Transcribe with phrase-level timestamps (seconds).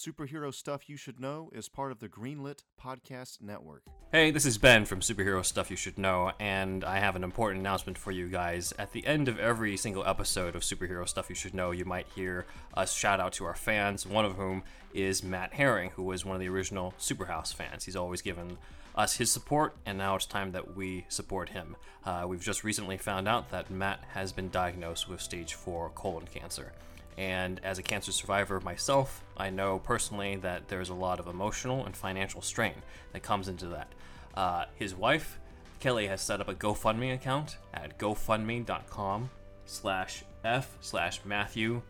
[0.00, 3.82] Superhero Stuff You Should Know is part of the Greenlit Podcast Network.
[4.10, 7.60] Hey, this is Ben from Superhero Stuff You Should Know, and I have an important
[7.60, 8.72] announcement for you guys.
[8.78, 12.06] At the end of every single episode of Superhero Stuff You Should Know, you might
[12.14, 14.62] hear us shout out to our fans, one of whom
[14.94, 17.84] is Matt Herring, who was one of the original Superhouse fans.
[17.84, 18.56] He's always given
[18.96, 21.76] us his support, and now it's time that we support him.
[22.06, 26.24] Uh, we've just recently found out that Matt has been diagnosed with stage 4 colon
[26.24, 26.72] cancer.
[27.16, 31.84] And as a cancer survivor myself, I know personally that there's a lot of emotional
[31.84, 32.74] and financial strain
[33.12, 33.88] that comes into that.
[34.34, 35.38] Uh, his wife,
[35.80, 39.30] Kelly, has set up a GoFundMe account at gofundme.com
[39.66, 41.82] slash f slash Matthew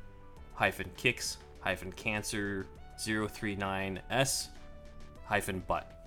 [0.55, 2.66] hyphen kicks hyphen cancer
[2.98, 4.48] 039s
[5.25, 5.99] hyphen butt.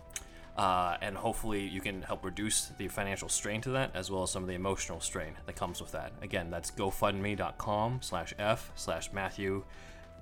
[0.55, 4.29] Uh, and hopefully you can help reduce the financial strain to that as well as
[4.29, 9.11] some of the emotional strain that comes with that again that's gofundme.com slash f slash
[9.11, 9.63] matthew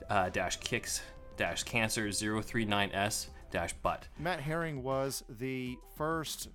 [0.10, 1.02] uh, dash kicks
[1.36, 6.48] dash cancer 039s dash butt Matt Herring was the first,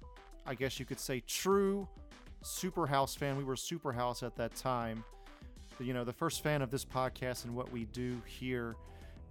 [0.47, 1.86] I guess you could say, true
[2.42, 3.36] super house fan.
[3.36, 5.04] We were super house at that time.
[5.78, 8.77] You know, the first fan of this podcast and what we do here,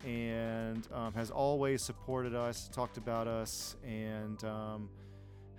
[0.05, 4.89] and um, has always supported us, talked about us, and um,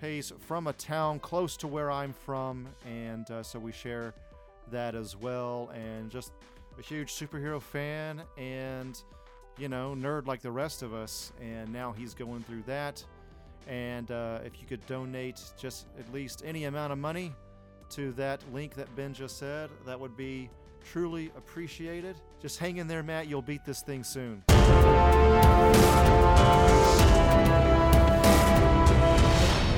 [0.00, 4.14] he's from a town close to where I'm from, and uh, so we share
[4.70, 5.70] that as well.
[5.74, 6.33] And just
[6.78, 9.02] a huge superhero fan, and
[9.58, 11.33] you know, nerd like the rest of us.
[11.41, 13.02] And now he's going through that.
[13.67, 17.34] And uh, if you could donate just at least any amount of money
[17.91, 20.50] to that link that Ben just said, that would be
[20.92, 22.17] truly appreciated.
[22.41, 23.29] Just hang in there, Matt.
[23.29, 24.42] You'll beat this thing soon.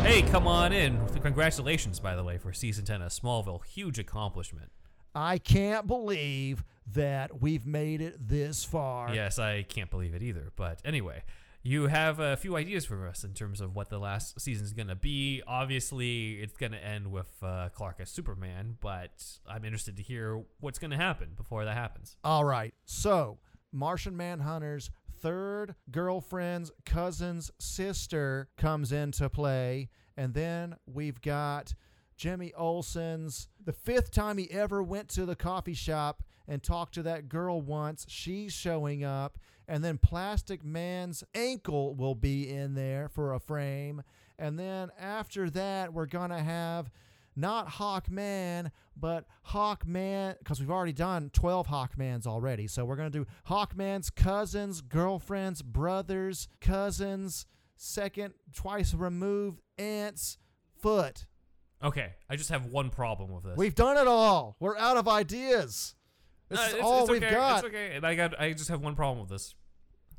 [0.02, 0.98] Hey, come on in.
[1.22, 3.64] Congratulations, by the way, for season 10 of Smallville.
[3.64, 4.70] Huge accomplishment.
[5.14, 6.64] I can't believe
[6.94, 9.14] that we've made it this far.
[9.14, 10.52] Yes, I can't believe it either.
[10.56, 11.22] But anyway,
[11.62, 14.72] you have a few ideas for us in terms of what the last season is
[14.72, 15.42] going to be.
[15.46, 20.42] Obviously, it's going to end with uh, Clark as Superman, but I'm interested to hear
[20.60, 22.16] what's going to happen before that happens.
[22.24, 22.72] All right.
[22.84, 23.38] So,
[23.72, 29.88] Martian Manhunter's third girlfriend's cousin's sister comes into play.
[30.16, 31.74] And then we've got
[32.16, 37.02] Jimmy Olsen's the fifth time he ever went to the coffee shop and talked to
[37.04, 38.06] that girl once.
[38.08, 39.38] She's showing up.
[39.68, 44.02] And then Plastic Man's ankle will be in there for a frame.
[44.38, 46.90] And then after that, we're going to have
[47.36, 52.66] not Hawkman, but Hawkman, because we've already done 12 Hawkmans already.
[52.66, 57.46] So we're going to do Hawkman's cousins, girlfriends, brothers, cousins,
[57.76, 60.38] second, twice removed, aunt's
[60.80, 61.26] foot.
[61.82, 63.56] Okay, I just have one problem with this.
[63.56, 64.56] We've done it all.
[64.58, 65.94] We're out of ideas.
[66.48, 67.58] This Uh, is it's- all it's we've okay, got.
[67.64, 67.96] It's okay.
[67.96, 68.40] And I got.
[68.40, 69.54] I just have one problem with this.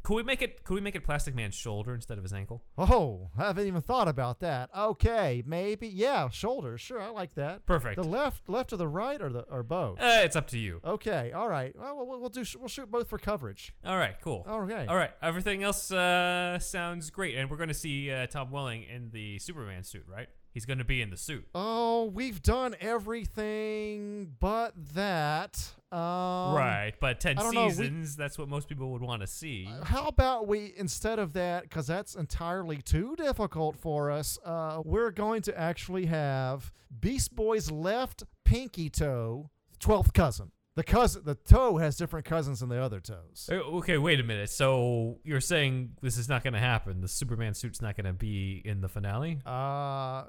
[0.01, 0.63] Could we make it?
[0.63, 2.63] Could we make it Plastic Man's shoulder instead of his ankle?
[2.77, 4.69] Oh, I haven't even thought about that.
[4.75, 5.89] Okay, maybe.
[5.89, 6.79] Yeah, shoulders.
[6.79, 7.65] Sure, I like that.
[7.65, 7.97] Perfect.
[8.01, 9.99] The left, left or the right, or the or both.
[9.99, 10.79] Uh, it's up to you.
[10.85, 11.75] Okay, all right.
[11.77, 12.45] Well, we'll, we'll do.
[12.57, 13.73] We'll shoot both for coverage.
[13.85, 14.45] All right, cool.
[14.49, 14.85] Okay.
[14.87, 18.83] All right, everything else uh, sounds great, and we're going to see uh, Tom Welling
[18.83, 20.29] in the Superman suit, right?
[20.53, 21.45] He's going to be in the suit.
[21.53, 25.71] Oh, we've done everything but that.
[25.91, 29.27] Um, right, but 10 I know, we- seasons, that's what most people would want to
[29.27, 29.67] see.
[29.83, 35.09] How about we, instead of that, because that's entirely too difficult for us, uh, we're
[35.11, 40.51] going to actually have Beast Boy's left pinky toe, 12th cousin.
[40.75, 43.49] The cousin, the toe has different cousins than the other toes.
[43.51, 44.49] Uh, Okay, wait a minute.
[44.49, 47.01] So you're saying this is not going to happen?
[47.01, 49.41] The Superman suit's not going to be in the finale?
[49.45, 50.25] Uh,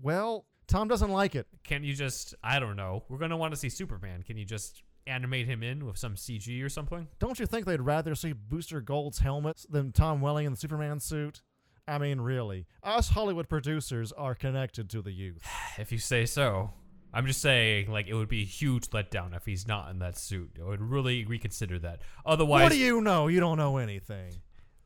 [0.00, 1.46] well, Tom doesn't like it.
[1.64, 4.22] Can you just, I don't know, we're going to want to see Superman.
[4.22, 7.06] Can you just animate him in with some CG or something?
[7.18, 11.00] Don't you think they'd rather see Booster Gold's helmet than Tom Welling in the Superman
[11.00, 11.42] suit?
[11.88, 15.42] I mean, really, us Hollywood producers are connected to the youth.
[15.78, 16.72] If you say so.
[17.12, 20.18] I'm just saying, like, it would be a huge letdown if he's not in that
[20.18, 20.58] suit.
[20.60, 22.02] I would really reconsider that.
[22.24, 23.28] Otherwise, what do you know?
[23.28, 24.32] You don't know anything.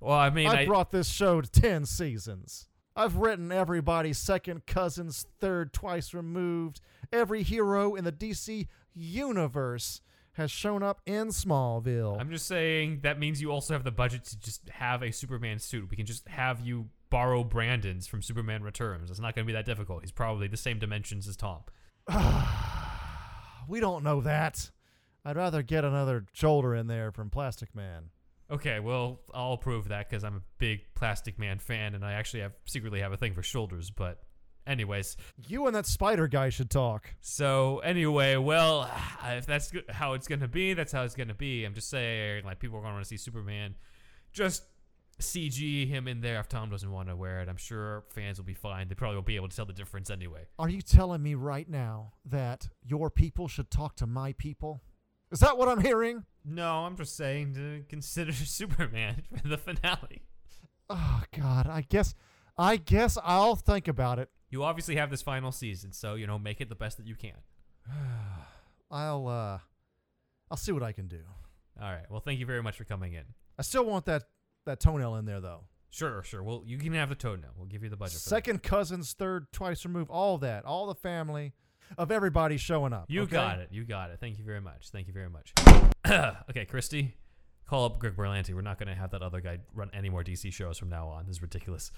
[0.01, 2.69] well, I mean, I I, brought this show to 10 seasons.
[3.01, 6.83] I've written everybody's second cousins, third twice removed.
[7.11, 10.03] Every hero in the DC universe
[10.33, 12.21] has shown up in Smallville.
[12.21, 15.59] I'm just saying that means you also have the budget to just have a Superman
[15.59, 15.89] suit.
[15.91, 19.11] We can just have you borrow Brandon's from Superman Returns.
[19.11, 20.03] It's not going to be that difficult.
[20.03, 21.61] He's probably the same dimensions as Tom.
[23.67, 24.71] we don't know that.
[25.25, 28.11] I'd rather get another shoulder in there from Plastic Man.
[28.51, 32.41] Okay, well, I'll approve that because I'm a big Plastic Man fan, and I actually
[32.41, 33.91] have secretly have a thing for shoulders.
[33.91, 34.23] But,
[34.67, 35.17] anyways,
[35.47, 37.15] You and that spider guy should talk.
[37.21, 38.91] so anyway, well,
[39.27, 41.65] if that's how it's gonna be, that's how it's gonna be.
[41.65, 43.75] I'm just saying, like, people are gonna want to see Superman.
[44.33, 44.65] just
[45.21, 47.49] CG him in there if Tom doesn't want to wear it.
[47.51, 48.89] I'm sure fans will be fine.
[48.89, 50.47] They probably won't be able to tell the difference anyway.
[50.59, 54.81] Are you telling me right now that your people should talk to my people?
[55.31, 56.25] Is that what I'm hearing?
[56.45, 60.23] No, I'm just saying to consider Superman for the finale.
[60.89, 62.15] Oh God, I guess,
[62.59, 64.29] I guess I'll think about it.
[64.51, 67.15] You obviously have this final season, so you know make it the best that you
[67.15, 67.37] can.
[68.91, 69.59] I'll, uh,
[70.51, 71.21] I'll see what I can do.
[71.81, 72.11] All right.
[72.11, 73.23] Well, thank you very much for coming in.
[73.59, 74.25] I still want that
[74.67, 75.65] that toenail in there though.
[75.91, 76.43] Sure, sure.
[76.43, 77.51] Well, you can have the toenail.
[77.57, 78.15] We'll give you the budget.
[78.15, 78.31] for that.
[78.31, 81.53] Second cousins, third, twice removed, all that, all the family
[81.99, 83.07] of everybody showing up.
[83.09, 83.33] You okay?
[83.33, 83.69] got it.
[83.71, 84.19] You got it.
[84.21, 84.91] Thank you very much.
[84.91, 85.53] Thank you very much.
[86.51, 87.17] okay, Christy,
[87.69, 88.55] call up Greg Berlanti.
[88.55, 91.09] We're not going to have that other guy run any more DC shows from now
[91.09, 91.27] on.
[91.27, 91.93] This is ridiculous.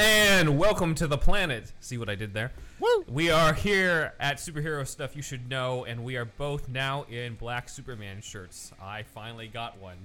[0.00, 1.72] And welcome to the planet.
[1.80, 2.52] See what I did there?
[2.80, 3.04] Woo!
[3.08, 7.34] We are here at Superhero Stuff You Should Know, and we are both now in
[7.34, 8.70] black Superman shirts.
[8.80, 9.96] I finally got one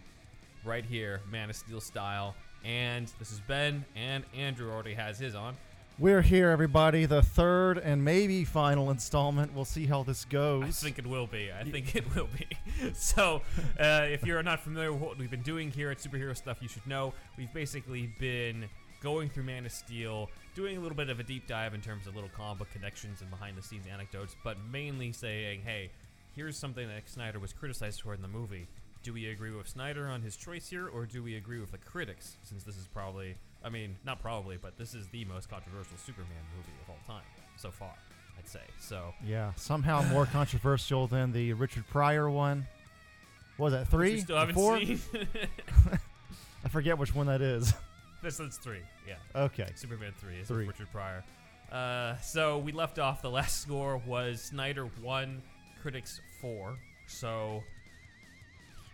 [0.66, 2.34] right here, Man of Steel style.
[2.66, 5.56] And this is Ben, and Andrew already has his on.
[6.00, 7.06] We're here, everybody.
[7.06, 9.54] The third and maybe final installment.
[9.54, 10.64] We'll see how this goes.
[10.64, 11.52] I think it will be.
[11.52, 12.48] I think it will be.
[12.96, 13.44] so,
[13.80, 16.68] uh, if you're not familiar with what we've been doing here at Superhero Stuff You
[16.68, 18.68] Should Know, we've basically been
[19.04, 22.08] going through Man of Steel, doing a little bit of a deep dive in terms
[22.08, 25.90] of little comic connections and behind the scenes anecdotes, but mainly saying, hey,
[26.36, 28.68] here's something that Snyder was criticized for in the movie.
[29.02, 31.78] Do we agree with Snyder on his choice here, or do we agree with the
[31.78, 32.38] critics?
[32.44, 36.44] Since this is probably, I mean, not probably, but this is the most controversial Superman
[36.56, 37.26] movie of all time
[37.58, 37.94] so far,
[38.38, 38.62] I'd say.
[38.80, 42.66] So, yeah, somehow more controversial than the Richard Pryor one.
[43.58, 44.22] What was that three?
[44.54, 44.78] Four?
[46.66, 47.74] I forget which one that is.
[48.24, 49.16] This is three, yeah.
[49.36, 49.68] okay.
[49.76, 50.66] Superman 3 is Three.
[50.66, 51.24] Richard Pryor.
[51.72, 55.42] Uh, so we left off, the last score was Snyder 1,
[55.82, 56.76] Critics 4.
[57.08, 57.62] So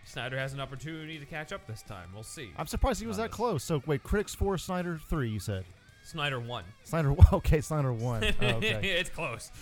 [0.04, 2.08] Snyder has an opportunity to catch up this time.
[2.12, 2.50] We'll see.
[2.56, 3.36] I'm surprised he was that this.
[3.36, 3.62] close.
[3.62, 5.30] So wait, critics four, Snyder three.
[5.30, 5.64] You said
[6.02, 6.64] Snyder 1.
[6.84, 7.14] Snyder.
[7.32, 8.24] Okay, Snyder one.
[8.42, 8.80] Oh, okay.
[8.82, 9.52] it's close.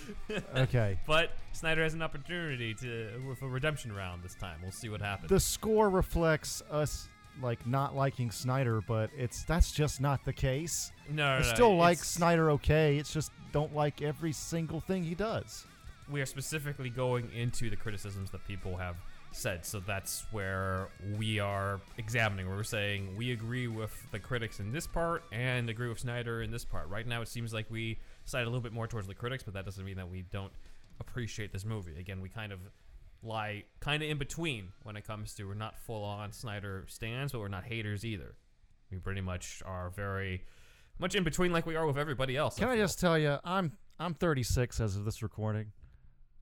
[0.57, 0.99] okay.
[1.07, 4.59] But Snyder has an opportunity to with a redemption round this time.
[4.63, 5.29] We'll see what happens.
[5.29, 7.09] The score reflects us
[7.43, 10.93] like not liking Snyder, but it's that's just not the case.
[11.11, 12.97] no, I no, no, still like it's- Snyder okay.
[12.99, 15.65] It's just don't like every single thing he does.
[16.11, 18.97] we are specifically going into the criticisms that people have
[19.33, 19.65] said.
[19.67, 20.89] So that's where
[21.19, 22.47] we are examining.
[22.49, 26.41] Where we're saying we agree with the critics in this part and agree with Snyder
[26.43, 26.89] in this part.
[26.89, 29.53] Right now, it seems like we side a little bit more towards the critics, but
[29.55, 30.53] that doesn't mean that we don't
[31.01, 31.99] appreciate this movie.
[31.99, 32.59] Again, we kind of
[33.23, 37.33] lie kind of in between when it comes to we're not full on Snyder stands,
[37.33, 38.35] but we're not haters either.
[38.91, 40.45] We pretty much are very
[40.99, 42.57] much in between, like we are with everybody else.
[42.57, 42.85] Can I feel.
[42.85, 45.73] just tell you, I'm I'm 36 as of this recording.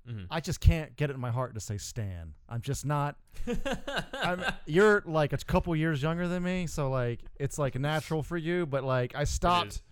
[0.09, 0.27] Mhm.
[0.31, 2.35] I just can't get it in my heart to say Stan.
[2.49, 3.17] I'm just not.
[4.13, 8.37] I'm, you're like a couple years younger than me, so like it's like natural for
[8.37, 8.67] you.
[8.67, 9.83] But like I stopped.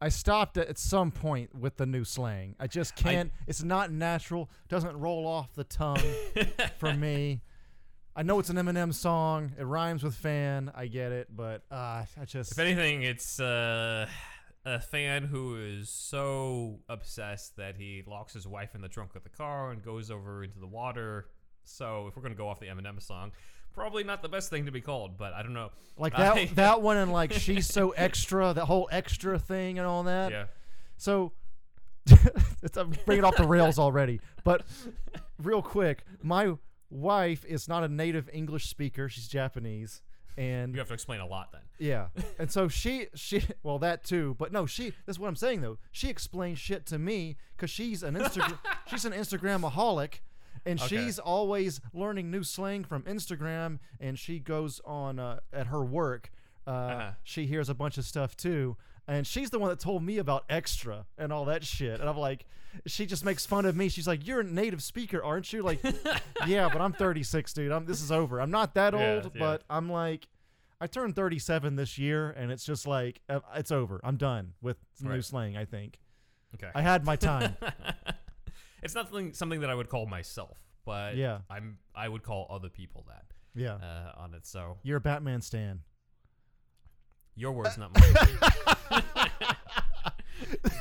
[0.00, 2.54] I stopped at, at some point with the new slang.
[2.60, 3.32] I just can't.
[3.46, 4.48] it's not natural.
[4.68, 6.02] Doesn't roll off the tongue
[6.78, 7.42] for me.
[8.14, 9.52] I know it's an Eminem song.
[9.58, 10.72] It rhymes with fan.
[10.74, 12.52] I get it, but uh, I just.
[12.52, 14.08] If anything, it's uh,
[14.64, 19.22] a fan who is so obsessed that he locks his wife in the trunk of
[19.22, 21.26] the car and goes over into the water.
[21.64, 23.32] So if we're gonna go off the Eminem song,
[23.78, 25.70] probably not the best thing to be called, but I don't know.
[25.96, 29.86] like that I- that one and like she's so extra, that whole extra thing and
[29.86, 30.30] all that.
[30.32, 30.44] Yeah.
[30.96, 31.32] So
[32.62, 34.20] it's, I'm bringing it off the rails already.
[34.44, 34.62] But
[35.42, 36.54] real quick, my
[36.90, 39.08] wife is not a native English speaker.
[39.08, 40.02] She's Japanese.
[40.36, 41.62] And You have to explain a lot then.
[41.78, 42.08] yeah.
[42.38, 45.78] And so she she well that too, but no, she that's what I'm saying though.
[45.90, 48.56] She explains shit to me cuz she's an Instagram
[48.86, 50.20] she's an Instagramaholic
[50.66, 50.88] and Okay.
[50.96, 56.30] she's always learning new slang from Instagram and she goes on uh, at her work
[56.66, 57.10] uh, Uh-huh.
[57.22, 58.76] she hears a bunch of stuff too.
[59.06, 61.98] And she's the one that told me about extra and all that shit.
[62.00, 62.44] And i'm like
[62.86, 63.88] she just makes fun of me.
[63.88, 65.62] She's like you're a native speaker aren't you?
[65.62, 65.80] Like
[66.46, 67.72] yeah but i'm 36 dude.
[67.72, 68.40] I'm this is over.
[68.40, 69.40] I'm not that Yeah, old yeah.
[69.40, 70.28] but i'm like
[70.80, 73.98] i turned 37 this year and it's just like uh, it's over.
[74.04, 75.98] I'm done with new slang i think.
[76.54, 76.70] Okay.
[76.74, 77.56] i had my time
[78.82, 81.40] it's not something something that I would call myself, but Yeah.
[81.50, 84.46] I'm I would call other people that yeah uh, on it.
[84.46, 85.80] So you're a batman stan
[87.34, 87.92] your words, not
[88.90, 89.02] mine.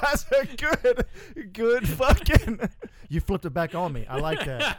[0.02, 1.06] that's a good
[1.54, 2.60] good fucking
[3.10, 4.78] you flipped it back on me i like that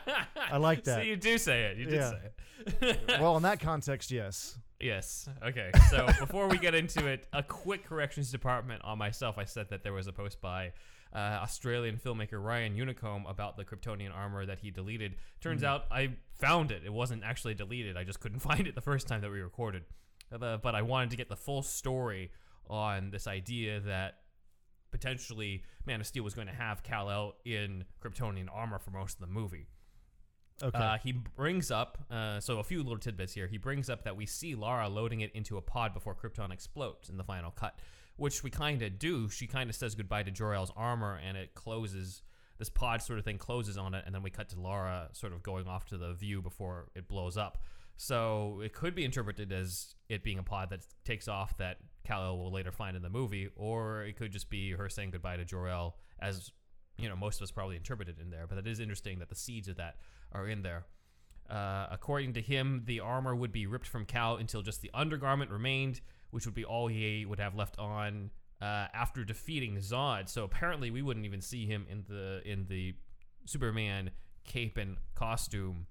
[0.51, 1.05] I like So that.
[1.07, 1.77] you do say it.
[1.77, 2.11] You did Yeah.
[2.11, 3.21] say it.
[3.21, 5.29] well in that context yes Yes.
[5.45, 5.73] Okay.
[5.91, 9.37] So before we get into it, a quick corrections department on myself.
[9.37, 10.71] I said that there was a post by
[11.15, 15.17] uh, Australian filmmaker Ryan Unicomb about the Kryptonian armor that he deleted.
[15.41, 16.83] Turns out I found it.
[16.85, 17.97] It wasn't actually deleted.
[17.97, 19.85] I just couldn't find it the first time that we recorded.
[20.31, 22.31] Uh, but I wanted to get the full story
[22.69, 24.19] on this idea that
[24.91, 29.15] potentially Man of Steel was going to have Kal El in Kryptonian armor for most
[29.15, 29.67] of the movie.
[30.63, 30.79] Okay.
[30.79, 33.47] Uh, he brings up, uh, so a few little tidbits here.
[33.47, 37.09] He brings up that we see Lara loading it into a pod before Krypton explodes
[37.09, 37.79] in the final cut,
[38.19, 39.31] which we kind of do.
[39.31, 42.23] She kind of says goodbye to Jor-El's armor, and it closes.
[42.59, 45.33] This pod sort of thing closes on it, and then we cut to Lara sort
[45.33, 47.59] of going off to the view before it blows up.
[47.97, 52.39] So it could be interpreted as it being a pod that takes off that Kal-El
[52.39, 55.45] will later find in the movie, or it could just be her saying goodbye to
[55.45, 56.51] Jor-El, as
[56.97, 58.47] you know most of us probably interpreted in there.
[58.49, 59.97] But it is interesting that the seeds of that
[60.33, 60.87] are in there.
[61.49, 65.51] Uh, according to him, the armor would be ripped from Kal until just the undergarment
[65.51, 68.31] remained, which would be all he would have left on
[68.61, 70.29] uh, after defeating Zod.
[70.29, 72.95] So apparently, we wouldn't even see him in the in the
[73.47, 74.11] Superman
[74.45, 75.87] cape and costume,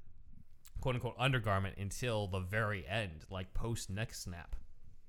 [0.82, 4.56] quote unquote undergarment, until the very end, like post neck snap.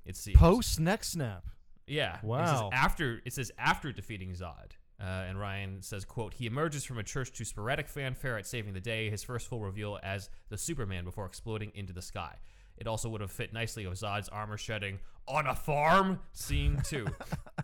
[0.04, 1.46] It seems Post neck snap.
[1.86, 2.14] yeah.
[2.16, 2.70] It says Wow.
[2.72, 4.72] after it says after defeating Zod.
[5.00, 8.72] Uh, and Ryan says, "quote He emerges from a church to sporadic fanfare at saving
[8.74, 9.10] the day.
[9.10, 12.34] His first full reveal as the Superman before exploding into the sky.
[12.78, 17.06] It also would have fit nicely with Zod's armor shedding on a farm scene too.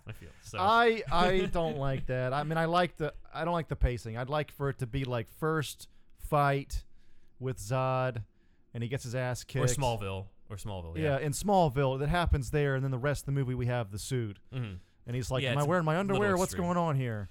[0.06, 0.58] I feel so.
[0.58, 2.32] I I don't like that.
[2.32, 4.16] I mean, I like the I don't like the pacing.
[4.18, 6.84] I'd like for it to be like first fight
[7.40, 8.22] with Zod,
[8.74, 9.64] and he gets his ass kicked.
[9.64, 9.68] or.
[9.72, 10.96] Smallville or Smallville.
[10.96, 11.18] Yeah, Yeah.
[11.20, 13.98] in Smallville, that happens there, and then the rest of the movie we have the
[13.98, 14.78] suit, Mhm.
[15.06, 16.36] and he's like, Yeah, "Am I wearing my underwear?
[16.36, 17.30] What's going on here?"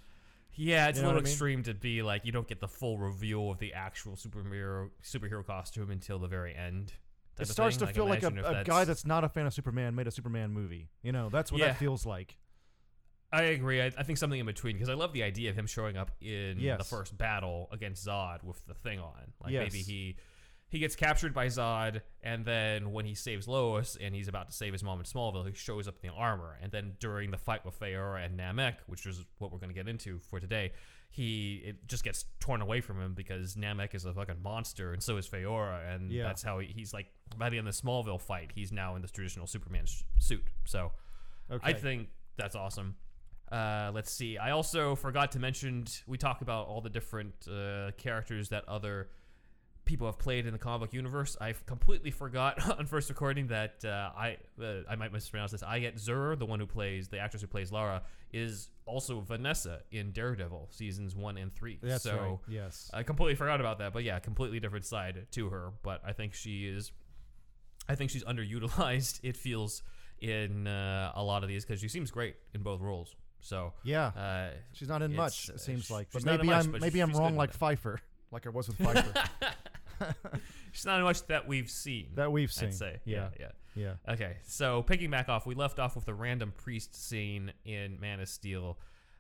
[0.56, 1.30] Yeah, it's You a little I mean?
[1.32, 5.46] extreme to be like you don't get the full reveal of the actual superhero superhero
[5.46, 6.94] costume until the very end.
[7.40, 10.08] It starts to feel like a, a guy that's not a fan of Superman made
[10.08, 10.90] a Superman movie.
[11.02, 11.68] You know, that's what Yeah.
[11.70, 12.38] that feels like.
[13.32, 13.82] I agree.
[13.82, 16.12] I, I think something in between because I love the idea of him showing up
[16.22, 19.34] in the first battle against Zod with the thing on.
[19.44, 20.16] Like maybe he
[20.74, 24.54] he gets captured by Zod, and then when he saves Lois and he's about to
[24.54, 26.58] save his mom in Smallville, he shows up in the armor.
[26.62, 29.76] And then during the fight with Faora and Nam-Ek, which is what we're going to
[29.76, 30.74] get into for today,
[31.12, 35.02] he it just gets torn away from him because Nam-Ek is a fucking monster, and
[35.02, 36.24] so is Faora, and Yeah.
[36.24, 37.06] that's how he, he's like
[37.38, 40.44] by the end of the Smallville fight, he's now in this traditional Superman sh- suit.
[40.66, 40.92] So.
[41.52, 41.70] Okay.
[41.72, 42.96] I think that's awesome.
[43.52, 44.38] Uh, let's see.
[44.38, 49.10] I also forgot to mention we talk about all the different uh, characters that other
[49.86, 51.36] people have played in the comic book universe.
[51.42, 55.64] I completely forgot on first recording that uh, I uh, I might mispronounce this.
[55.64, 60.12] Ayelet Zurer, the one who plays the actress who plays Lara, is also Vanessa in
[60.12, 61.80] Daredevil seasons one and three.
[61.82, 62.38] That's so right.
[62.48, 62.90] Yes.
[62.94, 65.72] I completely forgot about that, but yeah, completely different side to her.
[65.84, 66.92] But I think she is,
[67.88, 69.20] I think she's underutilized.
[69.24, 69.84] It feels
[70.20, 73.16] in uh, a lot of these because she seems great in both roles.
[73.42, 74.08] So yeah.
[74.08, 75.50] uh, She's not in much.
[75.50, 77.36] uh, It seems like, but she's not in maybe much, I'm but maybe I'm wrong
[77.36, 77.52] like.
[77.52, 78.00] Pfeiffer,
[78.32, 79.14] like I was with Pfeiffer
[80.72, 82.10] she's not much that we've seen.
[82.16, 82.70] that we've seen.
[82.70, 83.30] I'd say, Yeah.
[83.40, 83.94] yeah, Yeah.
[84.08, 84.14] yeah.
[84.14, 88.20] Okay, so picking back off, we left off with the random priest scene in Man
[88.20, 88.78] of Steel,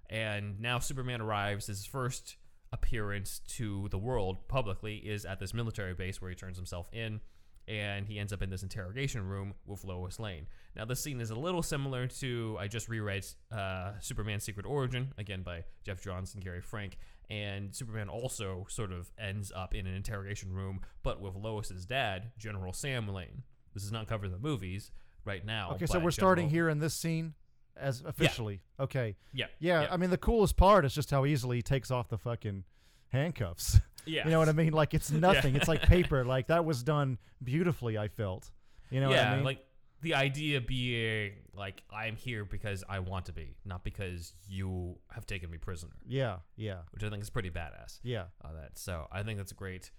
[0.10, 1.68] and now Superman arrives.
[1.68, 2.38] His first
[2.72, 7.22] appearance to the world publicly is at this military base where he turns himself in,
[7.68, 10.48] and he ends up in this interrogation room with Lois Lane.
[10.76, 15.14] Now, this scene is a little similar to I just reread uh, Superman: Secret Origin
[15.18, 16.98] again by Geoff Johns and Gary Frank,
[17.30, 22.32] and Superman also sort of ends up in an interrogation room, but with Lois's dad,
[22.38, 23.44] General Sam Lane.
[23.74, 24.92] This is not covered in the movies
[25.26, 25.72] right now.
[25.74, 27.34] Okay, so we're starting here in this scene
[27.76, 28.62] as officially.
[28.80, 29.16] Okay.
[29.34, 32.18] Yeah, Yeah, I mean the coolest part is just how easily he takes off the
[32.18, 32.64] fucking
[33.14, 33.80] handcuffs.
[34.06, 34.24] yeah.
[34.26, 34.74] You know what I mean?
[34.74, 35.56] Like it's nothing.
[35.56, 36.26] It's like paper.
[36.34, 37.98] Like that was done beautifully.
[37.98, 38.50] I felt.
[38.90, 39.46] You know yeah, what I mean?
[39.46, 39.66] like
[40.02, 45.26] the idea being like I'm here because I want to be, not because you have
[45.26, 48.00] taken me prisoner, yeah, yeah, which I think is pretty badass.
[48.04, 48.26] yeah.
[48.42, 48.78] on that.
[48.78, 49.92] So I think that's great.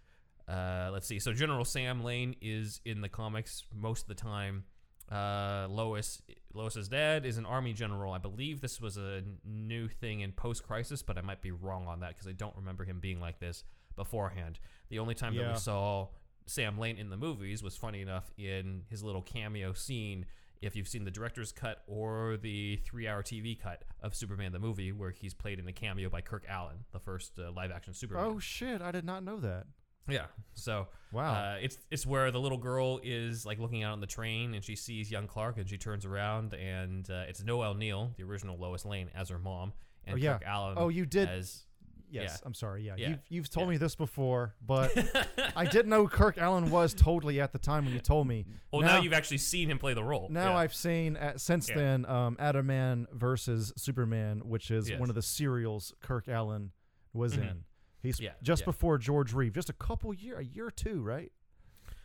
[0.47, 1.19] Uh, let's see.
[1.19, 4.65] So General Sam Lane is in the comics most of the time.
[5.11, 6.21] Uh, Lois
[6.55, 8.13] Lois's dad is an army general.
[8.13, 11.87] I believe this was a new thing in post crisis, but I might be wrong
[11.89, 13.65] on that because I don't remember him being like this
[13.97, 14.61] beforehand.
[14.89, 16.09] The only time that we saw
[16.47, 20.27] Sam Lane in the movies was funny enough in his little cameo scene.
[20.63, 24.93] If you've seen the director's cut or the three-hour TV cut of Superman the movie,
[24.93, 28.25] where he's played in a cameo by Kirk Alyn, the first uh, live-action Superman.
[28.25, 28.81] Oh shit!
[28.81, 29.67] I did not know that.
[30.09, 30.27] Yeah.
[30.55, 31.33] So Wow.
[31.35, 34.65] uh, it's it's where the little girl is like looking out on the train and
[34.65, 38.57] she sees young Clark and she turns around and uh, it's Noel Neill, the original
[38.59, 39.73] Lois Lane, as her mom,
[40.05, 40.39] and Oh, yeah.
[40.39, 41.65] Kirk Alyn Oh, you did- as
[42.11, 42.47] Yes, Yeah.
[42.47, 42.85] I'm sorry.
[42.87, 43.09] Yeah, Yeah.
[43.09, 43.71] you've you've told Yeah.
[43.73, 44.93] me this before, but
[45.57, 48.45] I didn't know Kirk Alyn was totally at the time when you told me.
[48.73, 50.29] Well, now, you've actually seen him play the role.
[50.31, 50.55] Now.
[50.57, 55.01] I've seen uh, since then um, Atom Man versus Superman, which is Yes.
[55.01, 56.71] one of the serials Kirk Alyn
[57.13, 57.51] was Mhm.
[57.51, 57.65] in.
[58.05, 58.67] He's Yeah, just yeah.
[58.67, 61.33] before George Reeve, just a couple year, a year or two, right?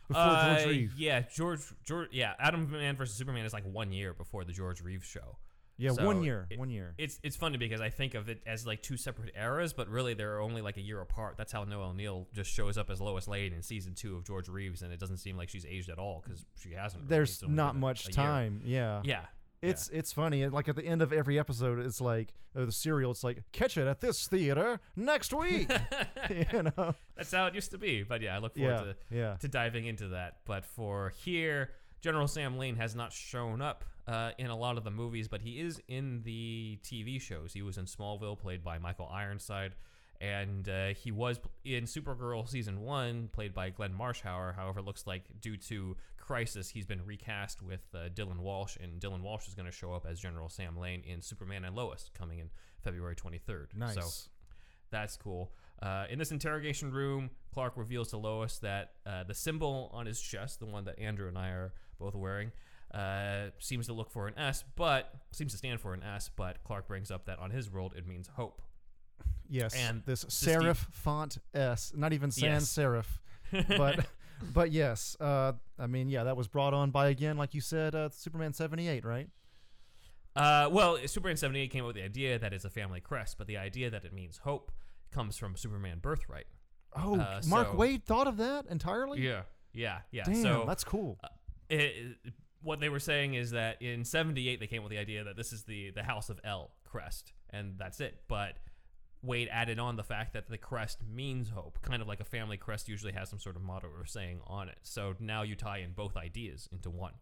[0.08, 0.94] Before Uh, George Reeve.
[0.96, 4.80] Yeah, George, George, yeah, Atom Man versus Superman is like one year before the George
[4.80, 5.36] Reeves show.
[5.76, 6.94] Yeah, so one year, it- one year.
[6.98, 10.12] It's it's funny because I think of it as like two separate eras, but really
[10.12, 11.36] they're only like a year apart.
[11.38, 14.48] That's how Noel Neill just shows up as Lois Lane in season two of George
[14.48, 17.04] Reeves, and it doesn't seem like she's aged at all because she hasn't.
[17.04, 17.08] really.
[17.10, 18.14] There's not much a year.
[18.14, 18.60] time.
[18.62, 19.00] Yeah.
[19.04, 19.24] Yeah,
[19.62, 20.46] It's it's funny.
[20.46, 23.10] Like at the end of every episode, it's like the serial.
[23.10, 25.70] It's like catch it at this theater next week.
[26.30, 26.94] you know.
[27.16, 28.02] that's how it used to be.
[28.02, 28.80] But yeah, I look forward Yeah.
[28.80, 29.36] to Yeah.
[29.36, 30.38] to diving into that.
[30.46, 34.84] But for here, General Sam Lane has not shown up uh, in a lot of
[34.84, 37.52] the movies, but he is in the TV shows.
[37.52, 39.74] He was in Smallville, played by Michael Ironside,
[40.22, 44.54] and uh, he was in Supergirl season one, played by Glenn Morshower.
[44.56, 45.96] However, it looks like due to
[46.30, 49.92] Crisis, he's been recast with uh, Dylan Walsh, and Dylan Walsh is going to show
[49.92, 52.50] up as General Sam Lane in Superman and Lois coming in
[52.84, 53.74] February 23rd.
[53.74, 53.94] Nice.
[53.96, 54.30] So
[54.92, 55.50] that's cool.
[55.82, 60.20] Uh, in this interrogation room, Clark reveals to Lois that uh, the symbol on his
[60.20, 62.52] chest, the one that Andrew and I are both wearing,
[62.94, 66.30] uh, seems to look for an S, but seems to stand for an S.
[66.36, 68.62] But Clark brings up that on his world it means hope.
[69.48, 69.74] Yes.
[69.74, 72.78] And this serif font S, not even sans Yes.
[72.78, 73.06] serif,
[73.76, 74.06] but
[74.54, 75.16] but yes.
[75.20, 78.52] Uh, I mean, yeah, that was brought on by again, like you said, uh, Superman
[78.52, 79.28] seventy eight, right?
[80.36, 83.48] Uh, well, Superman 78 came up with the idea that it's a family crest, but
[83.48, 84.70] the idea that it means hope
[85.10, 86.46] comes from Superman Birthright.
[86.94, 89.20] Oh, Uh, Mark so- Waid thought of that entirely.
[89.20, 89.42] Yeah,
[89.72, 90.22] yeah, yeah.
[90.22, 91.18] Damn, so that's cool.
[91.68, 92.16] it,
[92.62, 95.36] what they were saying is that in 78 they came up with the idea that
[95.36, 98.56] this is the the house of El crest and that's it but
[99.24, 102.56] Waid added on the fact that the crest means hope kind of like a family
[102.56, 105.78] crest usually has some sort of motto or saying on it so now you tie
[105.78, 107.12] in both ideas into one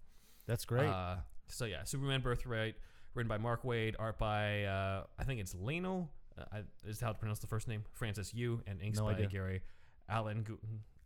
[0.47, 0.87] That's great.
[0.88, 1.17] uh,
[1.49, 2.76] so yeah superman birthright
[3.14, 6.07] written by Mark Waid art by uh, i think it's Leinil
[6.38, 9.14] uh, I, is how to pronounce the first name francis yu and inks No by
[9.14, 9.27] idea.
[9.27, 9.62] gary
[10.09, 10.59] alan Gu-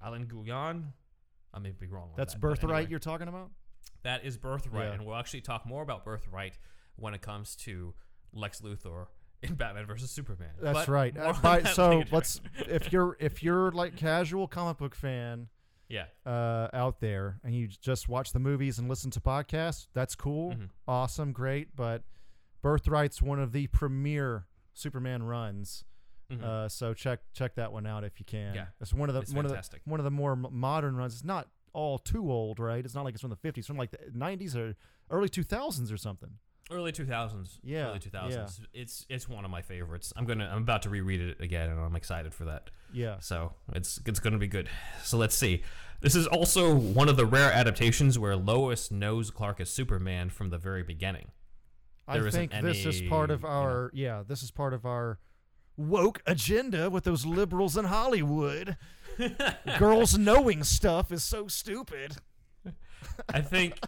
[0.04, 0.92] alan Gouillon.
[1.54, 2.90] i may be wrong that's that, birthright anyway.
[2.90, 3.50] you're talking about.
[4.04, 4.92] That is Birthright, Yeah.
[4.94, 6.58] and we'll actually talk more about Birthright
[6.96, 7.94] when it comes to
[8.32, 9.06] Lex Luthor
[9.42, 10.50] in Batman versus Superman.
[10.60, 11.16] That's But right.
[11.16, 12.08] Uh, by- that so later.
[12.12, 15.48] let's if you're if you're like casual comic book fan
[15.88, 20.14] yeah, uh, out there and you just watch the movies and listen to podcasts, that's
[20.14, 20.68] cool, Mhm.
[20.88, 21.74] awesome, great.
[21.76, 22.02] But
[22.62, 25.84] Birthright's one of the premier Superman runs.
[26.30, 26.42] Mhm.
[26.42, 28.54] Uh, so check check that one out if you can.
[28.54, 28.66] Yeah.
[28.80, 29.80] it's one of the one fantastic.
[29.80, 31.14] of the one of the more modern runs.
[31.14, 32.84] It's not all too old, right?
[32.84, 34.76] It's not like it's from the 50s, from like the 90s or
[35.10, 36.38] early 2000s or something.
[36.72, 37.58] Early two thousands.
[37.62, 38.60] Yeah, early two thousands.
[38.72, 40.12] It's it's one of my favorites.
[40.16, 42.70] I'm gonna I'm about to reread it again, and I'm excited for that.
[42.92, 43.16] Yeah.
[43.20, 44.68] So it's it's gonna be good.
[45.02, 45.62] So let's see.
[46.00, 50.50] This is also one of the rare adaptations where Lois knows Clark is Superman from
[50.50, 51.28] the very beginning.
[52.08, 54.50] I There isn't think this is part of any, you know- our yeah, this is
[54.50, 55.18] part of our
[55.76, 58.76] woke agenda with those liberals in Hollywood.
[59.78, 62.16] Girls knowing stuff is so stupid.
[63.28, 63.78] I think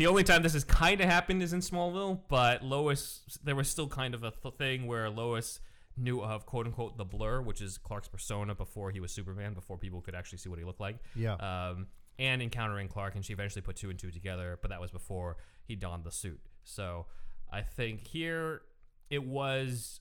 [0.00, 3.68] the only time this has kind of happened is in Smallville, but Lois, there was
[3.68, 5.60] still kind of a th- thing where Lois
[5.94, 9.76] knew of quote unquote the blur, which is Clark's persona before he was Superman, before
[9.76, 10.96] people could actually see what he looked like.
[11.14, 11.34] Yeah.
[11.34, 14.90] Um, and encountering Clark, and she eventually put two and two together, but that was
[14.90, 15.36] before
[15.66, 16.40] he donned the suit.
[16.64, 17.04] So
[17.52, 18.62] I think here
[19.10, 20.00] it was,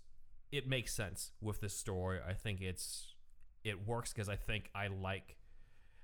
[0.50, 2.20] it makes sense with this story.
[2.26, 3.16] I think it's,
[3.66, 5.36] it works because I think I like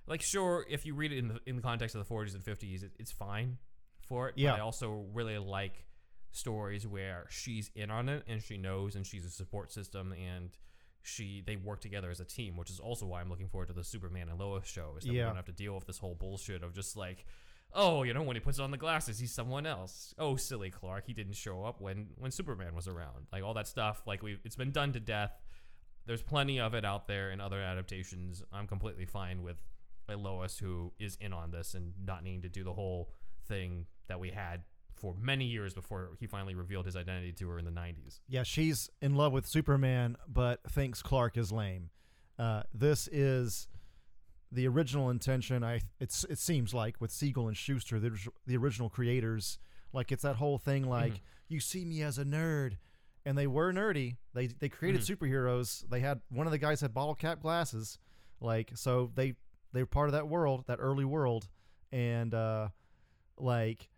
[0.05, 2.43] like sure if you read it in the in the context of the 40s and
[2.43, 3.57] 50s it, it's fine
[4.07, 4.51] for it Yeah.
[4.51, 5.85] but i also really like
[6.31, 10.49] stories where she's in on it and she knows and she's a support system and
[11.01, 13.73] she they work together as a team which is also why i'm looking forward to
[13.73, 16.15] the superman and lois show is that we don't have to deal with this whole
[16.15, 17.25] bullshit of just like
[17.73, 21.03] oh you know when he puts on the glasses he's someone else oh silly clark
[21.05, 24.37] he didn't show up when when superman was around like all that stuff like we
[24.43, 25.39] it's been done to death
[26.07, 28.43] there's plenty of it out there in other adaptations.
[28.53, 29.57] I'm completely fine with
[30.07, 33.09] a Lois who is in on this and not needing to do the whole
[33.47, 34.63] thing that we had
[34.93, 38.19] for many years before he finally revealed his identity to her in the 90s.
[38.27, 41.89] Yeah, she's in love with Superman, but thinks Clark is lame.
[42.39, 43.67] Uh, this is
[44.51, 45.63] the original intention.
[45.63, 49.57] I it's it seems like with Siegel and Shuster, the, the original creators,
[49.91, 51.19] like it's that whole thing like Mhm.
[51.49, 52.77] you see me as a nerd,
[53.25, 54.17] and they were nerdy.
[54.33, 55.17] They they created Mhm.
[55.17, 55.87] superheroes.
[55.89, 57.99] They had one of the guys had bottle cap glasses,
[58.39, 59.35] like so they
[59.73, 61.49] they were part of that world, that early world,
[61.91, 62.69] and uh,
[63.37, 63.89] like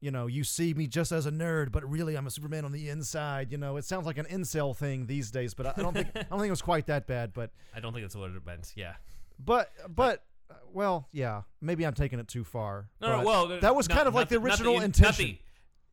[0.00, 2.72] you know, you see me just as a nerd, but really I'm a Superman on
[2.72, 3.50] the inside.
[3.50, 6.22] You know, it sounds like an incel thing these days, but I, don't think I
[6.22, 7.32] don't think it was quite that bad.
[7.32, 8.72] But I don't think that's what it meant.
[8.76, 8.94] Yeah.
[9.38, 12.88] but but uh, well, yeah, maybe I'm taking it too far.
[13.00, 15.38] No, no, well, that was not- kind of like the not original in- intention.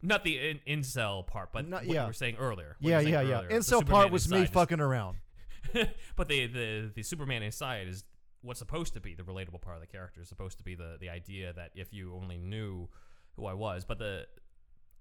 [0.01, 2.01] Not the, not the in, incel part, but Not- what yeah.
[2.01, 2.75] you were saying earlier.
[2.79, 3.35] yeah, saying yeah, yeah.
[3.37, 3.49] earlier.
[3.49, 5.17] The Incel part was me is- fucking around.
[6.15, 8.03] but the, the the Superman inside is
[8.43, 10.21] what's supposed to be the relatable part of the character.
[10.21, 12.87] Is supposed to be the the idea that if you only knew
[13.35, 14.27] who I was, but the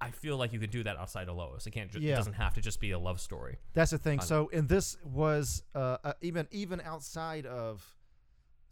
[0.01, 1.67] I feel like you could do that outside of Lois.
[1.67, 1.91] It can't.
[1.91, 2.15] Ju- Yeah.
[2.15, 3.57] It doesn't have to just be a love story.
[3.73, 4.21] That's the thing.
[4.21, 7.83] So, and this was uh, uh, even even outside of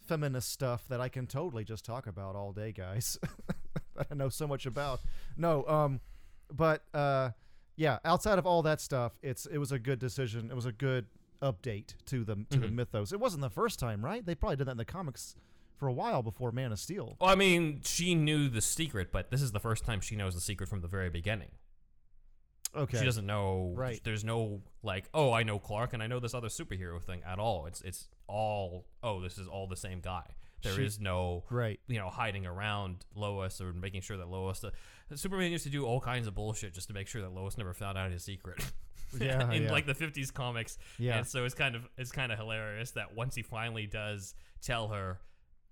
[0.07, 3.19] feminist stuff that I can totally just talk about all day, guys.
[3.97, 5.01] that I know so much about.
[5.37, 6.01] No, um,
[6.53, 7.31] but uh,
[7.77, 10.51] yeah, outside of all that stuff, it's it was a good decision.
[10.51, 11.07] It was a good
[11.41, 12.75] update to the to the Mhm.
[12.75, 13.13] mythos.
[13.13, 14.25] It wasn't the first time, right?
[14.27, 15.35] They probably did that in the comics
[15.83, 17.17] for a while before Man of Steel.
[17.21, 20.33] Well, I mean, she knew the secret, but this is the first time she knows
[20.33, 21.49] the secret from the very beginning.
[22.77, 23.73] Okay, She doesn't know.
[23.75, 24.01] Right.
[24.05, 27.41] There's no like, oh, I know Clark and I know this other superhero thing at
[27.41, 27.67] all.
[27.67, 28.87] It's it's all.
[29.03, 30.23] Oh, this is all the same guy.
[30.63, 31.81] There is She- no right.
[31.89, 34.61] you know hiding around Lois or making sure that Lois.
[34.61, 34.73] The,
[35.17, 37.75] Superman used to do all kinds of bullshit just to make sure that Lois never
[37.75, 38.65] found out his secret.
[39.21, 39.73] Yeah, in yeah.
[39.73, 40.79] like the '50s comics.
[40.99, 41.19] Yeah.
[41.19, 44.89] And so it's kind of it's kind of hilarious that once he finally does tell
[44.89, 45.19] her,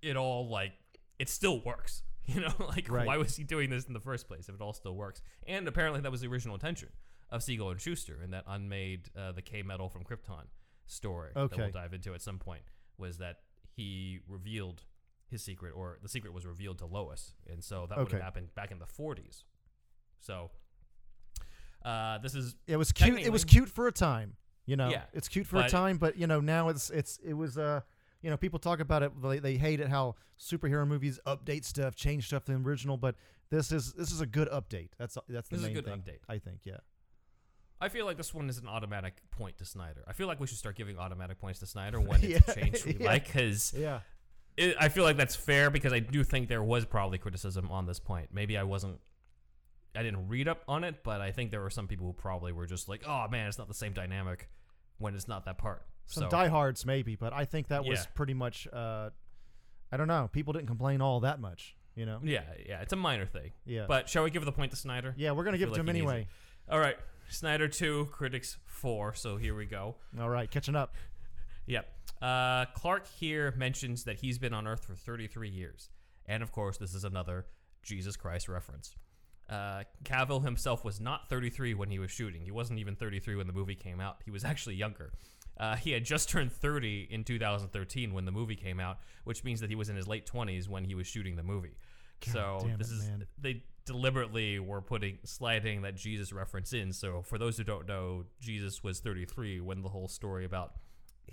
[0.01, 0.73] it all like
[1.19, 2.03] it still works.
[2.27, 3.07] You know, like Right.
[3.07, 5.21] why was he doing this in the first place if it all still works?
[5.47, 6.89] And apparently that was the original intention
[7.31, 10.45] of Siegel and Shuster in that unmade uh, the K metal from Krypton
[10.85, 11.61] story that Okay.
[11.63, 12.61] we'll dive into at some point
[12.97, 13.37] was that
[13.75, 14.83] he revealed
[15.29, 17.33] his secret or the secret was revealed to Lois.
[17.51, 19.43] And so that would have happened back in the 40s.
[20.19, 20.51] So
[21.83, 23.19] uh, this is It was cute.
[23.19, 24.35] It was cute for a time.
[24.67, 27.33] You know, Yeah, it's cute for a time, but you know now it's it's it
[27.33, 27.81] was uh
[28.21, 31.95] you know people talk about it they, they hate it how superhero movies update stuff,
[31.95, 33.15] change stuff than the original, but
[33.49, 34.89] this is this is a good update.
[34.97, 35.97] That's that's the This is a main good thing.
[36.01, 36.19] update.
[36.29, 36.61] I think.
[36.63, 36.77] Yeah.
[37.83, 40.03] I feel like this one is an automatic point to Snyder.
[40.07, 42.55] I feel like we should start giving automatic points to Snyder when it's Yeah, a
[42.55, 43.05] change we yeah.
[43.07, 44.01] like, because Yeah.
[44.79, 45.71] I feel like that's fair.
[45.71, 48.29] Because I do think there was probably criticism on this point.
[48.31, 48.99] Maybe I wasn't,
[49.95, 52.51] I didn't read up on it, but I think there were some people who probably
[52.51, 54.49] were just like, "Oh man, it's not the same dynamic
[54.99, 58.05] when it's not that part." Some so, diehards maybe, but I think that was Yeah.
[58.15, 58.67] pretty much.
[58.71, 59.09] uh
[59.91, 60.29] I don't know.
[60.31, 61.75] People didn't complain all that much.
[61.95, 62.19] You know.
[62.23, 63.51] yeah, yeah, it's a minor thing.
[63.65, 63.85] Yeah.
[63.87, 65.13] But shall we give the point to Snyder?
[65.17, 66.27] yeah, we're gonna give it feel to like him anyway.
[66.69, 66.97] All right,
[67.29, 69.13] Snyder two, critics four.
[69.13, 69.95] So here we go.
[70.19, 70.95] All right, catching up.
[71.67, 71.87] Yep.
[72.21, 75.89] Uh, Clark here mentions that he's been on Earth for 33 years.
[76.25, 77.45] And of course, this is another
[77.83, 78.95] Jesus Christ reference.
[79.47, 82.41] Uh, Cavill himself was not 33 when he was shooting.
[82.41, 84.17] He wasn't even 33 when the movie came out.
[84.25, 85.13] He was actually younger.
[85.57, 89.59] Uh, he had just turned 30 in 2013 when the movie came out, which means
[89.59, 91.77] that he was in his late 20s when he was shooting the movie.
[92.25, 93.25] God so this it, is man.
[93.39, 96.93] they deliberately were putting sliding that Jesus reference in.
[96.93, 100.73] So for those who don't know, Jesus was 33 when the whole story about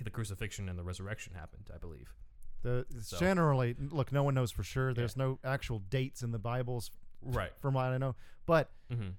[0.02, 2.14] the crucifixion and the resurrection happened, I believe.
[2.62, 4.92] The So- generally look, no one knows for sure.
[4.94, 6.90] There's no actual dates in the Bibles,
[7.22, 7.52] Right.
[7.60, 8.14] from what I know,
[8.46, 9.10] but hmm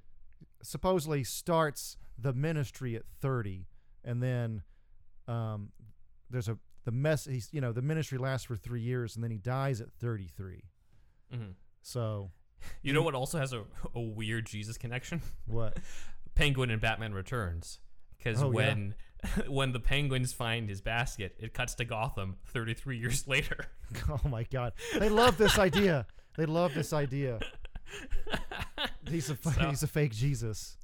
[0.62, 3.65] supposedly starts the ministry at 30
[4.03, 4.63] and then
[5.29, 5.69] um,
[6.29, 9.31] there's a the mess he's you know the ministry lasts for three years and then
[9.31, 10.63] he dies at 33
[11.31, 11.43] hmm
[11.81, 12.31] so
[12.81, 13.63] You know what also has a,
[13.95, 15.21] a weird Jesus connection?
[15.45, 15.77] what
[16.35, 17.79] Penguin and Batman Returns.
[18.17, 18.55] Because Oh, yeah.
[18.55, 18.95] when
[19.47, 23.65] when the penguins find his basket, it cuts to Gotham 33 years later.
[24.09, 26.05] oh my god they love this idea
[26.37, 27.39] they love this idea
[29.09, 30.75] he's a So- he's a fake jesus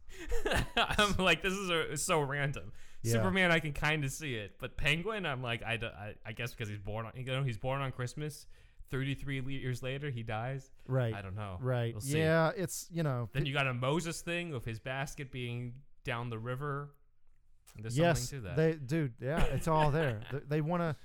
[0.77, 2.71] I'm like, this is a, so random.
[3.06, 3.13] Yeah.
[3.13, 5.80] Superman, I can kind of see it, but Penguin, I'm like, I,
[6.26, 8.48] I guess because he's born on, you know, he's born on Christmas.
[8.91, 10.70] 33 years later, he dies.
[10.88, 11.58] right I don't know.
[11.60, 15.32] right We'll yeah it's you know Then you got a Moses thing of his basket
[15.32, 16.91] being down the river.
[17.78, 18.56] There's yes something to that.
[18.56, 20.96] they dude yeah it's all there they, they want to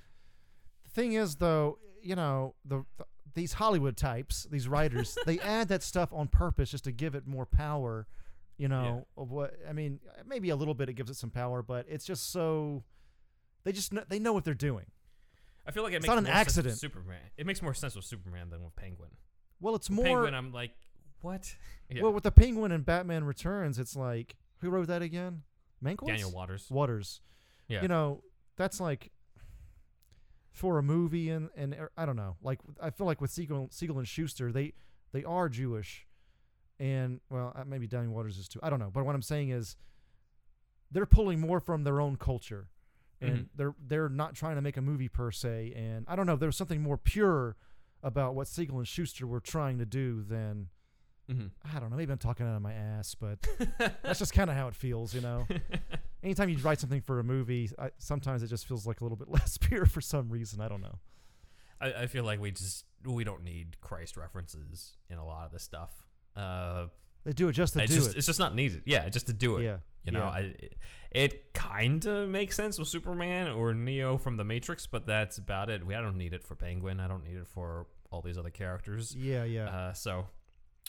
[0.84, 5.66] the thing is though you know the, the these hollywood types these writers they add
[5.68, 8.06] that stuff on purpose just to give it more power
[8.60, 11.62] you know of what i mean maybe a little bit it gives it some power
[11.62, 12.84] but it's just so
[13.64, 14.86] they just know, they know what they're doing
[15.66, 16.78] I feel like it it's makes not an more sense accident.
[16.78, 17.20] Superman.
[17.36, 19.10] It makes more sense with Superman than with Penguin.
[19.60, 20.72] well it's With more Penguin, I'm like,
[21.20, 21.54] what?
[21.90, 22.02] Yeah.
[22.02, 25.42] well with the penguin and batman returns it's like who wrote that again
[25.84, 26.06] Mankiewicz?
[26.06, 26.66] Daniel Waters.
[26.70, 27.20] waters
[27.68, 27.82] Yeah.
[27.82, 28.22] you know
[28.56, 29.10] that's like
[30.52, 33.98] for a movie and and I don't know like I feel like with Siegel, Siegel
[33.98, 34.74] and Shuster they
[35.12, 36.06] they are Jewish
[36.80, 39.50] and well uh, maybe Daniel Waters is too I don't know but what I'm saying
[39.50, 39.76] is
[40.90, 42.66] they're pulling more from their own culture
[43.20, 43.48] and Mhm.
[43.54, 46.56] they're they're not trying to make a movie per se and I don't know there's
[46.56, 47.56] something more pure
[48.02, 50.68] about what Siegel and Shuster were trying to do than
[51.30, 51.50] Mhm.
[51.72, 51.96] I don't know.
[51.96, 53.38] Maybe I'm talking out of my ass, but
[54.02, 55.46] that's just kind of how it feels, you know.
[56.24, 59.16] Anytime you write something for a movie, I, sometimes it just feels like a little
[59.16, 60.60] bit less pure for some reason.
[60.60, 60.98] I don't know.
[61.80, 65.52] I, I feel like we just we don't need Christ references in a lot of
[65.52, 66.04] this stuff.
[66.36, 66.86] Uh,
[67.24, 68.16] They do it just to it's do just it.
[68.18, 68.82] it's just not needed.
[68.86, 69.64] Yeah, just to do it.
[69.64, 70.30] Yeah, You know, yeah.
[70.30, 70.76] I, it,
[71.12, 75.68] it kind of makes sense with Superman or Neo from the Matrix, but that's about
[75.70, 75.84] it.
[75.86, 77.00] We I don't need it for Penguin.
[77.00, 79.14] I don't need it for all these other characters.
[79.14, 79.68] Yeah, yeah.
[79.68, 80.26] Uh, so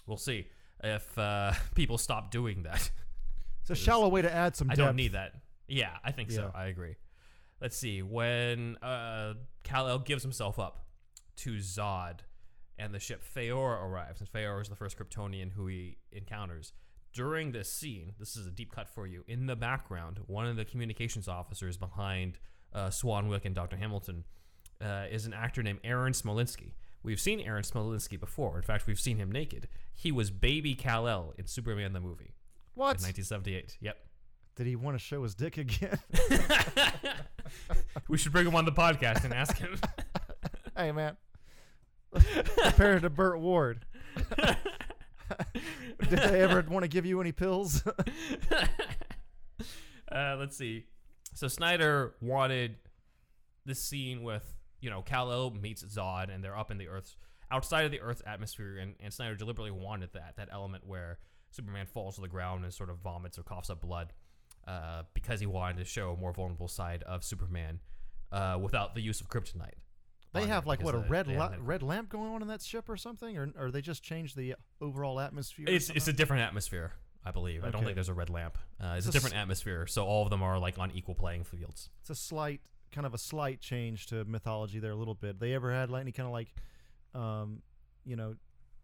[0.07, 0.47] we'll see
[0.83, 2.91] if uh, people stop doing that.
[3.61, 5.33] it's a shallow way to add some I don't need that.
[5.67, 6.51] Yeah, I think so.
[6.53, 6.95] I agree.
[7.61, 8.01] Let's see.
[8.01, 10.85] When uh, Kal-El gives himself up
[11.37, 12.19] to Zod
[12.77, 16.73] and the ship Faora arrives, and Faora is the first Kryptonian who he encounters.
[17.13, 19.23] During this scene, this is a deep cut for you.
[19.27, 22.39] In the background, one of the communications officers behind
[22.73, 23.75] uh, Swanwick and Dr.
[23.75, 24.23] Hamilton
[24.81, 26.71] uh, is an actor named Aaron Smolinski.
[27.03, 28.55] We've seen Aaron Smolinski before.
[28.57, 29.67] In fact, we've seen him naked.
[29.93, 32.33] He was baby Kal-El in Superman the movie
[32.75, 32.97] What?
[32.97, 33.77] in 1978.
[33.81, 33.97] Yep.
[34.55, 35.99] Did he want to show his dick again?
[38.07, 39.77] we should bring him on the podcast and ask him.
[40.77, 41.17] hey, man.
[42.63, 43.85] Compare it to Burt Ward.
[46.09, 47.83] Did they ever want to give you any pills?
[50.11, 50.85] uh, let's see.
[51.33, 52.75] So Snyder wanted
[53.65, 57.15] this scene with you know Kal El meets Zod, and they're up in the Earth's
[57.49, 61.19] outside of the Earth's atmosphere, and, and Snyder deliberately wanted that that element where
[61.51, 64.11] Superman falls to the ground and sort of vomits or coughs up blood,
[64.67, 67.79] uh, because he wanted to show a more vulnerable side of Superman
[68.31, 69.79] uh, without the use of kryptonite.
[70.33, 72.87] They have like what a uh, red la- red lamp going on in that ship
[72.89, 75.65] or something, or or they just changed the overall atmosphere.
[75.67, 76.93] It's it's a different atmosphere,
[77.25, 77.63] I believe.
[77.65, 78.57] I don't think there's a red lamp.
[78.81, 81.15] Uh, it's, It's a a different atmosphere, so all of them are like on equal
[81.15, 81.89] playing fields.
[82.01, 85.39] it's a slight kind of a slight change to mythology there a little bit.
[85.39, 86.53] They ever had like any kind of like,
[87.15, 87.61] um,
[88.05, 88.35] you know,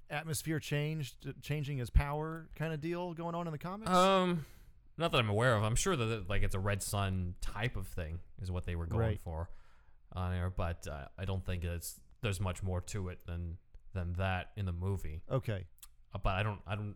[0.09, 3.91] atmosphere changed, changing his power kind of deal going on in the comics?
[3.91, 4.45] Um,
[4.97, 5.63] not that I'm aware of.
[5.63, 8.85] I'm sure that like it's a red sun type of thing is what they were
[8.85, 9.19] going Right.
[9.19, 9.49] for
[10.17, 13.57] on air, but uh, I don't think it's there's much more to it than
[13.93, 15.21] than that in the movie.
[15.31, 15.65] okay,
[16.13, 16.95] Uh, But I don't I don't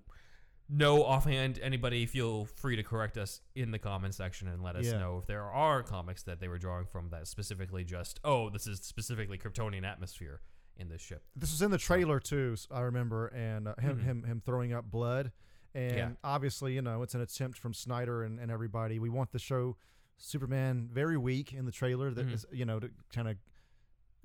[0.69, 1.59] know offhand.
[1.61, 4.99] Anybody feel free to correct us in the comment section and let us Yeah.
[4.99, 8.67] know if there are comics that they were drawing from that specifically just oh this
[8.67, 10.41] is specifically Kryptonian atmosphere
[10.77, 11.23] in this ship.
[11.35, 12.51] this was in the trailer too.
[12.53, 14.03] s- I remember, and uh, him Mhm.
[14.03, 15.31] him him throwing up blood,
[15.75, 16.11] and Yeah.
[16.23, 18.97] obviously you know it's an attempt from Snyder and, and everybody.
[18.99, 19.77] We want the show
[20.21, 22.11] Superman very weak in the trailer.
[22.11, 22.33] That Mhm.
[22.33, 23.37] is, you know to kind of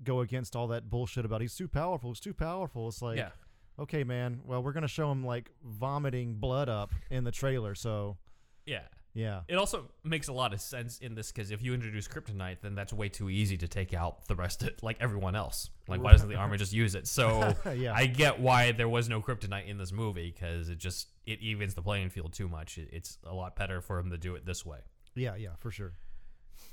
[0.04, 2.10] go against all that bullshit about he's too powerful.
[2.10, 2.88] He's too powerful.
[2.88, 3.30] It's like yeah.
[3.78, 4.40] okay, man.
[4.44, 7.74] Well, we're gonna show him like vomiting blood up in the trailer.
[7.74, 8.18] So
[8.66, 8.82] Yeah.
[9.14, 12.60] yeah, It also makes a lot of sense in this because if you introduce kryptonite,
[12.60, 15.70] then that's way too easy to take out the rest of like everyone else.
[15.88, 17.06] Like, why doesn't the armor just use it?
[17.06, 21.08] So yeah, I get why there was no kryptonite in this movie because it just
[21.24, 22.76] it evens the playing field too much.
[22.76, 24.80] It's a lot better for him to do it this way.
[25.16, 25.94] Yeah, yeah, for sure.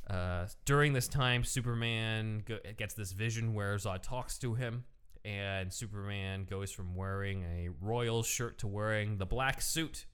[0.10, 4.84] Uh, during this time, Superman go- gets this vision where Zod talks to him,
[5.26, 10.06] and Superman goes from wearing a royal shirt to wearing the black suit,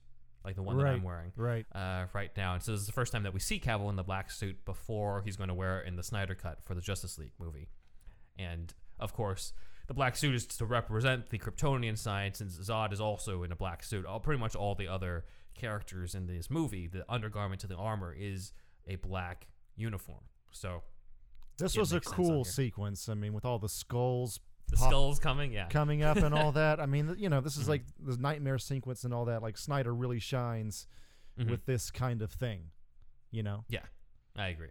[0.44, 1.66] like the one that I'm wearing Right.
[1.74, 2.54] uh, right now.
[2.54, 4.64] And so this is the first time that we see Cavill in the black suit
[4.64, 7.68] before he's going to wear it in the Snyder Cut for the Justice League movie.
[8.38, 9.52] And of course,
[9.90, 13.56] the black suit is to represent the Kryptonian side, since Zod is also in a
[13.56, 14.06] black suit.
[14.06, 15.24] All pretty much all the other
[15.56, 18.52] characters in this movie, the undergarment to the armor is
[18.86, 20.20] a black uniform.
[20.52, 20.84] So
[21.58, 23.08] This was a cool sequence.
[23.08, 26.52] I mean, with all the skulls the Pop- skull's coming, yeah, coming up and all
[26.52, 26.78] that.
[26.78, 27.68] I mean, you know, this is Mhm.
[27.70, 29.42] like the nightmare sequence and all that.
[29.42, 30.86] Like Snyder really shines
[31.36, 31.50] Mhm.
[31.50, 32.70] with this kind of thing.
[33.32, 33.86] You know, yeah,
[34.36, 34.70] I agree.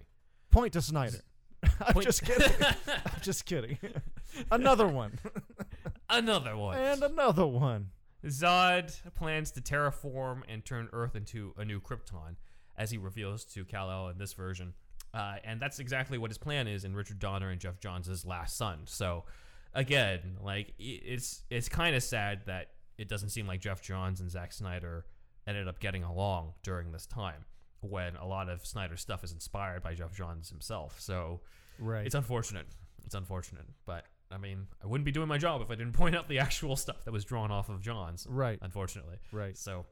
[0.49, 1.19] point to Snyder.
[1.81, 2.53] I'm just kidding.
[2.87, 3.77] I'm just kidding.
[4.51, 5.19] another one
[6.09, 6.77] Another one.
[6.77, 7.89] and another one.
[8.25, 12.35] Zod plans to terraform and turn Earth into a new Krypton,
[12.77, 14.73] as he reveals to Kal-El in this version.
[15.13, 18.57] Uh, and that's exactly what his plan is in Richard Donner and Geoff Johns' Last
[18.57, 18.81] Son.
[18.85, 19.25] So,
[19.73, 24.29] again, like it's it's kind of sad that it doesn't seem like Geoff Johns and
[24.29, 25.05] Zack Snyder
[25.47, 27.45] ended up getting along during this time,
[27.81, 30.99] when a lot of Snyder's stuff is inspired by Geoff Johns himself.
[30.99, 31.41] So
[31.79, 32.05] Right.
[32.05, 32.65] it's unfortunate.
[33.05, 36.15] It's unfortunate, but I mean, I wouldn't be doing my job if I didn't point
[36.15, 38.59] out the actual stuff that was drawn off of Johns right.
[38.61, 39.17] unfortunately.
[39.31, 39.57] Right.
[39.57, 39.85] So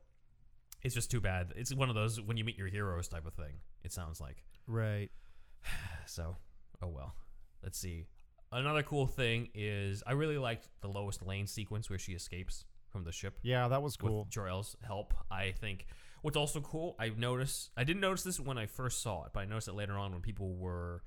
[0.83, 1.53] it's just too bad.
[1.55, 3.53] It's one of those when you meet your heroes type of thing.
[3.83, 4.43] It sounds like.
[4.67, 5.09] Right.
[6.09, 6.37] So,
[6.81, 7.13] oh well.
[7.61, 8.05] Let's see.
[8.49, 13.03] Another cool thing is I really liked the Lois Lane sequence where she escapes from
[13.03, 14.19] the ship Yeah, that was cool.
[14.19, 15.13] with Jor-El's help.
[15.29, 15.85] I think
[16.21, 19.41] what's also cool, I noticed I didn't notice this when I first saw it, but
[19.41, 21.03] I noticed it later on when people were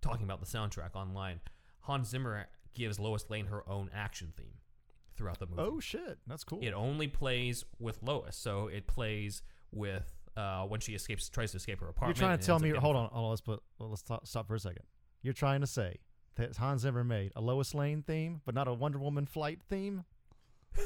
[0.00, 1.40] talking about the soundtrack online.
[1.80, 4.58] Hans Zimmer gives Lois Lane her own action theme
[5.16, 5.62] throughout the movie.
[5.62, 6.60] Oh shit, that's cool.
[6.62, 11.56] It only plays with Lois, so it plays with uh, when she escapes, tries to
[11.56, 12.18] escape her apartment.
[12.18, 12.70] You're trying to tell me?
[12.70, 13.30] Hold on, hold on.
[13.30, 13.62] Let's put.
[13.78, 14.84] Let's stop, stop for a second.
[15.22, 15.98] You're trying to say
[16.36, 20.04] that Hans Zimmer made a Lois Lane theme, but not a Wonder Woman flight theme?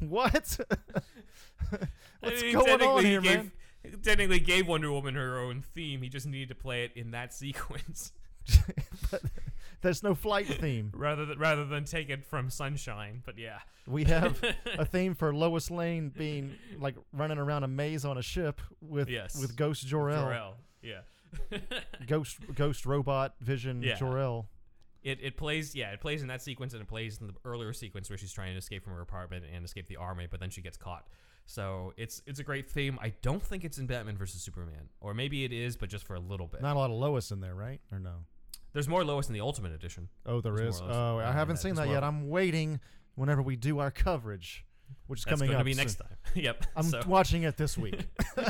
[0.00, 0.58] what?
[2.20, 3.52] What's I mean, going on he here, gave, man?
[4.02, 6.02] Technically, gave Wonder Woman her own theme.
[6.02, 8.12] He just needed to play it in that sequence
[9.10, 9.22] but
[9.82, 10.92] there's no flight theme.
[10.96, 13.22] rather than rather than take it from Sunshine.
[13.24, 14.42] But yeah, We have
[14.78, 19.08] a theme for Lois Lane being like running around a maze on a ship with
[19.08, 19.40] Yes.
[19.40, 20.54] with Ghost Jor-El, Jor-El.
[20.82, 21.00] Yeah.
[22.06, 23.96] Ghost Ghost Robot Vision Yeah.
[23.96, 24.48] Jor-El.
[25.02, 27.72] It, it plays yeah it plays in that sequence and it plays in the earlier
[27.72, 30.50] sequence where she's trying to escape from her apartment and escape the army but then
[30.50, 31.06] she gets caught
[31.46, 35.14] so it's it's a great theme I don't think it's in Batman versus Superman or
[35.14, 37.40] maybe it is but just for a little bit Not a lot of Lois in
[37.40, 37.80] there, right?
[37.90, 38.10] Or no?
[38.72, 40.80] There's more Lois in the Ultimate Edition Oh, there There's is.
[40.82, 42.02] more Lois Oh, I uh, haven't seen that yet.
[42.04, 42.80] I'm waiting
[43.14, 44.64] whenever we do our coverage,
[45.06, 45.66] which is that's coming going to up.
[45.66, 45.82] be soon.
[45.84, 48.06] next time yep I'm so, watching it this week.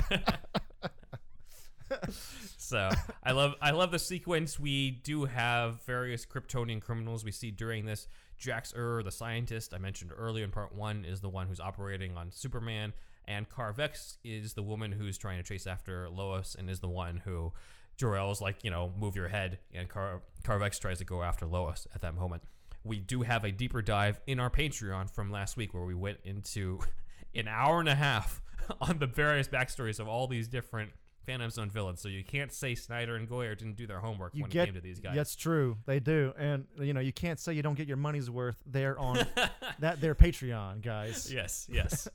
[2.56, 2.88] so
[3.24, 4.58] I love I love the sequence.
[4.60, 8.06] We do have various Kryptonian criminals we see during this.
[8.38, 12.16] Jax Ur, the scientist I mentioned earlier in part one, is the one who's operating
[12.16, 12.92] on Superman,
[13.28, 17.18] and Carvex is the woman who's trying to chase after Lois and is the one
[17.24, 17.52] who
[18.00, 21.86] Jor-El's like, you know, move your head, and Car- Carvex tries to go after Lois
[21.94, 22.42] at that moment.
[22.82, 26.18] We do have a deeper dive in our Patreon from last week where we went
[26.24, 26.80] into
[27.34, 28.40] an hour and a half
[28.80, 30.92] on the various backstories of all these different
[31.26, 32.00] Phantom Zone villains.
[32.00, 34.66] So you can't say Snyder and Goyer didn't do their homework You when get it
[34.66, 35.14] came to these guys.
[35.14, 35.76] That's true.
[35.84, 38.98] They do, and you know you can't say you don't get your money's worth there
[38.98, 39.26] on
[39.80, 41.30] that their Patreon, guys.
[41.30, 42.08] Yes, yes.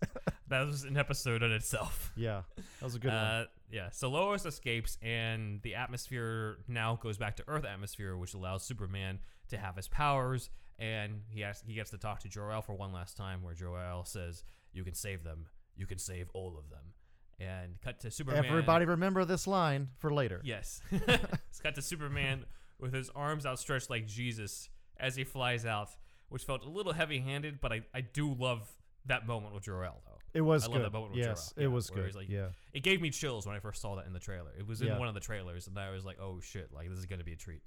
[0.48, 2.12] that was an episode in itself.
[2.16, 3.48] Yeah, that was a good uh, one.
[3.70, 8.64] Yeah, so Lois escapes, and the atmosphere now goes back to Earth atmosphere, which allows
[8.64, 10.50] Superman to have his powers.
[10.78, 14.06] And he has, he gets to talk to Jor-El for one last time, where Jor-El
[14.06, 15.48] says, "You can save them.
[15.76, 16.94] You can save all of them."
[17.40, 18.46] And cut to Superman.
[18.46, 20.42] Everybody remember this line for later.
[20.44, 20.82] Yes.
[20.92, 22.46] it's cut to Superman
[22.80, 25.90] with his arms outstretched like Jesus as he flies out,
[26.30, 28.70] which felt a little heavy handed, but I, I do love
[29.06, 30.15] that moment with Jor-El, though.
[30.36, 30.74] It was I good.
[30.74, 32.06] love that moment with yes, it yeah, was where good.
[32.08, 34.52] he's like- yeah, It gave me chills when I first saw that in the trailer.
[34.58, 35.00] It was in Yeah.
[35.00, 37.26] one of the trailers, and I was like, oh shit, like this is going to
[37.26, 37.62] be a treat.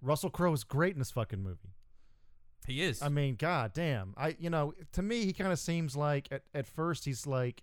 [0.00, 1.74] Russell Crowe is great in this fucking movie.
[2.66, 3.02] He is.
[3.02, 4.14] I mean, god damn.
[4.16, 7.62] I you know, to me he kind of seems like at, at first he's like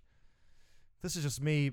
[1.01, 1.71] this is just me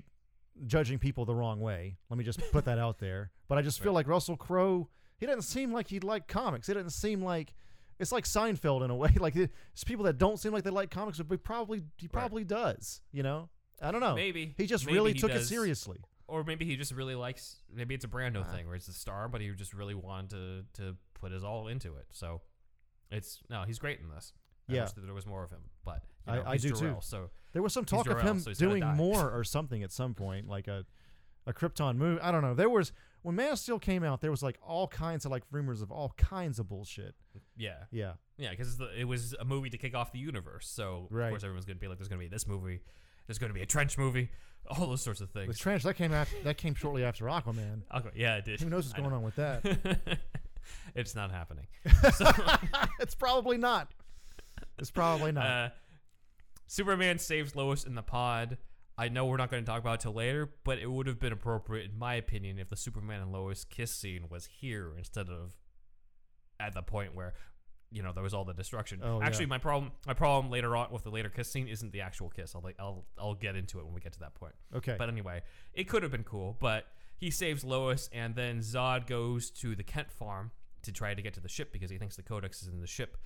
[0.65, 1.97] judging people the wrong way.
[2.09, 3.31] Let me just put that out there.
[3.47, 6.65] But I just feel like Russell Crowe, he doesn't seem like he like comics.
[6.67, 7.53] He doesn't seem like
[7.99, 9.13] it's like Seinfeld in a way.
[9.19, 12.43] Like it's people that don't seem like they like comics, but he probably he probably
[12.43, 13.01] does.
[13.11, 13.49] You know,
[13.81, 14.15] I don't know.
[14.15, 14.53] maybe.
[14.57, 15.99] He just Maybe really he took it seriously.
[16.27, 18.51] Or maybe he just really likes, maybe it's a Brando Uh.
[18.51, 21.67] thing where it's a star, but he just really wanted to, to put his all
[21.67, 22.05] into it.
[22.11, 22.41] So
[23.11, 24.33] it's, no, he's great in this.
[24.69, 24.81] I Yeah.
[24.83, 26.97] wish that there was more of him, but you I- know, I he's do too.
[27.01, 30.47] So There was some talk of him so doing more or something at some point,
[30.47, 30.85] like a
[31.47, 32.21] a Krypton movie.
[32.21, 32.53] I don't know.
[32.53, 35.43] There was when Man of Steel came out, there was like all kinds of like
[35.51, 37.15] rumors of all kinds of bullshit.
[37.57, 40.67] yeah, Yeah, Yeah, because it was a movie to kick off the universe.
[40.69, 41.25] So Right.
[41.25, 42.81] of course everyone's gonna be like, "There's gonna be this movie,
[43.27, 44.29] there's gonna be a trench movie,
[44.67, 45.47] all those sorts of things.
[45.47, 47.81] the things." trench that came after that came shortly after Aquaman.
[47.91, 48.61] I'll yeah, it did.
[48.61, 50.19] Who knows what's I going on with that?
[50.95, 51.67] it's not happening.
[52.99, 53.91] it's probably not.
[54.77, 55.45] It's probably not.
[55.45, 55.69] Uh,
[56.67, 58.57] Superman saves Lois in the pod.
[58.99, 61.19] I know we're not going to talk about it till later, but it would have
[61.19, 65.29] been appropriate, in my opinion, if the Superman and Lois kiss scene was here instead
[65.29, 65.55] of
[66.59, 67.33] at the point where
[67.91, 68.99] you know there was all the destruction.
[69.03, 69.49] Oh, Actually, yeah.
[69.49, 72.53] my problem, my problem later on with the later kiss scene isn't the actual kiss.
[72.55, 74.53] I'll like, I'll I'll get into it when we get to that point.
[74.75, 74.95] okay.
[74.99, 75.41] But anyway,
[75.73, 76.57] it could have been cool.
[76.59, 76.85] But
[77.17, 80.51] he saves Lois, and then Zod goes to the Kent farm
[80.83, 82.87] to try to get to the ship because he thinks the Codex is in the
[82.87, 83.17] ship.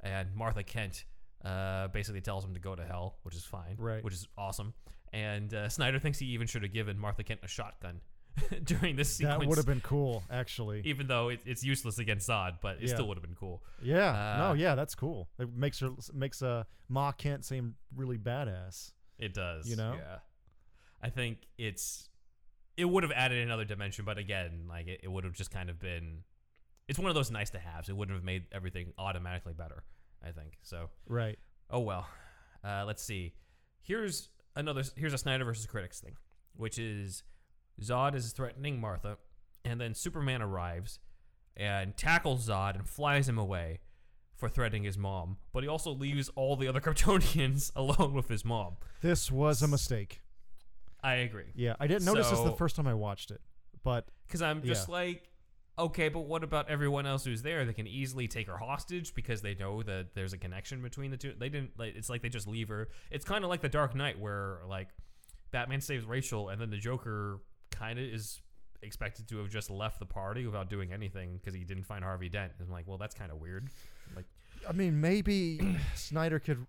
[0.00, 1.04] And Martha Kent
[1.44, 4.02] uh, basically tells him to go to hell, which is fine, Right.
[4.04, 4.74] Which is awesome.
[5.14, 8.00] And uh, Snyder thinks he even should have given Martha Kent a shotgun
[8.64, 9.38] during this sequence.
[9.42, 10.82] that would have been cool, actually.
[10.84, 12.94] even though it, it's useless against Zod, but it Yeah.
[12.94, 13.62] still would have been cool.
[13.80, 14.36] Yeah.
[14.38, 14.50] no.
[14.50, 14.74] Uh, Yeah.
[14.74, 15.28] That's cool.
[15.38, 18.90] It makes her makes uh Ma Kent seem really badass.
[19.20, 19.68] It does.
[19.70, 19.94] You know?
[19.96, 20.16] Yeah.
[21.00, 22.08] I think it's
[22.76, 25.70] it would have added another dimension, but again, like it, it would have just kind
[25.70, 26.24] of been
[26.88, 27.88] it's one of those nice to haves.
[27.88, 29.84] It wouldn't have made everything automatically better,
[30.26, 30.58] I think.
[30.62, 31.38] So Right.
[31.70, 32.08] oh well.
[32.64, 33.34] Uh, let's see.
[33.82, 36.16] Here's another here's a Snyder versus critics thing,
[36.56, 37.22] which is
[37.80, 39.18] Zod is threatening Martha,
[39.64, 41.00] and then Superman arrives
[41.56, 43.80] and tackles Zod and flies him away
[44.36, 48.44] for threatening his mom, but he also leaves all the other Kryptonians alone with his
[48.44, 48.76] mom.
[49.00, 50.22] This was a mistake.
[51.02, 51.52] I agree.
[51.54, 51.74] Yeah.
[51.78, 53.40] I didn't notice this the first time I watched it,
[53.82, 55.28] but Because I'm just like,
[55.76, 57.64] Okay, but what about everyone else who's there?
[57.64, 61.16] They can easily take her hostage because they know that there's a connection between the
[61.16, 61.34] two.
[61.36, 61.72] They didn't.
[61.76, 62.88] Like, it's like they just leave her.
[63.10, 64.88] It's kind of like the Dark Knight, where like
[65.50, 67.40] Batman saves Rachel, and then the Joker
[67.72, 68.40] kind of is
[68.82, 72.28] expected to have just left the party without doing anything because he didn't find Harvey
[72.28, 72.52] Dent.
[72.58, 73.68] And I'm like, well, that's kind of weird.
[74.14, 74.26] Like,
[74.68, 76.66] I mean, maybe Snyder could.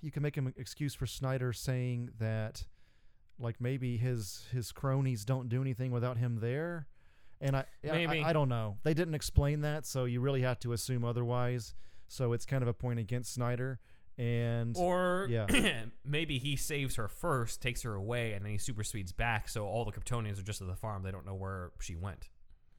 [0.00, 2.64] You can make an excuse for Snyder saying that,
[3.38, 6.88] like maybe his his cronies don't do anything without him there,
[7.42, 8.22] and I I- Maybe.
[8.22, 8.78] I, I don't know.
[8.84, 11.74] They didn't explain that, so you really have to assume otherwise.
[12.08, 13.80] So it's kind of a point against Snyder,
[14.18, 15.84] and or Yeah.
[16.04, 19.48] maybe he saves her first, takes her away, and then he super speeds back.
[19.48, 21.02] So all the Kryptonians are just at the farm.
[21.02, 22.28] They don't know where she went.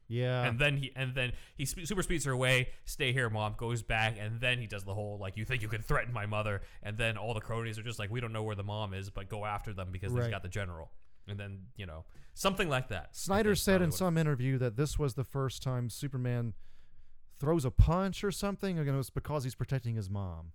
[0.07, 2.69] yeah, and then he and then he super speeds her away.
[2.85, 3.55] Stay here, mom.
[3.57, 6.25] Goes back, and then he does the whole like, "You think you can threaten my
[6.27, 8.93] mother?" And then all the cronies are just like, "We don't know where the mom
[8.93, 10.91] is, but go after them because they've got the general."
[11.27, 13.15] And then you know something like that.
[13.15, 16.53] Snyder said in some interview that this was the first time Superman
[17.39, 20.51] throws a punch or something, and it was because he's protecting his mom.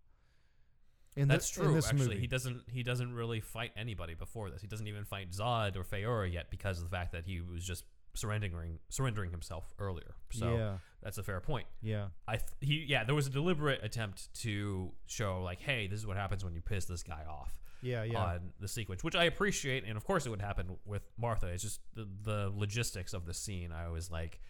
[1.16, 1.75] In That's in true.
[1.75, 2.21] this Actually, movie.
[2.21, 2.62] he doesn't.
[2.71, 4.61] He doesn't really fight anybody before this.
[4.61, 7.64] He doesn't even fight Zod or Faora yet because of the fact that he was
[7.64, 10.14] just surrendering surrendering himself earlier.
[10.31, 11.66] So yeah, that's a fair point.
[11.83, 15.99] yeah, I th- he yeah, there was a deliberate attempt to show like, hey, this
[15.99, 18.22] is what happens when you piss this guy off yeah, yeah.
[18.22, 21.47] on the sequence, which I appreciate, and of course it would happen with Martha.
[21.47, 23.72] It's just the, the logistics of the scene.
[23.72, 24.41] I was like,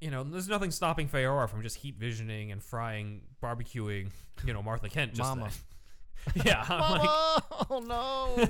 [0.00, 4.10] you know, there's nothing stopping Faora from just heat visioning and frying, barbecuing,
[4.44, 5.14] you know, Martha Kent.
[5.14, 5.50] Just Mama.
[6.44, 6.64] yeah.
[6.68, 7.08] I'm like,
[7.70, 8.48] oh no!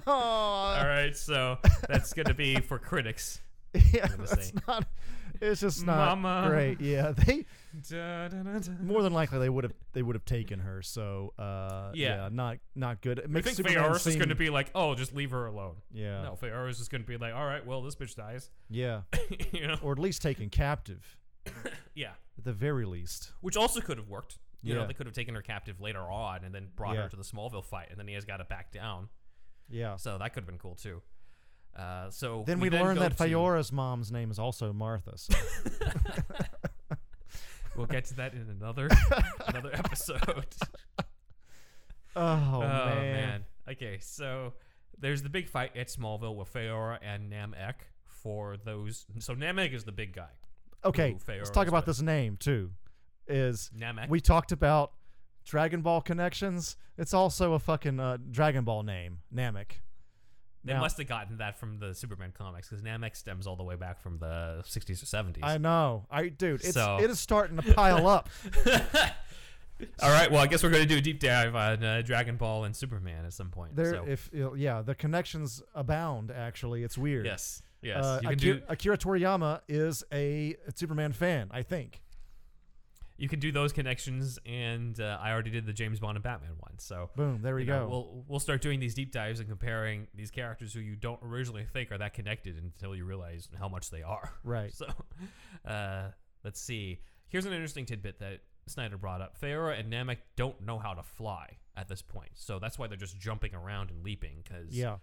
[0.06, 3.40] oh, all right, so that's gonna be for critics.
[3.92, 4.86] yeah, that's not.
[5.42, 6.48] It's just not Mama.
[6.48, 6.80] great.
[6.80, 7.44] Yeah, they
[7.88, 10.82] Da, da, da, more than likely they would have they would have taken her.
[10.82, 12.28] So uh, Yeah.
[12.30, 13.18] not not good.
[13.18, 15.76] It I think Superman seem- going to be like, oh, just leave her alone.
[15.92, 18.50] yeah, No, Faora's just going to be like, all right, well, this bitch dies.
[18.70, 19.02] yeah,
[19.52, 19.76] you know?
[19.82, 21.16] or at least taken captive
[21.94, 22.12] Yeah.
[22.38, 23.32] at the very least.
[23.40, 24.38] Which also could have worked.
[24.64, 27.02] You know, they could have taken her captive later on and then brought Yeah.
[27.02, 29.08] her to the Smallville fight, and then he has got to back down.
[29.68, 29.96] Yeah.
[29.96, 31.02] So that could have been cool too.
[31.76, 35.16] Uh, so Then we, learned go that to- mom's name is also Martha.
[35.16, 35.34] So.
[37.76, 38.88] We'll get to that in another
[39.46, 40.46] another episode.
[42.16, 43.44] oh, man.
[43.68, 44.52] Okay, so
[44.98, 49.06] there's the big fight at Smallville with Faora and Nam-Ek for those.
[49.20, 50.28] So Nam-Ek is the big guy.
[50.84, 52.70] Okay, let's talk about the- this name too.
[53.28, 54.08] Is Namek.
[54.08, 54.92] we talked about
[55.44, 56.76] Dragon Ball connections?
[56.98, 59.78] It's also a fucking uh, Dragon Ball name, Namek.
[60.64, 63.64] They Now- must have gotten that from the Superman comics because Nam-Ek stems all the
[63.64, 65.42] way back from the 60s or 70s.
[65.42, 68.28] I know, I dude, it's So- it is starting to pile up.
[70.02, 72.36] all right, well, I guess we're going to do a deep dive on uh, Dragon
[72.36, 73.74] Ball and Superman at some point.
[73.74, 76.30] There, so, if yeah, the connections abound.
[76.30, 77.26] Actually, it's weird.
[77.26, 81.48] yes, yes, uh, Akira, do Akira Toriyama is a Superman fan.
[81.50, 82.00] I think.
[83.22, 86.54] You can do those connections, and uh, I already did the James Bond and Batman
[86.58, 86.78] one.
[86.78, 87.40] So Boom.
[87.40, 87.88] There we you know, go.
[87.88, 91.64] We'll we'll start doing these deep dives and comparing these characters who you don't originally
[91.72, 94.32] think are that connected until you realize how much they are.
[94.42, 94.72] right.
[94.82, 94.86] So,
[95.64, 96.08] uh,
[96.42, 96.98] let's see.
[97.28, 99.40] Here's an interesting tidbit that Snyder brought up.
[99.40, 102.96] Faora and Nam-Ek don't know how to fly at this point, so that's why they're
[102.96, 104.96] just jumping around and leaping because Yeah.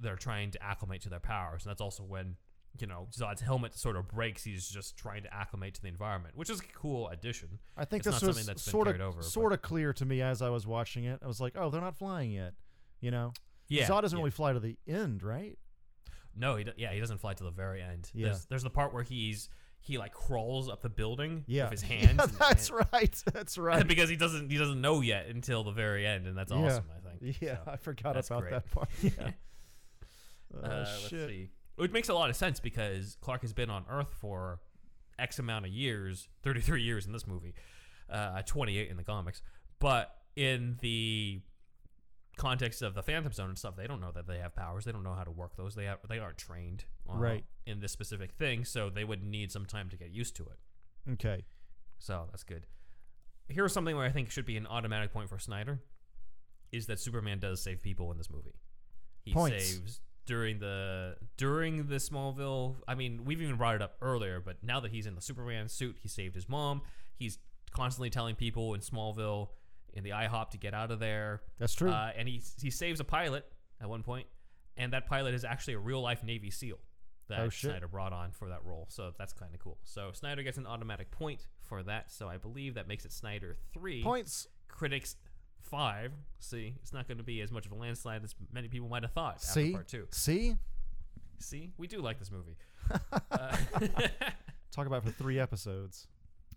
[0.00, 1.64] they're trying to acclimate to their powers.
[1.64, 2.36] And that's also when
[2.80, 4.44] you know Zod's helmet sort of breaks.
[4.44, 7.58] He's just trying to acclimate to the environment, which is a cool addition.
[7.76, 10.04] I think It's this was something that's been sort of over, sort of clear to
[10.04, 11.20] me as I was watching it.
[11.22, 12.54] I was like, oh, they're not flying yet.
[13.00, 13.32] You know,
[13.68, 14.22] Yeah, Zod doesn't yeah.
[14.22, 15.56] really fly to the end, right?
[16.36, 18.10] No, he yeah he doesn't fly to the very end.
[18.14, 18.26] Yeah.
[18.26, 19.48] There's, there's the part where he's
[19.80, 21.64] he like crawls up the building Yeah.
[21.70, 22.18] with his hands.
[22.18, 23.22] yeah, that's and- right.
[23.32, 23.86] That's right.
[23.94, 26.84] because he doesn't he doesn't know yet until the very end, and that's awesome.
[26.96, 27.38] I think.
[27.40, 28.50] yeah, So, I forgot about great.
[28.52, 28.88] that part.
[29.02, 29.10] Yeah.
[29.18, 29.30] uh,
[30.54, 31.50] Oh, let's shit.
[31.78, 34.60] It makes a lot of sense because Clark has been on Earth for
[35.18, 37.54] X amount of years, 33 years in this movie,
[38.10, 39.42] uh, 28 in the comics.
[39.78, 41.40] But in the
[42.36, 44.84] context of the Phantom Zone and stuff, they don't know that they have powers.
[44.84, 45.74] They don't know how to work those.
[45.74, 47.44] They have they aren't trained uh, Right.
[47.66, 51.12] in this specific thing, so they would need some time to get used to it.
[51.14, 51.44] Okay.
[51.98, 52.66] So that's good.
[53.48, 55.80] Here's something where I think should be an automatic point for Snyder
[56.70, 58.54] is that Superman does save people in this movie.
[59.24, 59.64] He Points.
[59.66, 62.76] saves during the during the Smallville.
[62.86, 65.68] I mean, we've even brought it up earlier, but now that he's in the Superman
[65.68, 66.82] suit, he saved his mom.
[67.16, 67.38] He's
[67.72, 69.48] constantly telling people in Smallville
[69.94, 71.40] in the IHOP to get out of there.
[71.58, 71.90] That's true.
[71.90, 73.44] Uh, and he he saves a pilot
[73.80, 74.26] at one point,
[74.76, 76.78] and that pilot is actually a real life Navy SEAL
[77.28, 77.48] that Oh.
[77.48, 78.86] Snyder brought on for that role.
[78.90, 79.78] So that's kind of cool.
[79.84, 82.10] So Snyder gets an automatic point for that.
[82.12, 84.46] So I believe that makes it Snyder three, Points.
[84.68, 85.16] critics
[85.68, 86.12] five.
[86.40, 89.02] See, it's not going to be as much of a landslide as many people might
[89.02, 89.72] have thought after See?
[89.72, 90.06] part two.
[90.10, 90.56] See?
[91.38, 92.56] See, we do like this movie.
[93.30, 93.56] uh,
[94.72, 96.06] Talk about it for three episodes.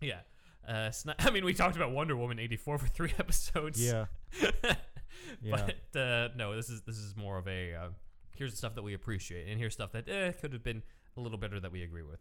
[0.01, 0.20] yeah.
[0.68, 3.84] Uh, Sni- I mean, we talked about Wonder Woman '84 for three episodes.
[3.84, 4.05] Yeah.
[5.41, 5.68] Yeah.
[5.93, 7.88] But uh, no, this is this is more of a uh,
[8.36, 10.84] here's the stuff that we appreciate, and here's stuff that eh, could have been
[11.18, 12.20] a little better that we agree with.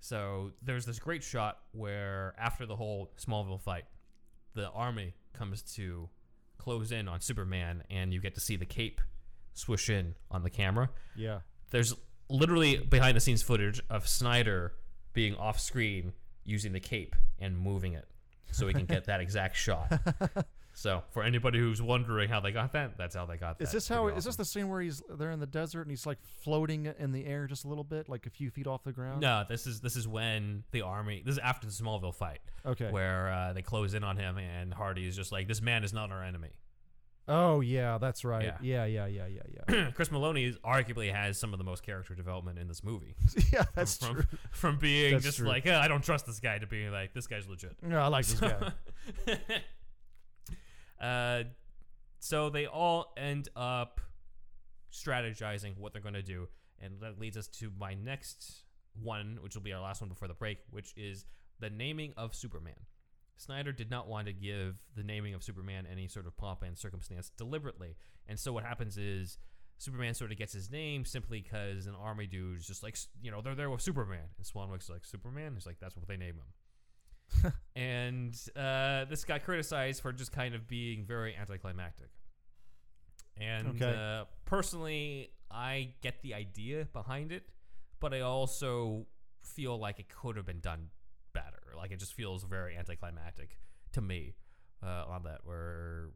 [0.00, 3.84] So there's this great shot where after the whole Smallville fight,
[4.54, 6.08] the army comes to
[6.66, 9.00] close in on Superman, and you get to see the cape
[9.54, 10.90] swoosh in on the camera.
[11.14, 11.38] Yeah.
[11.70, 11.94] There's
[12.28, 14.72] literally behind the scenes footage of Snyder
[15.12, 16.12] being off screen
[16.42, 18.08] using the cape and moving it
[18.50, 19.92] so we can get that exact shot.
[20.78, 23.64] So for anybody who's wondering how they got that, that's how they got that.
[23.64, 24.02] Is this how?
[24.04, 26.92] pretty Is this the scene where he's they're in the desert and he's like floating
[26.98, 29.22] in the air just a little bit, like a few feet off the ground?
[29.22, 31.22] No, this is this is when the army.
[31.24, 32.90] This is after the Smallville fight, Okay.
[32.90, 35.94] where uh, they close in on him, and Hardy is just like, "This man is
[35.94, 36.50] not our enemy."
[37.26, 38.44] Oh yeah, that's right.
[38.44, 38.84] Yeah.
[38.84, 39.90] Yeah, yeah, yeah, yeah, yeah.
[39.94, 43.16] Chris Meloni is, arguably has some of the most character development in this movie.
[43.50, 44.24] yeah, that's from, true.
[44.50, 45.48] From being That's just true.
[45.48, 47.76] like, "Eh, I don't trust this guy, to being like, this guy's legit.
[47.82, 48.72] No, I like this guy.
[51.00, 51.44] uh,
[52.18, 54.00] so they all end up
[54.92, 56.48] strategizing what they're going to do,
[56.80, 58.64] and that leads us to my next
[59.02, 61.24] one, which will be our last one before the break, which is
[61.60, 62.86] the naming of Superman.
[63.36, 66.78] Snyder did not want to give the naming of Superman any sort of pomp and
[66.78, 67.96] circumstance deliberately,
[68.28, 69.38] and so what happens is.
[69.78, 73.30] Superman sort of gets his name simply because an army dude is just like, you
[73.30, 74.24] know, they're there with Superman.
[74.38, 75.52] And Swanwick's like, Superman?
[75.52, 76.46] He's like, that's what they name him
[77.76, 82.08] and uh, this got criticized for just kind of being very anticlimactic.
[83.36, 83.94] And Okay.
[83.94, 87.44] uh, personally, I get the idea behind it,
[88.00, 89.06] but I also
[89.42, 90.88] feel like it could have been done
[91.32, 91.62] better.
[91.76, 93.58] Like it just feels very anticlimactic
[93.92, 94.34] to me
[94.82, 96.10] uh, on that, where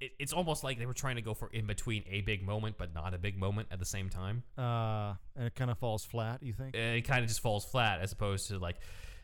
[0.00, 2.76] it, it's almost like they were trying to go for in between a big moment,
[2.76, 6.04] but not a big moment at the same time Uh, and it kind of falls
[6.04, 6.42] flat.
[6.42, 6.74] You think?
[6.74, 8.76] it kind of just falls flat as opposed to like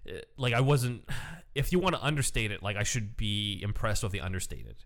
[0.08, 1.08] Uh, like I wasn't
[1.54, 4.76] if you want to understate it like I should be impressed with the understated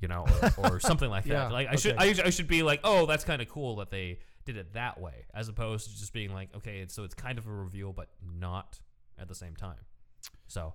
[0.00, 0.26] you know
[0.58, 2.14] or, or something like that Yeah, like I should I, okay.
[2.14, 5.00] should- I should be like oh that's kind of cool that they did it that
[5.00, 7.92] way as opposed to just being like okay it's, so it's kind of a reveal
[7.92, 8.08] but
[8.38, 8.80] not
[9.18, 9.84] at the same time
[10.46, 10.74] so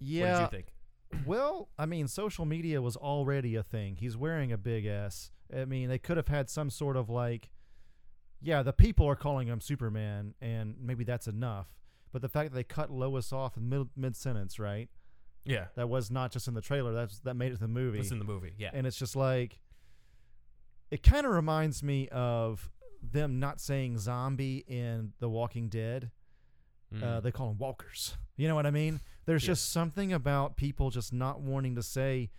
[0.00, 0.22] Yeah.
[0.42, 3.96] what did you think Well, I mean, social media was already a thing.
[3.96, 5.30] He's wearing a big S.
[5.56, 7.48] I mean, they could have had some sort of like,
[8.42, 11.66] yeah, the people are calling him Superman, and maybe that's enough.
[12.12, 14.88] But the fact that they cut Lois off in mid mid sentence, right?
[15.44, 16.92] yeah That was not just in the trailer.
[16.92, 18.00] That's that made it to the movie.
[18.00, 19.60] it's in the movie yeah and it's just like
[20.90, 22.70] it kind of reminds me of
[23.02, 26.10] them not saying zombie in The Walking Dead.
[26.90, 27.22] Uh, Mm.
[27.22, 28.16] they call them walkers.
[28.36, 29.00] You know what I mean?
[29.26, 29.48] There's Yeah.
[29.48, 32.30] just something about people just not wanting to say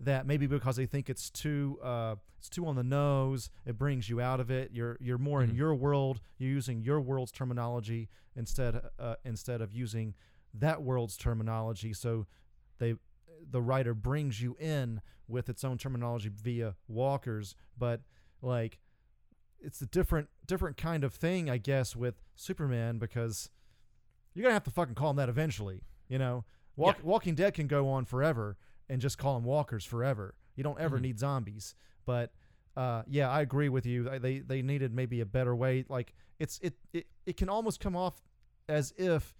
[0.00, 3.50] that maybe because they think it's too uh, it's too on the nose.
[3.64, 4.70] It brings you out of it.
[4.72, 5.56] You're you're more in Mhm.
[5.56, 6.20] your world.
[6.38, 10.14] You're using your world's terminology instead uh, instead of using
[10.54, 11.92] that world's terminology.
[11.92, 12.26] So
[12.78, 12.96] they
[13.50, 18.02] the writer brings you in with its own terminology via walkers, but
[18.42, 18.78] like
[19.58, 23.50] it's a different different kind of thing, I guess, with Superman because
[24.34, 25.80] you're gonna have to fucking call him that eventually.
[26.08, 26.44] You know,
[26.76, 27.04] Walk, Yeah.
[27.06, 30.34] Walking Dead can go on forever and just call them walkers forever.
[30.54, 31.02] You don't ever Mhm.
[31.02, 31.74] need zombies.
[32.04, 32.32] But
[32.76, 34.08] uh, yeah, I agree with you.
[34.18, 35.84] They they needed maybe a better way.
[35.88, 38.22] Like it's it it, it can almost come off
[38.68, 39.34] as if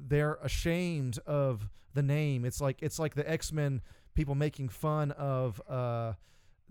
[0.00, 2.44] they're ashamed of the name.
[2.44, 3.80] It's like it's like the X Men
[4.14, 6.14] people making fun of uh,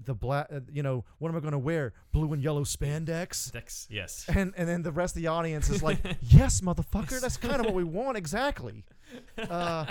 [0.04, 0.48] the black.
[0.52, 1.94] Uh, you know, what am I going to wear?
[2.12, 3.52] Blue and yellow spandex.
[3.52, 7.20] Dex, yes And and then the rest of the audience is like, yes, motherfucker.
[7.22, 8.84] That's kind of what we want exactly.
[9.38, 9.86] Uh,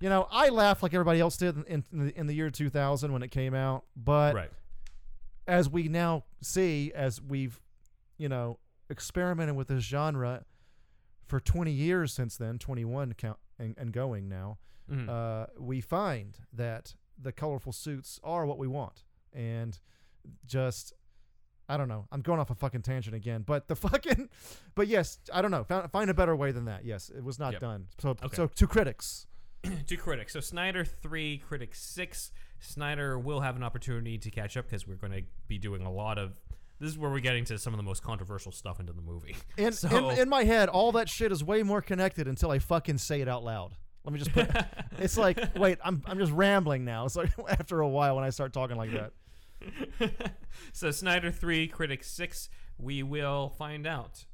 [0.00, 3.12] you know, I laughed like everybody else did in, in, the, in the year 2000
[3.12, 4.50] when it came out, but right
[5.46, 7.60] as we now see, as we've,
[8.18, 8.58] you know,
[8.90, 10.44] experimented with this genre
[11.26, 14.58] for 20 years since then, 21 count and, and going now,
[14.90, 15.08] Mhm.
[15.08, 19.04] uh, we find that the colorful suits are what we want.
[19.32, 19.78] And
[20.46, 20.92] just,
[21.68, 22.06] I don't know.
[22.12, 24.28] I'm going off a fucking tangent again, but the fucking,
[24.74, 25.64] but yes, I don't know.
[25.64, 26.84] Find, find a better way than that.
[26.84, 27.60] Yes, it was not Yep.
[27.60, 27.86] done.
[27.98, 28.36] So, Okay.
[28.36, 29.26] so to critics.
[29.86, 30.32] to critics.
[30.32, 32.30] So Snyder three, critics six.
[32.60, 35.92] Snyder will have an opportunity to catch up because we're going to be doing a
[35.92, 36.32] lot of.
[36.80, 39.36] This is where we're getting to some of the most controversial stuff into the movie.
[39.56, 42.58] In, So- in, in my head, all that shit is way more connected until I
[42.60, 43.74] fucking say it out loud.
[44.04, 44.48] Let me just put.
[44.98, 47.04] it's like, wait, I'm I'm just rambling now.
[47.04, 49.12] It's like after a while when I start talking like that.
[50.72, 52.48] so Snyder three, critics six.
[52.78, 54.24] We will find out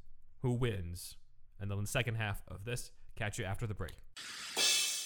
[0.43, 1.17] who wins,
[1.59, 3.93] and then the second half of this, catch you after the break.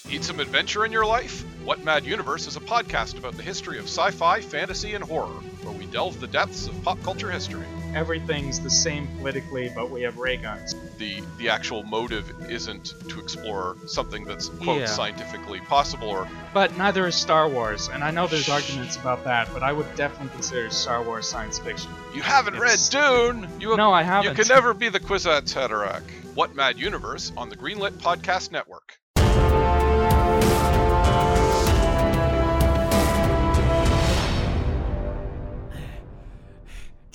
[0.07, 1.43] Need some adventure in your life?
[1.63, 5.27] What Mad Universe is a podcast about the history of sci fi, fantasy, and horror,
[5.61, 7.65] where we delve the depths of pop culture history.
[7.93, 10.73] Everything's the same politically, but we have ray guns.
[10.97, 14.85] The, the actual motive isn't to explore something that's, quote, Yeah.
[14.87, 19.49] scientifically possible or But neither is Star Wars, and I know there's arguments about that,
[19.53, 21.91] but I would definitely consider Star Wars science fiction.
[22.15, 23.01] You haven't It's- read
[23.43, 23.49] Dune.
[23.59, 24.31] You No, I haven't.
[24.31, 26.03] You can never be the Kwisatz Haderach.
[26.35, 28.97] What Mad Universe on the Greenlit Podcast Network.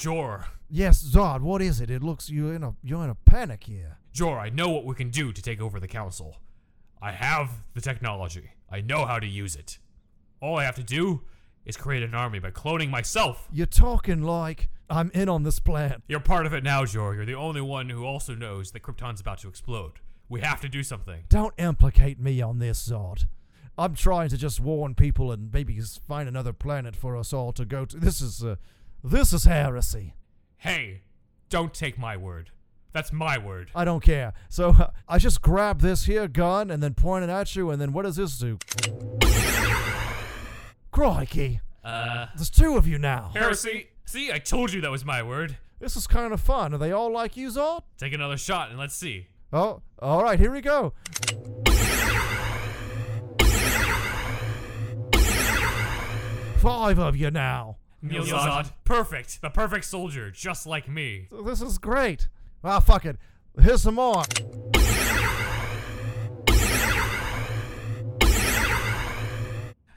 [0.05, 1.41] Jor, Yes, Zod.
[1.41, 1.89] What is it?
[1.89, 3.97] It looks you in a you're in a panic here.
[4.13, 6.37] Jor, I know what we can do to take over the council.
[7.01, 8.51] I have the technology.
[8.71, 9.79] I know how to use it.
[10.43, 11.23] All I have to do
[11.65, 13.49] is create an army by cloning myself.
[13.51, 16.03] You're talking like I'm in on this plan.
[16.07, 17.15] You're part of it now, Jor.
[17.15, 20.01] You're the only one who also knows that Krypton's about to explode.
[20.29, 21.25] We have to do something.
[21.31, 23.25] Don't implicate me on this, Zod.
[23.79, 27.65] I'm trying to just warn people and maybe find another planet for us all to
[27.65, 27.97] go to.
[27.97, 28.57] This is uh,
[29.05, 30.15] this is heresy.
[30.57, 31.03] Hey,
[31.51, 32.51] don't take my word.
[32.93, 33.71] That's my word.
[33.75, 34.33] I don't care.
[34.49, 37.81] So uh, I just grab this here gun and then point it at you, and
[37.81, 38.59] then what does this do?
[40.91, 41.61] Crikey!
[41.85, 43.33] Uh, There's two of you now.
[43.35, 43.89] heresy.
[44.07, 45.59] See, I told you that was my word.
[45.81, 46.73] This is kind of fun.
[46.73, 47.83] Are they all like you, Zod?
[47.99, 49.27] Take another shot and let's see.
[49.53, 50.39] Oh, all right.
[50.39, 50.95] Here we go.
[56.59, 57.77] Five of you now.
[58.05, 58.71] Neil Zod.
[58.85, 59.41] Perfect.
[59.41, 61.29] The perfect soldier, just like me.
[61.45, 62.29] This is great.
[62.63, 63.17] Ah, fuck it.
[63.61, 64.25] Here's some more.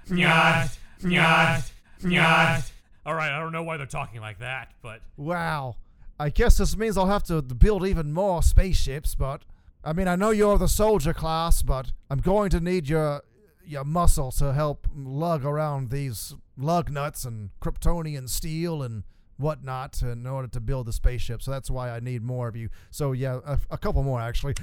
[0.10, 1.70] Nyat, nyat,
[2.01, 2.72] nyat.
[3.05, 5.76] All right, I don't know why they're talking like that, but Wow.
[6.20, 9.43] I guess this means I'll have to build even more spaceships, but
[9.84, 13.22] I mean, I know you're the soldier class, but I'm going to need your
[13.68, 19.03] your muscle to help lug around these lug nuts and Kryptonian steel and
[19.38, 21.41] whatnot in order to build the spaceship.
[21.41, 22.70] So that's why I need more of you.
[22.89, 24.55] So yeah, a, a couple more actually.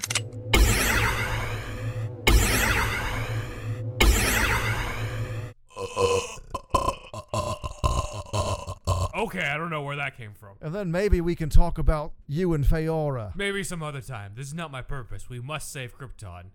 [9.17, 10.57] okay, I don't know where that came from.
[10.61, 13.35] And then maybe we can talk about you and Faora.
[13.37, 14.33] Maybe some other time.
[14.35, 15.29] This is not my purpose.
[15.29, 16.47] We must save Krypton.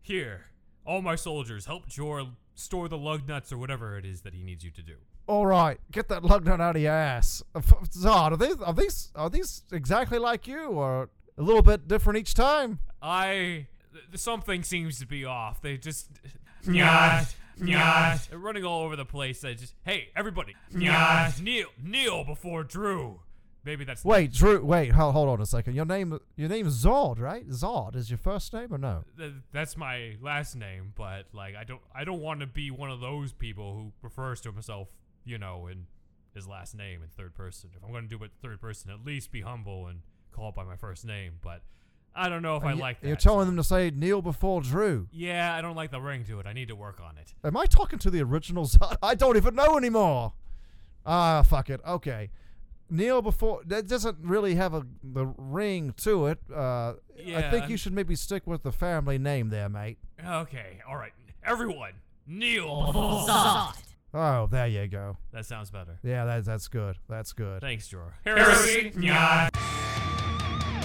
[0.00, 0.46] Here,
[0.88, 4.42] all my soldiers, help Jor store the lug nuts or whatever it is that he
[4.42, 4.94] needs you to do.
[5.26, 7.42] All right, get that lug nut out of your ass.
[7.54, 11.86] Uh, Zod, are these are these are these exactly like you, or a little bit
[11.86, 12.80] different each time?
[13.02, 13.66] I.
[14.14, 15.60] Something seems to be off.
[15.60, 16.08] They just.
[16.64, 18.28] Nyat, nyat.
[18.30, 19.44] They're running all over the place.
[19.44, 19.74] I just.
[19.84, 20.54] Hey, everybody.
[20.72, 21.42] Nyat.
[21.42, 21.68] Kneel.
[21.82, 23.20] Kneel before Drew.
[23.68, 24.02] Maybe that's.
[24.02, 24.64] Wait, Drew.
[24.64, 25.74] Wait, hold, hold on a second.
[25.74, 27.46] Your name your name is Zod, right?
[27.50, 29.04] Zod is your first name or no?
[29.18, 32.90] th- that's my last name, but like I don't I don't want to be one
[32.90, 34.88] of those people who refers to himself,
[35.26, 35.84] you know, in
[36.34, 37.68] his last name in third person.
[37.76, 40.00] If I'm going to do it third person, at least be humble and
[40.32, 41.34] call it by my first name.
[41.42, 41.60] But
[42.16, 43.06] I don't know if I Y- like that.
[43.06, 45.08] You're telling them to say kneel before Drew.
[45.12, 46.46] Yeah, I don't like the ring to it.
[46.46, 47.34] I need to work on it.
[47.44, 48.96] Am I talking to the original Zod?
[49.02, 50.32] I don't even know anymore.
[51.04, 51.82] Ah, fuck it.
[51.86, 52.30] Okay.
[52.90, 56.38] Kneel before that doesn't really have a the ring to it.
[56.54, 56.94] Uh,
[57.34, 59.98] I think you should maybe stick with the family name there, mate.
[60.26, 61.12] Okay, all right,
[61.44, 61.92] everyone,
[62.26, 62.90] kneel.
[64.14, 65.18] Oh, there you go.
[65.32, 65.98] That sounds better.
[66.02, 66.96] Yeah, that's that's good.
[67.10, 67.60] That's good.
[67.60, 68.14] Thanks, Jor.
[68.24, 68.90] Heresy.
[68.92, 69.50] Nyat.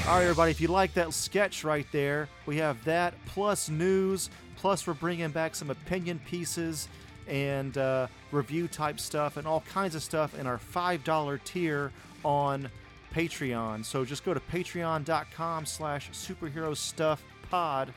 [0.06, 4.30] All right, everybody, if you like that sketch right there, we have that plus news,
[4.58, 6.90] plus we're bringing back some opinion pieces
[7.28, 11.92] and uh, review type stuff and all kinds of stuff in our $5 tier
[12.24, 12.70] on
[13.14, 13.86] Patreon.
[13.86, 17.94] So just go to patreon.com slash superhero stuff pod.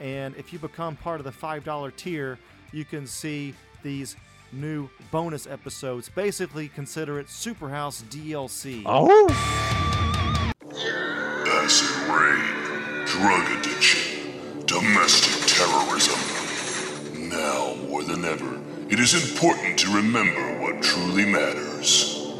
[0.00, 2.38] And if you become part of the $5 tier,
[2.72, 4.16] you can see these
[4.52, 6.08] new bonus episodes.
[6.08, 8.82] Basically, consider it Superhouse DLC.
[8.86, 9.28] Oh!
[11.46, 17.28] Acid rain, drug addiction, domestic terrorism.
[17.28, 18.57] Now more than ever,
[18.90, 22.32] it is important to remember what truly matters.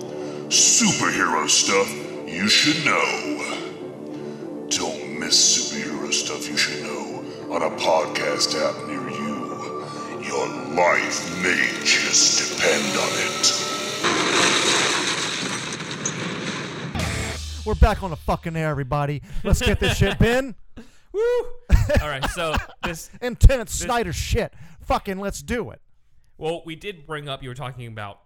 [0.48, 1.88] Superhero stuff
[2.26, 4.66] you should know.
[4.68, 5.36] Don't miss
[5.72, 7.22] superhero stuff you should know
[7.54, 9.28] on a podcast app near you.
[10.26, 13.68] Your life may just depend on it.
[17.66, 19.20] We're back on the fucking air, everybody.
[19.44, 20.54] Let's get this shit, Ben.
[21.12, 21.20] Woo.
[22.00, 24.54] All right, so this Lieutenant Snyder shit.
[24.80, 25.82] Fucking let's do it.
[26.38, 28.20] Well, we did bring up you were talking about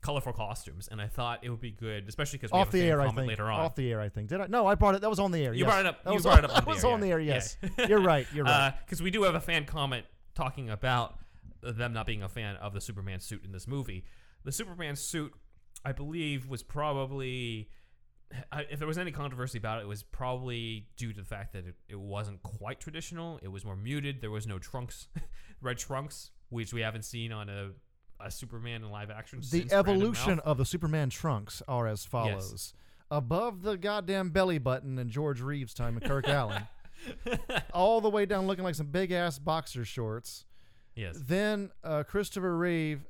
[0.00, 2.98] colorful costumes, and I thought it would be good, especially because Off we the have
[2.98, 3.28] a fan air, I think.
[3.28, 3.60] later on.
[3.60, 4.28] Off the air, I think.
[4.28, 4.46] Did I?
[4.46, 5.00] No, I brought it.
[5.00, 5.52] That was on the air.
[5.52, 5.66] You yes.
[5.68, 7.00] brought it up- That you was brought on, it up on that was air, on
[7.00, 7.20] the air.
[7.20, 7.34] Yeah.
[7.34, 7.56] Yes,
[7.88, 8.26] you're right.
[8.32, 8.68] You're right.
[8.68, 11.18] Uh, because we do have a fan comment talking about
[11.62, 14.04] them not being a fan of the Superman suit in this movie.
[14.44, 15.32] The Superman suit,
[15.84, 17.70] I believe, was probably.
[18.52, 21.66] If there was any controversy about it, it was probably due to the fact that
[21.66, 23.38] it, it wasn't quite traditional.
[23.42, 24.20] It was more muted.
[24.20, 25.06] There was no trunks,
[25.62, 27.70] red trunks, which we haven't seen on a,
[28.20, 29.40] a Superman in live action.
[29.50, 32.72] the evolution of the Superman trunks are as follows:
[33.10, 36.66] above the goddamn belly button in George Reeves' time and Kirk Alyn,
[37.74, 40.46] all the way down looking like some big ass boxer shorts.
[40.94, 43.06] yes, Then uh, Christopher Reeve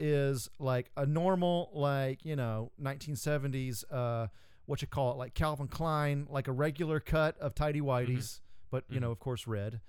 [0.00, 3.84] is like a normal, like you know, 1970s.
[3.90, 4.26] Uh,
[4.66, 8.40] what you call it, like Calvin Klein, like a regular cut of tidy whities,
[8.70, 9.80] but you know, of course, red.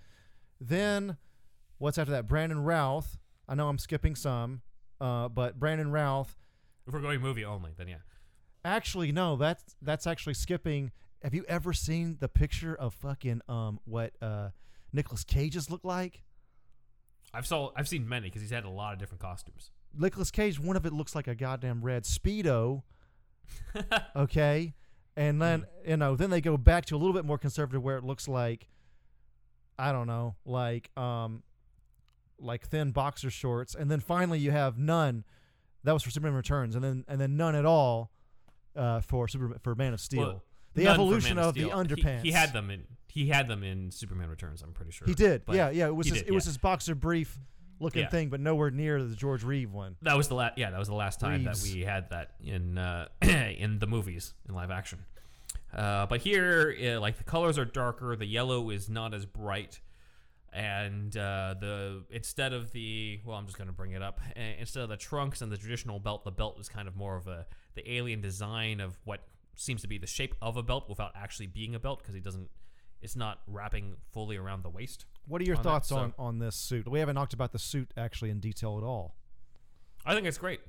[0.62, 1.18] Then
[1.80, 2.28] what's after that?
[2.28, 3.18] Brandon Routh.
[3.48, 4.62] I know I'm skipping some,
[5.02, 6.36] uh, but Brandon Routh.
[6.88, 7.98] if we're going movie only, then yeah.
[8.64, 10.92] Actually, no, that's that's actually skipping.
[11.24, 14.50] Have you ever seen the picture of fucking um what uh
[14.94, 16.24] Nicolas Cage's look like?
[17.34, 19.72] I've saw I've seen many because he's had a lot of different costumes.
[19.98, 22.84] Nicholas Cage, one of it looks like a goddamn red speedo.
[24.16, 24.74] okay,
[25.16, 27.98] and then you know, then they go back to a little bit more conservative, where
[27.98, 28.68] it looks like,
[29.78, 31.44] I don't know, like um,
[32.40, 35.24] like thin boxer shorts, and then finally you have none.
[35.84, 38.12] That was for Superman Returns, and then and then none at all
[38.76, 40.22] uh, for Super for Man of Steel.
[40.22, 40.44] Well,
[40.76, 41.78] the evolution Man of the Steel.
[41.78, 42.22] He- underpants.
[42.22, 42.84] He, had them in.
[43.08, 44.62] He had them in Superman Returns.
[44.62, 45.46] I'm pretty sure He did.
[45.46, 45.88] But yeah, yeah.
[45.88, 47.40] It was his, did, it was his boxer brief
[47.80, 48.10] looking Yeah.
[48.10, 49.96] thing, but nowhere near the George Reeve one.
[50.02, 50.58] That was the last.
[50.58, 51.64] Yeah, that was the last time Reeves.
[51.64, 55.00] that we had that in uh, in the movies in live action.
[55.74, 58.16] Uh, but here, uh, like the colors are darker.
[58.16, 59.80] The yellow is not as bright,
[60.54, 64.20] and uh, the instead of the well, I'm just gonna bring it up.
[64.60, 67.28] Instead of the trunks and the traditional belt, the belt was kind of more of
[67.28, 67.46] a
[67.76, 69.22] the alien design of what
[69.56, 72.22] seems to be the shape of a belt without actually being a belt because he
[72.22, 72.50] doesn't.
[73.02, 75.06] It's not wrapping fully around the waist.
[75.28, 76.90] What are your on that, thoughts so- on on this suit?
[76.90, 79.16] We haven't talked about the suit actually in detail at all.
[80.06, 80.62] I think it's great.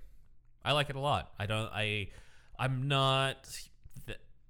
[0.65, 1.33] I like it a lot.
[1.39, 1.71] I don't.
[1.73, 2.09] I.
[2.59, 3.49] I'm not.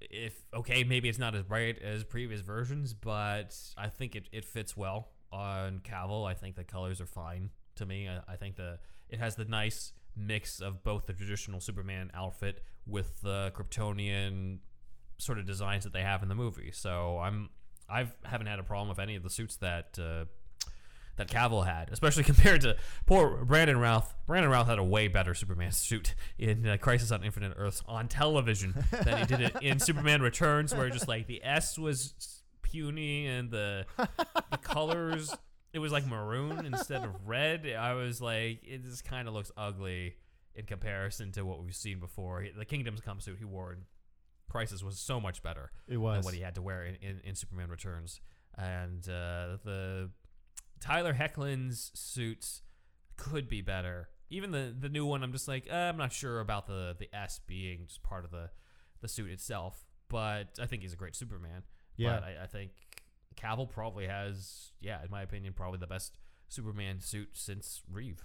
[0.00, 4.44] If okay, maybe it's not as bright as previous versions, but I think it, it
[4.44, 6.28] fits well on Cavill.
[6.28, 8.08] I think the colors are fine to me.
[8.08, 8.78] I, I think the
[9.08, 14.58] it has the nice mix of both the traditional Superman outfit with the Kryptonian
[15.18, 16.70] sort of designs that they have in the movie.
[16.72, 17.50] So I'm
[17.88, 20.24] I've haven't had a problem with any of the suits that uh,
[21.16, 22.76] that Cavill had, especially compared to
[23.06, 24.14] poor Brandon Routh.
[24.26, 28.08] Brandon Routh had a way better Superman suit in uh, Crisis on Infinite Earths on
[28.08, 32.39] television than he did it in Superman Returns, where just like the S was
[32.70, 33.86] puny and the
[34.50, 35.34] the colors
[35.72, 37.64] it was like maroon instead of red.
[37.78, 40.16] I was like, it just kind of looks ugly
[40.56, 42.44] in comparison to what we've seen before.
[42.58, 43.78] The Kingdom's Come suit he wore in
[44.48, 46.24] Crisis was so much better It than was.
[46.24, 48.20] what he had to wear in, in, in Superman Returns.
[48.58, 50.10] And uh, the
[50.80, 52.62] Tyler Hoechlin's suits
[53.16, 54.08] could be better.
[54.28, 57.08] Even the the new one, I'm just like uh, I'm not sure about the the
[57.14, 58.50] S being just part of the
[59.02, 59.84] the suit itself.
[60.08, 61.62] But I think he's a great Superman.
[62.00, 62.14] Yeah.
[62.20, 62.70] But I, I think
[63.36, 68.24] Cavill probably has, yeah, in my opinion, probably the best Superman suit since Reeve.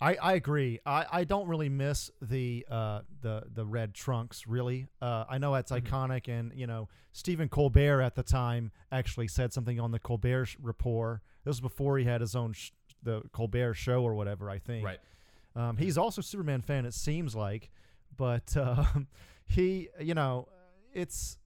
[0.00, 0.80] I, I agree.
[0.84, 4.48] I, I don't really miss the uh, the the red trunks.
[4.48, 5.94] Really, uh, I know that's Mm-hmm.
[5.94, 10.56] iconic, and you know Stephen Colbert at the time actually said something on the Colbert
[10.60, 11.20] Report.
[11.44, 12.70] This was before he had his own sh-
[13.02, 14.50] the Colbert Show or whatever.
[14.50, 14.84] I think.
[14.84, 14.98] Right.
[15.54, 16.84] Um, he's also a Superman fan.
[16.84, 17.70] It seems like,
[18.16, 19.06] but um,
[19.46, 20.48] he, you know,
[20.92, 21.38] it's.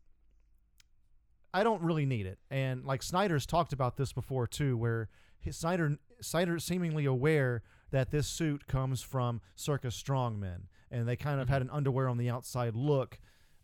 [1.57, 5.09] I don't really need it, and like Snyder's talked about this before too, where
[5.40, 11.40] his, Snyder Snyder seemingly aware that this suit comes from circus strongmen, and they kind
[11.40, 13.18] of had an underwear on the outside look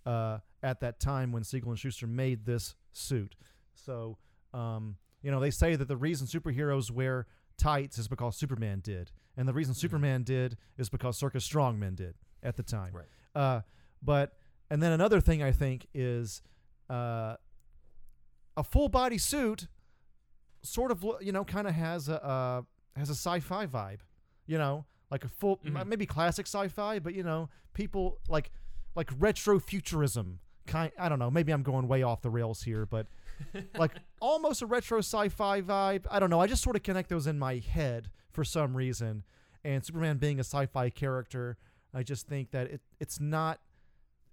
[0.07, 3.35] uh, at that time when Siegel and Shuster made this suit.
[3.75, 4.17] So,
[4.55, 7.27] um, you know, they say that the reason superheroes wear
[7.59, 12.15] tights is because Superman did, and the reason Superman did is because circus strongmen did
[12.43, 12.95] at the time.
[12.95, 13.05] Right.
[13.35, 13.61] Uh,
[14.03, 14.33] but
[14.71, 16.41] and then another thing I think is
[16.89, 17.37] uh,
[18.57, 19.67] a full body suit,
[20.63, 22.63] sort of you know kind of has a uh,
[22.97, 24.01] has a sci-fi vibe,
[24.47, 25.87] you know, like a full Mhm.
[25.87, 28.51] maybe classic sci-fi, but you know people like
[28.95, 30.93] like retro futurism kind.
[30.99, 31.31] I don't know.
[31.31, 33.07] Maybe I'm going way off the rails here, but
[33.79, 36.05] like almost a retro sci-fi vibe.
[36.11, 36.41] I don't know.
[36.41, 39.25] I just sort of connect those in my head for some reason.
[39.65, 41.57] And Superman being a sci-fi character,
[41.95, 43.61] I just think that it it's not.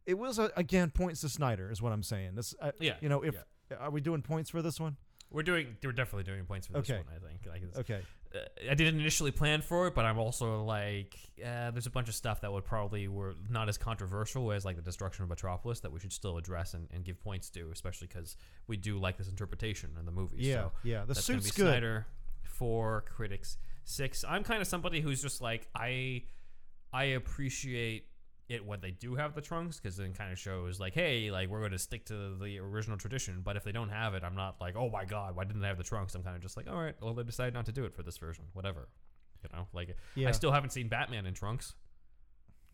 [0.05, 2.33] It was a, again points to Snyder is what I'm saying.
[2.33, 3.35] This, uh, Yeah, You know, if
[3.77, 4.97] are we doing points for this one?
[5.31, 5.77] We're doing.
[5.83, 6.97] We're definitely doing points for this Okay.
[6.97, 7.05] one.
[7.15, 7.45] I think.
[7.45, 8.01] Like Okay.
[8.33, 8.39] uh,
[8.71, 11.15] I didn't initially plan for it, but I'm also like,
[11.45, 14.75] uh, there's a bunch of stuff that would probably were not as controversial as like
[14.75, 18.07] the destruction of Metropolis that we should still address and, and give points to, especially
[18.07, 20.37] because we do like this interpretation in the movie.
[20.39, 21.05] Yeah, so yeah.
[21.05, 21.69] The suit's be good.
[21.73, 22.07] Snyder
[22.41, 24.25] for critics six.
[24.27, 26.23] I'm kind of somebody who's just like I,
[26.91, 28.05] I appreciate
[28.49, 31.49] it when they do have the trunks because then kind of shows like, hey, like
[31.49, 33.41] we're going to stick to the original tradition.
[33.43, 35.67] But if they don't have it, I'm not like, oh my god, why didn't they
[35.67, 36.15] have the trunks?
[36.15, 38.03] I'm kind of just like, all right, well they decided not to do it for
[38.03, 38.89] this version, whatever.
[39.43, 40.27] You know, like Yeah.
[40.29, 41.75] I still haven't seen Batman in trunks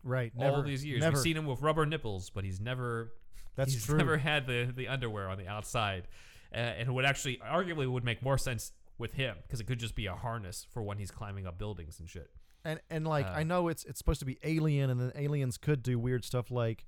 [0.02, 0.32] Right.
[0.38, 1.00] all Never, these years.
[1.00, 1.14] Never.
[1.16, 3.12] We've seen him with rubber nipples, but he's never
[3.56, 3.98] That's he's true.
[3.98, 6.06] never had the the underwear on the outside,
[6.52, 9.78] uh, and it would actually arguably would make more sense with him because it could
[9.80, 12.30] just be a harness for when he's climbing up buildings and shit.
[12.66, 15.56] And and like Uh, I know it's it's supposed to be alien, and then aliens
[15.58, 16.84] could do weird stuff like,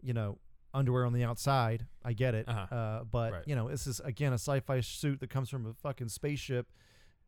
[0.00, 0.38] you know,
[0.72, 1.86] underwear on the outside.
[2.04, 2.74] I get it, Uh-huh.
[2.74, 3.42] uh, but Right.
[3.46, 6.66] you know, this is again a sci-fi suit that comes from a fucking spaceship,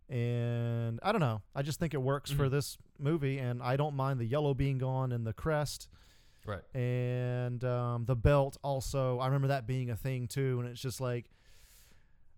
[0.08, 1.42] and I don't know.
[1.54, 2.50] I just think it works for Mhm.
[2.50, 5.88] this movie, and I don't mind the yellow being gone and the crest
[6.46, 6.62] Right.
[6.74, 9.18] and um, the belt also.
[9.18, 11.30] I remember that being a thing too, and it's just like,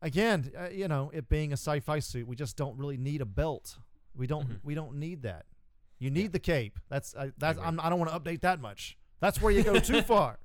[0.00, 3.26] again, uh, you know, it being a sci-fi suit, we just don't really need a
[3.26, 3.78] belt.
[4.14, 4.48] We don't.
[4.48, 4.58] Mhm.
[4.62, 5.46] We don't need that.
[5.98, 6.78] You need the cape.
[6.88, 7.58] That's uh, that's.
[7.58, 8.96] I'm, I don't want to update that much.
[9.20, 10.38] That's where you go too far.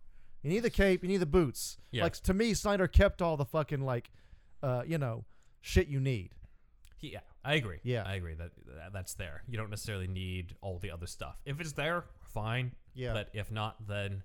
[0.43, 1.01] You need the cape.
[1.03, 1.78] You need the boots.
[1.91, 2.03] Yeah.
[2.03, 4.11] Like to me, Snyder kept all the fucking like,
[4.61, 5.26] uh, you know,
[5.61, 6.36] shit you need.
[6.99, 7.80] Yeah, I agree.
[7.84, 8.03] Yeah.
[8.05, 9.43] I agree that, that that's there.
[9.47, 11.38] You don't necessarily need all the other stuff.
[11.45, 12.72] If it's there, fine.
[12.93, 13.13] Yeah.
[13.13, 14.24] But if not, then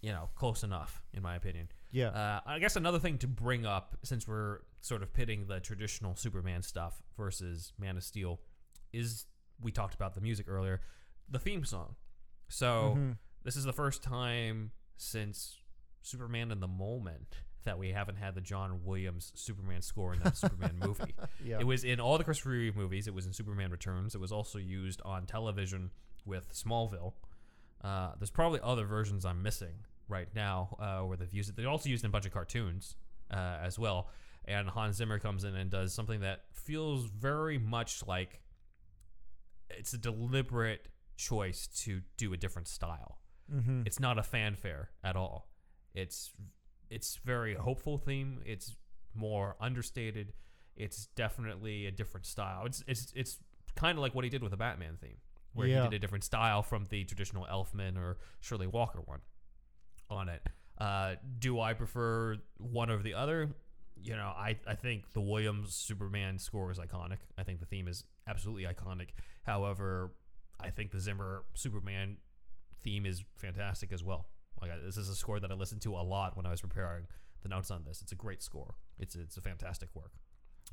[0.00, 1.68] you know, close enough, in my opinion.
[1.90, 2.08] Yeah.
[2.08, 6.14] Uh, I guess another thing to bring up, since we're sort of pitting the traditional
[6.14, 8.38] Superman stuff versus Man of Steel,
[8.92, 9.26] is
[9.60, 10.80] we talked about the music earlier,
[11.28, 11.96] the theme song.
[12.48, 13.18] So Mhm.
[13.42, 15.58] this is the first time since
[16.02, 20.36] Superman in the Moment that we haven't had the John Williams Superman score in that
[20.36, 21.14] Superman movie.
[21.44, 21.58] Yeah.
[21.60, 23.06] It was in all the Christopher Reeve movies.
[23.06, 24.14] It was in Superman Returns.
[24.14, 25.90] It was also used on television
[26.24, 27.14] with Smallville.
[27.82, 31.56] Uh, there's probably other versions I'm missing right now uh, where they've used it.
[31.56, 32.96] They also used it in a bunch of cartoons
[33.30, 34.08] uh, as well.
[34.46, 38.40] And Hans Zimmer comes in and does something that feels very much like
[39.70, 43.18] it's a deliberate choice to do a different style.
[43.52, 43.82] mm-hmm.
[43.86, 45.48] It's not a fanfare at all.
[45.94, 46.32] It's
[46.90, 48.40] it's very hopeful theme.
[48.46, 48.76] It's
[49.14, 50.32] more understated.
[50.76, 52.64] It's definitely a different style.
[52.66, 53.38] It's it's it's
[53.74, 55.18] kind of like what he did with the Batman theme,
[55.54, 55.82] where Yeah.
[55.84, 59.20] he did a different style from the traditional Elfman or Shirley Walker one
[60.10, 60.42] on it.
[60.78, 63.50] Uh, do I prefer one over the other?
[64.00, 67.18] You know, I, I think the Williams Superman score is iconic.
[67.36, 69.08] I think the theme is absolutely iconic.
[69.44, 70.12] However,
[70.60, 72.18] I think the Zimmer Superman
[72.82, 74.26] theme is fantastic as well.
[74.60, 77.06] Like this is a score that I listened to a lot when I was preparing
[77.42, 78.02] the notes on this.
[78.02, 78.74] It's a great score.
[78.98, 80.12] It's it's a fantastic work.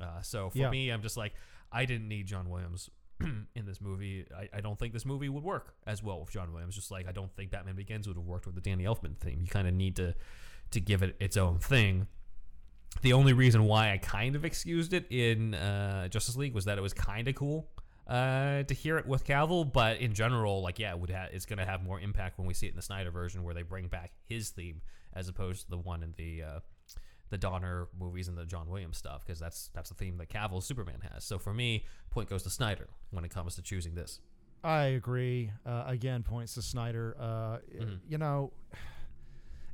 [0.00, 0.70] Uh, so for Yeah.
[0.70, 1.34] me, I'm just like
[1.72, 2.90] I didn't need John Williams
[3.20, 4.26] in this movie.
[4.36, 6.74] I, I don't think this movie would work as well with John Williams.
[6.74, 9.40] Just like I don't think Batman Begins would have worked with the Danny Elfman theme.
[9.40, 10.14] You kind of need to
[10.72, 12.08] to give it its own thing.
[13.02, 16.78] The only reason why I kind of excused it in uh, Justice League was that
[16.78, 17.68] it was kind of cool
[18.06, 21.46] uh, to hear it with Cavill, but in general, like yeah, it would ha- it's
[21.46, 23.62] going to have more impact when we see it in the Snyder version, where they
[23.62, 24.80] bring back his theme
[25.14, 26.60] as opposed to the one in the uh,
[27.30, 30.64] the Donner movies and the John Williams stuff, because that's that's the theme that Cavill's
[30.66, 31.24] Superman has.
[31.24, 34.20] So for me, point goes to Snyder when it comes to choosing this.
[34.64, 35.50] I agree.
[35.64, 37.16] Uh, again, points to Snyder.
[37.18, 37.98] Uh, Mhm.
[38.08, 38.52] You know,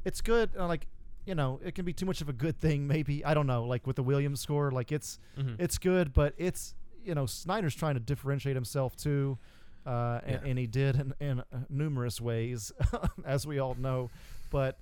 [0.05, 0.51] it's good.
[0.59, 0.87] Uh, like,
[1.27, 2.87] you know, it can be too much of a good thing.
[2.87, 3.65] Maybe I don't know.
[3.65, 5.57] Like with the Williams score, like it's Mhm.
[5.61, 9.39] it's good, but it's you know Snyder's trying to differentiate himself too,
[9.87, 10.49] uh, and, Yeah.
[10.51, 12.73] and he did in, in uh, numerous ways,
[13.25, 14.11] as we all know.
[14.51, 14.79] But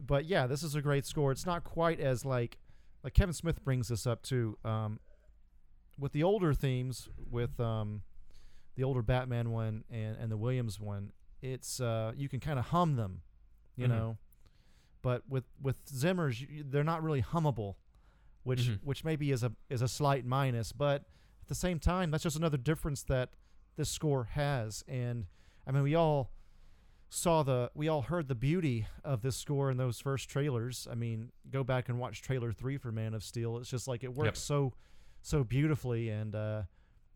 [0.00, 1.32] but yeah, this is a great score.
[1.32, 2.58] It's not quite as like
[3.02, 4.56] like Kevin Smith brings this up too.
[4.64, 5.00] Um,
[5.98, 8.02] with the older themes, with um,
[8.74, 11.12] the older Batman one and, and the Williams one,
[11.42, 13.20] it's uh, you can kind of hum them,
[13.76, 13.90] you Mhm.
[13.90, 14.18] know.
[15.04, 17.74] But with with Zimmer's, they're not really hummable,
[18.42, 18.78] which Mhm.
[18.82, 20.72] which maybe is a is a slight minus.
[20.72, 21.02] But
[21.42, 23.34] at the same time, that's just another difference that
[23.76, 24.82] this score has.
[24.88, 25.26] And
[25.66, 26.30] I mean, we all
[27.10, 30.88] saw the we all heard the beauty of this score in those first trailers.
[30.90, 33.58] I mean, go back and watch trailer three for Man of Steel.
[33.58, 34.72] It's just like it works so
[35.20, 36.62] so beautifully and uh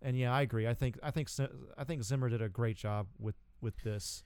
[0.02, 0.68] and yeah, I agree.
[0.68, 1.30] I think I think
[1.78, 4.24] I think Zimmer did a great job with with this.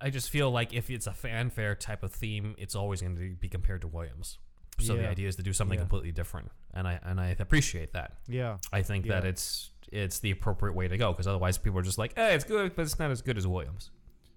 [0.00, 3.34] I just feel like if it's a fanfare type of theme, it's always going to
[3.36, 4.38] be compared to Williams.
[4.80, 5.82] So the idea is to do something Yeah.
[5.82, 8.12] completely different, and I and I appreciate that.
[8.28, 8.58] Yeah.
[8.72, 11.98] I think that it's it's the appropriate way to go because otherwise people are just
[11.98, 13.90] like, eh, it's good, but it's not as good as Williams.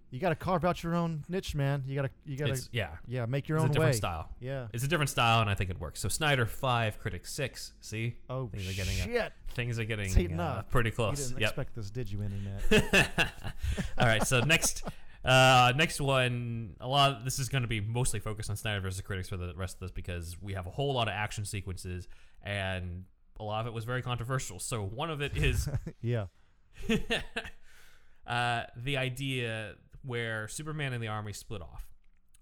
[0.10, 1.84] You got to carve out your own niche, man.
[1.86, 3.98] You got to you got to yeah, yeah, make your it's a own different way.
[3.98, 4.30] style.
[4.40, 4.68] Yeah.
[4.74, 6.00] It's a different style, and I think it works.
[6.00, 7.74] So Snyder five, Critics six.
[7.82, 9.32] See, Oh things are getting shit!
[9.54, 11.28] things are getting uh, pretty You close.
[11.28, 11.50] didn't Yep.
[11.50, 13.12] expect this, did you, internet?
[14.00, 14.84] All right, so next,
[15.24, 16.76] uh, next one.
[16.80, 17.12] A lot.
[17.12, 19.76] Of, this is going to be mostly focused on Snyder versus Critics for the rest
[19.76, 22.08] of this because we have a whole lot of action sequences,
[22.42, 23.06] and
[23.40, 24.60] a lot of it was very controversial.
[24.60, 25.70] So one of it is
[26.02, 26.26] yeah.
[28.28, 31.88] uh, the idea where Superman and the army split off,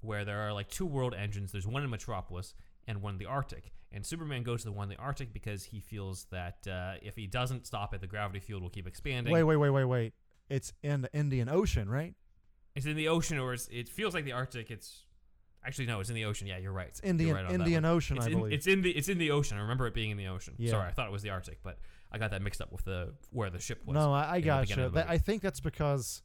[0.01, 1.51] where there are like two world engines.
[1.51, 2.53] There's one in Metropolis
[2.87, 3.71] and one in the Arctic.
[3.91, 7.15] And Superman goes to the one in the Arctic because he feels that uh, if
[7.15, 9.33] he doesn't stop it, the gravity field will keep expanding.
[9.33, 10.13] Wait, wait, wait, wait, wait.
[10.47, 12.13] It's in the Indian Ocean, right?
[12.75, 14.71] It's in the ocean, or it's, it feels like the Arctic.
[14.71, 15.03] It's
[15.65, 16.47] actually no, it's in the ocean.
[16.47, 16.87] Yeah, you're right.
[16.87, 17.83] It's Indian right Indian.
[17.85, 18.53] Ocean, It's I in, believe.
[18.53, 19.57] it's in the it's in the ocean.
[19.57, 20.53] I remember it being in the ocean.
[20.57, 20.71] Yeah.
[20.71, 21.79] Sorry, I thought it was the Arctic, but
[22.11, 23.95] I got that mixed up with the where the ship was.
[23.95, 24.91] no, I, I got you.
[24.95, 26.21] I think that's because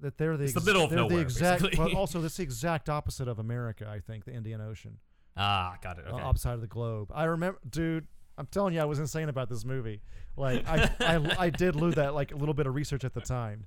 [0.00, 1.92] that they're the It's the middle of they're the nowhere, exact, basically.
[1.92, 3.88] but also that's the exact opposite of America.
[3.88, 4.98] I think the Indian Ocean,
[5.36, 6.06] ah, got it.
[6.08, 7.10] uh, opposite of the globe.
[7.14, 8.06] I remember, dude.
[8.36, 10.00] I'm telling you, I was insane about this movie.
[10.36, 13.20] Like I, I, I did lose that like a little bit of research at the
[13.20, 13.66] time.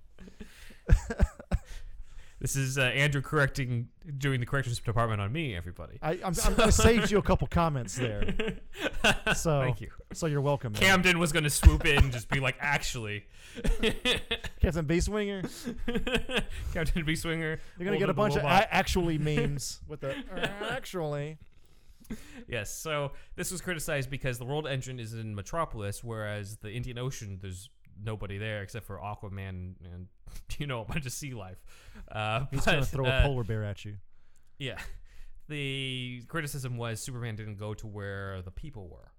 [2.39, 3.87] This is uh, Andrew correcting,
[4.19, 5.97] doing the corrections department on me, everybody.
[6.03, 8.59] I, I'm, I'm, I saved you a couple comments there,
[9.35, 9.89] so Thank you.
[10.13, 10.73] so you're welcome.
[10.73, 10.81] Man.
[10.81, 13.25] Camden was going to swoop in and just be like, actually.
[14.61, 15.41] Captain B Swinger,
[16.73, 17.59] Captain B Swinger.
[17.79, 20.15] you're gonna get a bunch of a- actually memes with the
[20.69, 21.39] actually.
[22.47, 26.99] Yes, so this was criticized because the world engine is in Metropolis, whereas the Indian
[26.99, 27.69] Ocean, there's
[28.01, 30.07] nobody there except for Aquaman and,
[30.57, 31.63] you know, a bunch of sea life.
[32.11, 33.95] Uh, He's but, gonna throw uh, a polar bear at you.
[34.59, 34.77] Yeah.
[35.49, 39.11] The criticism was Superman didn't go to where the people were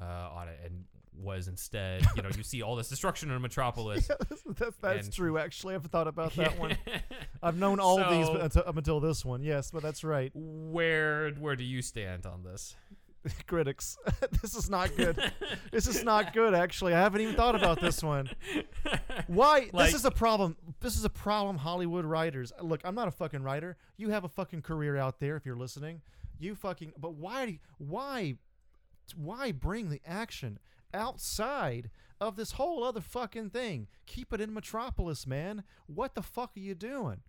[0.00, 0.84] uh, on it and
[1.18, 4.08] was instead, you know, you see all this destruction in Metropolis.
[4.16, 5.38] Yeah, that's, that's, that's and- true.
[5.38, 6.76] Actually, I've thought about that one.
[7.42, 9.42] I've known all these but up until this one.
[9.42, 10.30] Yes, but that's right.
[10.34, 12.74] where where do you stand on this?
[13.46, 13.96] Critics,
[14.42, 15.18] this is not good.
[15.72, 16.54] this is not good.
[16.54, 18.30] Actually, I haven't even thought about this one.
[19.26, 19.70] Why?
[19.72, 20.56] Like- this is a problem.
[20.80, 21.58] This is a problem.
[21.58, 22.52] Hollywood writers.
[22.60, 23.76] Look, I'm not a fucking writer.
[23.96, 25.36] You have a fucking career out there.
[25.36, 26.02] If you're listening,
[26.38, 26.92] you fucking.
[26.98, 27.60] But why?
[27.78, 28.36] Why?
[29.14, 30.58] Why bring the action
[30.92, 33.88] outside of this whole other fucking thing?
[34.06, 35.62] Keep it in Metropolis, man.
[35.86, 37.20] What the fuck are you doing?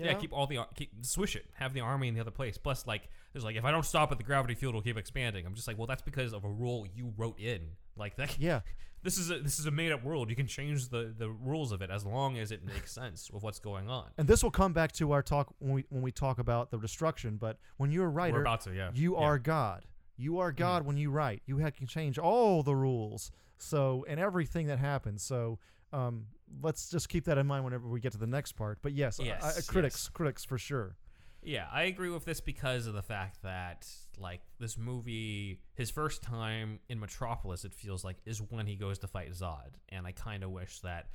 [0.00, 0.18] Yeah, know?
[0.18, 1.46] keep all the keep, swish it.
[1.54, 2.58] Have the army in the other place.
[2.58, 5.46] Plus, like, there's like, if I don't stop it, the gravity field will keep expanding.
[5.46, 7.60] I'm just like, well, that's because of a rule you wrote in.
[7.96, 8.38] Like that.
[8.38, 8.60] Yeah.
[9.02, 10.28] This is a this is a made up world.
[10.28, 13.42] You can change the the rules of it as long as it makes sense with
[13.42, 14.08] what's going on.
[14.18, 16.76] And this will come back to our talk when we when we talk about the
[16.76, 17.38] destruction.
[17.38, 18.90] But when you're a writer, We're about to, yeah.
[18.92, 19.16] you Yeah.
[19.16, 19.24] Mm-hmm.
[19.24, 19.86] are God.
[20.18, 21.40] You are God when you write.
[21.46, 23.32] You can change all the rules.
[23.56, 25.22] So and everything that happens.
[25.22, 25.58] So
[25.94, 26.26] um,
[26.62, 28.78] let's just keep that in mind whenever we get to the next part.
[28.82, 30.08] But yes, I- I- critics, yes.
[30.08, 30.96] critics for sure.
[31.42, 33.88] Yeah, I agree with this because of the fact that
[34.18, 38.98] like this movie, his first time in Metropolis, it feels like is when he goes
[38.98, 41.08] to fight Zod, and I kind of wish that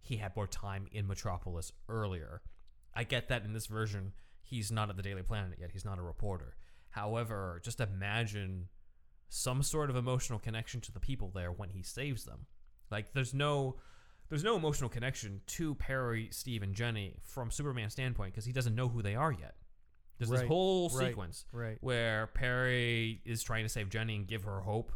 [0.00, 2.40] he had more time in Metropolis earlier.
[2.94, 5.98] I get that in this version, he's not at the Daily Planet yet; he's not
[5.98, 6.56] a reporter.
[6.90, 8.68] However, just imagine
[9.28, 12.46] some sort of emotional connection to the people there when he saves them.
[12.90, 13.76] Like, there's no
[14.28, 18.74] there's no emotional connection to Perry, Steve, and Jenny from Superman's standpoint because he doesn't
[18.74, 19.54] know who they are yet.
[20.18, 21.78] There's Right, this whole right, sequence right.
[21.80, 24.92] where Perry is trying to save Jenny and give her hope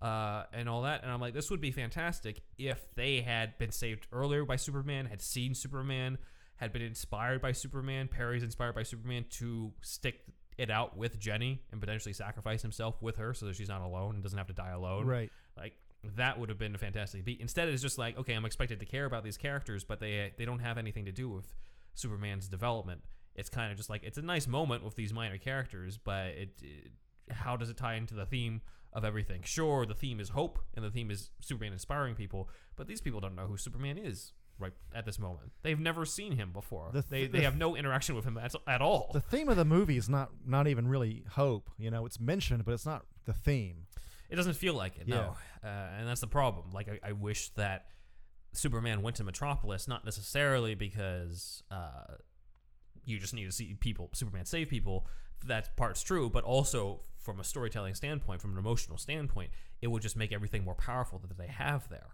[0.00, 1.02] uh, and all that.
[1.02, 5.06] And I'm like, this would be fantastic if they had been saved earlier by Superman,
[5.06, 6.18] had seen Superman,
[6.56, 8.08] had been inspired by Superman.
[8.08, 10.20] Perry's inspired by Superman to stick
[10.58, 14.14] it out with Jenny and potentially sacrifice himself with her so that she's not alone
[14.14, 15.06] and doesn't have to die alone.
[15.06, 15.30] Right.
[15.56, 15.74] Like
[16.16, 17.40] that would have been a fantastic beat.
[17.40, 20.44] Instead, it's just like, okay, I'm expected to care about these characters, but they they
[20.44, 21.54] don't have anything to do with
[21.94, 23.02] Superman's development.
[23.34, 26.50] It's kind of just like it's a nice moment with these minor characters, but it,
[26.62, 26.92] it
[27.30, 28.60] how does it tie into the theme
[28.92, 29.42] of everything?
[29.44, 33.20] Sure, the theme is hope, and the theme is Superman inspiring people, but these people
[33.20, 35.52] don't know who Superman is right at this moment.
[35.62, 36.90] They've never seen him before.
[36.92, 39.10] The they th- they the- have no interaction with him at, at all.
[39.12, 41.70] The theme of the movie is not not even really hope.
[41.78, 43.86] You know, it's mentioned, but it's not the theme.
[44.28, 45.36] It doesn't feel like it, no.
[45.62, 45.66] Uh,
[45.98, 46.72] and that's the problem.
[46.72, 47.86] Like, I, I wish that
[48.52, 52.14] Superman went to Metropolis, not necessarily because uh,
[53.04, 55.06] you just need to see people, Superman save people.
[55.44, 59.50] That part's true, but also from a storytelling standpoint, from an emotional standpoint,
[59.82, 62.08] it would just make everything more powerful that they have there.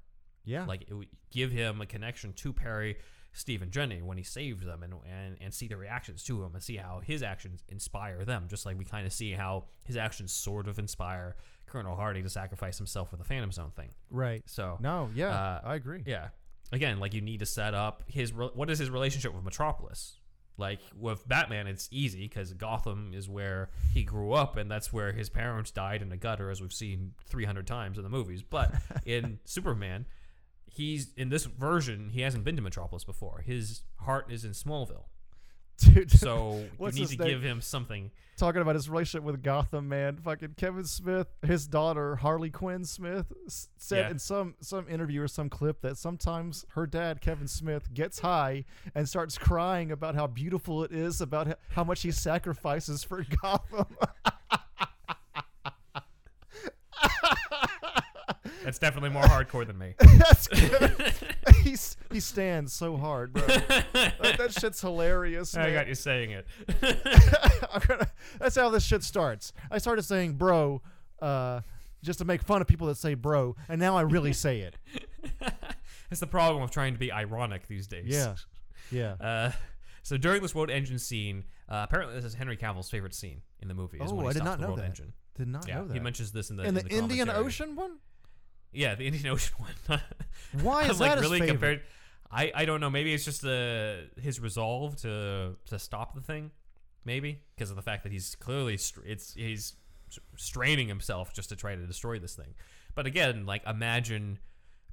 [0.45, 0.67] Yeah.
[0.67, 2.97] Like, it would give him a connection to Perry,
[3.33, 6.51] Steve, and Jenny when he saved them and, and, and see the reactions to him
[6.55, 9.97] and see how his actions inspire them, just like we kind of see how his
[9.97, 13.91] actions sort of inspire Colonel Hardy to sacrifice himself for the Phantom Zone thing.
[14.11, 14.43] right.
[14.47, 15.09] So No.
[15.15, 15.29] Yeah.
[15.29, 16.03] Uh, I agree.
[16.07, 16.29] yeah.
[16.73, 20.19] again, like you need to set up his re- what is his relationship with Metropolis.
[20.59, 25.11] Like with Batman, it's easy because Gotham is where he grew up, and that's where
[25.13, 28.43] his parents died in a gutter, as we've seen 300 times in the movies.
[28.43, 28.71] But
[29.07, 30.05] in Superman,
[30.73, 33.43] he's in this version, he hasn't been to Metropolis before.
[33.45, 35.05] His heart is in Smallville,
[35.79, 37.29] Dude, so you need to name?
[37.29, 38.11] give him something.
[38.37, 40.17] talking about his relationship with Gotham, man.
[40.19, 43.33] Fucking Kevin Smith, his daughter Harley Quinn Smith,
[43.79, 44.11] said Yeah.
[44.11, 48.65] in some some interview or some clip that sometimes her dad Kevin Smith gets high
[48.95, 53.87] and starts crying about how beautiful it is, about how much he sacrifices for Gotham.
[58.65, 59.95] That's definitely more hardcore than me.
[60.19, 61.15] That's good.
[61.63, 63.47] He's he stands so hard, bro.
[63.47, 65.57] that, that shit's hilarious.
[65.57, 65.73] I man.
[65.75, 66.47] got you saying it.
[67.87, 68.09] Gonna,
[68.39, 69.53] that's how this shit starts.
[69.71, 70.83] I started saying bro,
[71.21, 71.61] uh,
[72.03, 74.77] just to make fun of people that say bro, and now I really say it.
[76.11, 78.05] It's the problem of trying to be ironic these days.
[78.09, 78.35] Yeah,
[78.91, 79.13] yeah.
[79.15, 79.53] Uh,
[80.03, 83.69] so during this world engine scene, uh, apparently this is Henry Cavill's favorite scene in
[83.69, 83.99] the movie.
[83.99, 84.85] Is Oh, I did not know that.
[84.85, 85.13] engine.
[85.37, 85.95] Did not Yeah, know that.
[85.95, 87.31] he mentions this in the in the, the Indian.
[87.31, 87.93] Ocean one.
[88.73, 89.55] Yeah, the Indian Ocean
[89.87, 90.01] one.
[90.63, 91.53] Why is like that his really favorite?
[91.53, 91.81] compared?
[92.31, 92.89] I, I don't know.
[92.91, 96.51] Maybe it's just the his resolve to to stop the thing.
[97.05, 99.75] Maybe because of the fact that he's clearly str- it's he's
[100.37, 102.55] straining himself just to try to destroy this thing.
[102.95, 104.39] But again, like imagine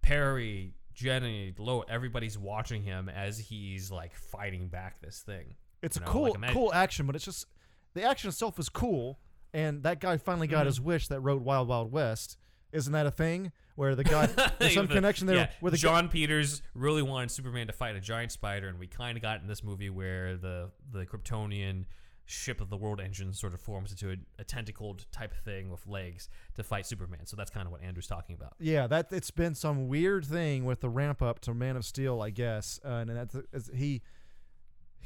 [0.02, 5.56] Perry, Jenny, Lo, everybody's watching him as he's like fighting back this thing.
[5.82, 7.46] It's you a know, cool, like, imagine- cool action, but it's just
[7.94, 9.20] the action itself is cool,
[9.54, 10.66] and that guy finally got Mm-hmm.
[10.68, 12.38] his wish that wrote Wild Wild West.
[12.72, 14.26] Isn't that a thing where the guy
[14.60, 18.02] there's some connection there yeah, with the Jon Peters really wanted Superman to fight a
[18.02, 21.86] giant spider, and we kind of got in this movie where the the Kryptonian
[22.26, 25.88] ship of the world engine sort of forms into a, a tentacled type thing with
[25.88, 27.26] legs to fight Superman.
[27.26, 28.54] So that's kind of what Andrew's talking about.
[28.60, 32.22] Yeah, that it's been some weird thing with the ramp up to Man of Steel,
[32.22, 32.82] I guess.
[32.84, 33.36] Uh, and that's
[33.74, 34.02] he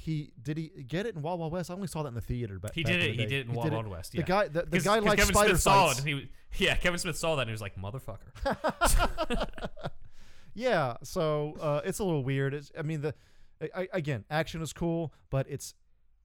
[0.04, 1.72] he did he get it in Wild Wild West?
[1.72, 2.60] I only saw that in the theater.
[2.60, 3.12] But He did it.
[3.12, 4.14] He did it in Wild Wild West.
[4.14, 4.22] Yeah.
[4.22, 6.30] The guy, the, the guy likes Kevin spider Smith saw it, and he
[6.66, 9.38] yeah, Kevin Smith saw that, and he was like, "Motherfucker."
[10.54, 12.54] yeah, so uh, it's a little weird.
[12.54, 13.16] It's, I mean, the
[13.62, 15.74] I, I- again, action is cool, but it's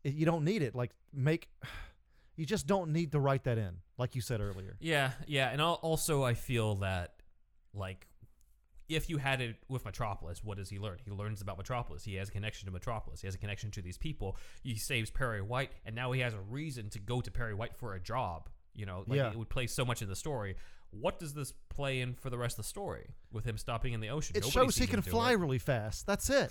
[0.03, 0.75] it, you don't need it.
[0.75, 1.49] Like make
[2.35, 4.77] you just don't need to write that in, like you said earlier.
[4.81, 7.15] Yeah, yeah, and also I feel that
[7.73, 8.08] like
[8.89, 10.99] if you had it with Metropolis, what does he learn?
[11.05, 12.05] He learns about Metropolis.
[12.05, 13.21] He has a connection to Metropolis.
[13.21, 14.37] He has a connection to these people.
[14.63, 17.77] He saves Perry White, and now he has a reason to go to Perry White
[17.77, 18.49] for a job.
[18.75, 19.31] You know, like Yeah.
[19.31, 20.57] it would play so much in the story.
[20.91, 24.01] What does this play in for the rest of the story with him stopping in
[24.01, 24.37] the ocean?
[24.37, 25.37] It Nobody shows he can fly it.
[25.37, 26.07] really fast.
[26.07, 26.51] That's it.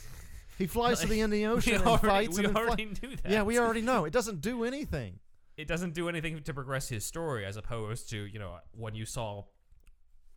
[0.59, 2.37] He flies to the Indian Ocean and already- fights.
[2.37, 3.31] we and then fly- already knew that.
[3.31, 4.05] Yeah, we already know.
[4.05, 5.19] It doesn't do anything.
[5.55, 9.05] it doesn't do anything to progress his story as opposed to you know when you
[9.05, 9.43] saw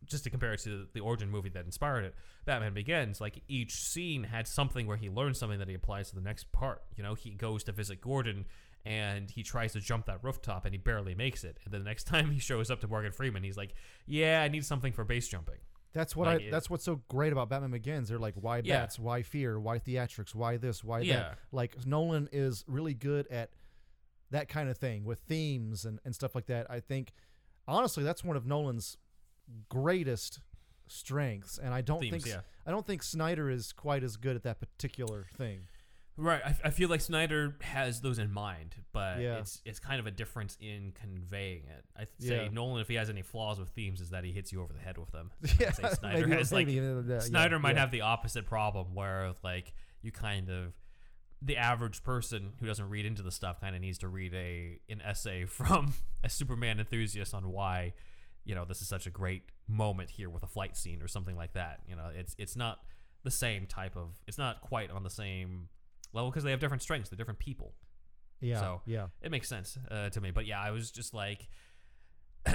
[0.05, 3.73] just to compare it to the origin movie that inspired it batman begins like each
[3.75, 7.03] scene had something where he learns something that he applies to the next part you
[7.03, 8.45] know he goes to visit gordon
[8.83, 11.89] and he tries to jump that rooftop and he barely makes it and then the
[11.89, 13.73] next time he shows up to morgan freeman he's like
[14.07, 15.59] yeah i need something for base jumping
[15.93, 16.43] That's what Like I.
[16.45, 18.07] it- that's what's so great about Batman Begins.
[18.07, 18.79] They're like, why Yeah.
[18.79, 18.97] bats?
[18.97, 19.59] Why fear?
[19.59, 20.33] Why theatrics?
[20.33, 20.85] Why this?
[20.85, 21.15] Why Yeah.
[21.17, 21.39] that?
[21.51, 23.49] Like Nolan is really good at
[24.29, 26.65] that kind of thing with themes and, and stuff like that.
[26.71, 27.11] I think,
[27.67, 28.95] honestly, that's one of Nolan's
[29.69, 30.39] greatest
[30.87, 32.41] strengths, and I don't Themes, think yeah.
[32.65, 35.61] I don't think Snyder is quite as good at that particular thing.
[36.17, 36.41] Right.
[36.45, 39.37] I, I feel like Snyder has those in mind, but Yeah.
[39.39, 41.85] it's it's kind of a difference in conveying it.
[41.97, 42.49] I say Yeah.
[42.51, 44.79] Nolan, if he has any flaws with themes, is that he hits you over the
[44.79, 45.31] head with them.
[45.41, 50.11] And Yeah, Snyder has like uh, Snyder might have the opposite problem where like you
[50.11, 50.73] kind of
[51.41, 54.79] the average person who doesn't read into the stuff kind of needs to read a
[54.89, 57.93] an essay from a Superman enthusiast on why
[58.45, 61.35] you know this is such a great moment here with a flight scene or something
[61.35, 61.79] like that.
[61.87, 62.79] You know, it's it's not
[63.23, 65.69] the same type of it's not quite on the same
[66.13, 67.09] level because they have different strengths.
[67.09, 67.73] They're different people.
[68.39, 69.07] Yeah, So yeah.
[69.21, 70.31] it makes sense uh, to me.
[70.31, 71.47] But yeah, I was just like,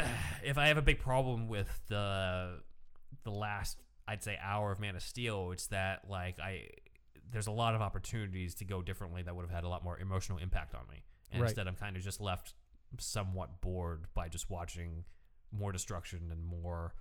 [0.42, 2.60] if I have a big problem with the
[3.24, 3.78] the last,
[4.08, 6.68] I'd say, hour of Man of Steel, it's that like I
[7.32, 9.98] there's a lot of opportunities to go differently that would have had a lot more
[9.98, 11.02] emotional impact on me.
[11.30, 11.48] And Right.
[11.48, 12.54] instead, I'm kind of just left
[12.98, 15.04] somewhat bored by just watching
[15.52, 16.94] more destruction and more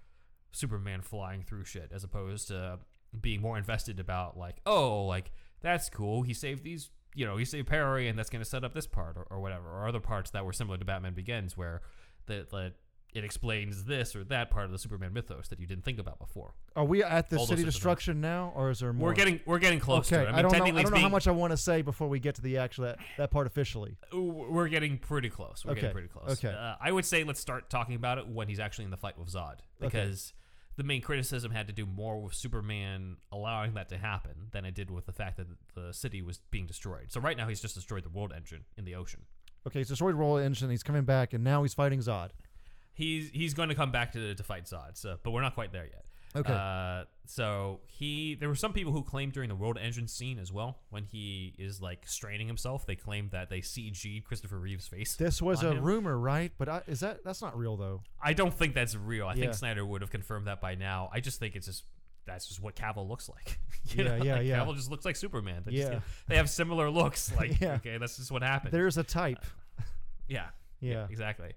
[0.51, 2.79] Superman flying through shit, as opposed to
[3.19, 5.31] being more invested about like, oh, like
[5.61, 6.21] that's cool.
[6.23, 8.87] He saved these, you know, he saved Perry, and that's going to set up this
[8.87, 11.81] part or, or whatever, or other parts that were similar to Batman Begins, where
[12.27, 12.73] the, the
[13.15, 16.19] it explains this or that part of the Superman mythos that you didn't think about
[16.19, 16.53] before.
[16.75, 17.73] Are we at the All city sorts of things.
[17.73, 19.07] destruction now, or is there more?
[19.09, 20.23] We're getting we're getting close okay.
[20.25, 20.33] to it.
[20.33, 20.79] I I, mean, don't know.
[20.79, 22.83] I don't know how much I want to say before we get to the actual
[22.85, 23.97] that, that part officially.
[24.13, 25.63] We're getting pretty close.
[25.65, 26.43] We're Okay, getting pretty close.
[26.43, 26.55] okay.
[26.55, 29.17] Uh, I would say let's start talking about it when he's actually in the fight
[29.17, 30.33] with Zod because
[30.75, 34.75] the main criticism had to do more with Superman allowing that to happen than it
[34.75, 37.05] did with the fact that the city was being destroyed.
[37.13, 39.21] So right now he's just destroyed the world engine in the ocean.
[39.67, 40.69] Okay, he's destroyed world Engine.
[40.69, 42.29] He's coming back, and now he's fighting Zod.
[42.95, 45.71] He's he's going to come back to to fight Zod, so, but we're not quite
[45.71, 46.05] there yet.
[46.37, 46.51] Okay.
[46.51, 50.51] Uh, so he, there were some people who claimed during the world engine scene as
[50.51, 55.15] well, when he is like straining himself, they claimed that they CG'd Christopher Reeve's face.
[55.15, 55.81] This was a him.
[55.81, 56.51] rumor, right?
[56.57, 58.01] But I, is that that's not real though?
[58.21, 59.27] I don't think that's real.
[59.27, 59.43] I Yeah.
[59.43, 61.09] think Snyder would have confirmed that by now.
[61.13, 61.85] I just think it's just
[62.25, 63.59] that's just what Cavill looks like.
[63.95, 64.59] You Yeah, know, yeah, like, yeah.
[64.59, 65.61] Cavill just looks like Superman.
[65.65, 65.99] They just- Yeah.
[66.27, 67.31] they have similar looks.
[67.37, 67.75] Like, Yeah.
[67.75, 68.73] okay, that's just what happened.
[68.73, 69.45] There's a type.
[70.27, 70.47] yeah,
[70.81, 71.05] Yeah.
[71.09, 71.53] exactly.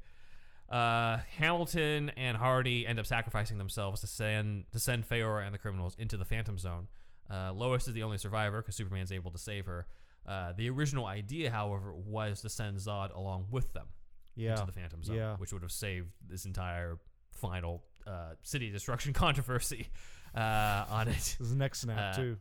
[0.69, 5.59] Uh, Hamilton and Hardy end up sacrificing themselves to send to send Faora and the
[5.59, 6.89] criminals into the Phantom Zone.
[7.31, 9.87] Uh, Lois is the only survivor because Superman's able to save her.
[10.27, 13.87] Uh, the original idea, however, was to send Zod along with them
[14.37, 14.53] Yeah.
[14.53, 15.37] into the Phantom Zone, Yeah.
[15.37, 16.99] which would have saved this entire
[17.33, 19.89] final uh, city destruction controversy
[20.35, 21.15] uh, on it.
[21.39, 22.37] This is neck snap Uh, too.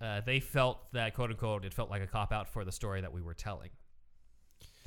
[0.00, 3.00] Uh, they felt that, quote unquote, it felt like a cop out for the story
[3.00, 3.70] that we were telling.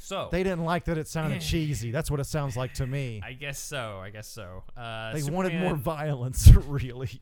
[0.07, 1.91] So They didn't like that it sounded cheesy.
[1.91, 3.21] That's what it sounds like to me.
[3.21, 3.99] I guess so.
[4.01, 4.63] I guess so.
[4.77, 7.21] Uh, they wanted more violence, really.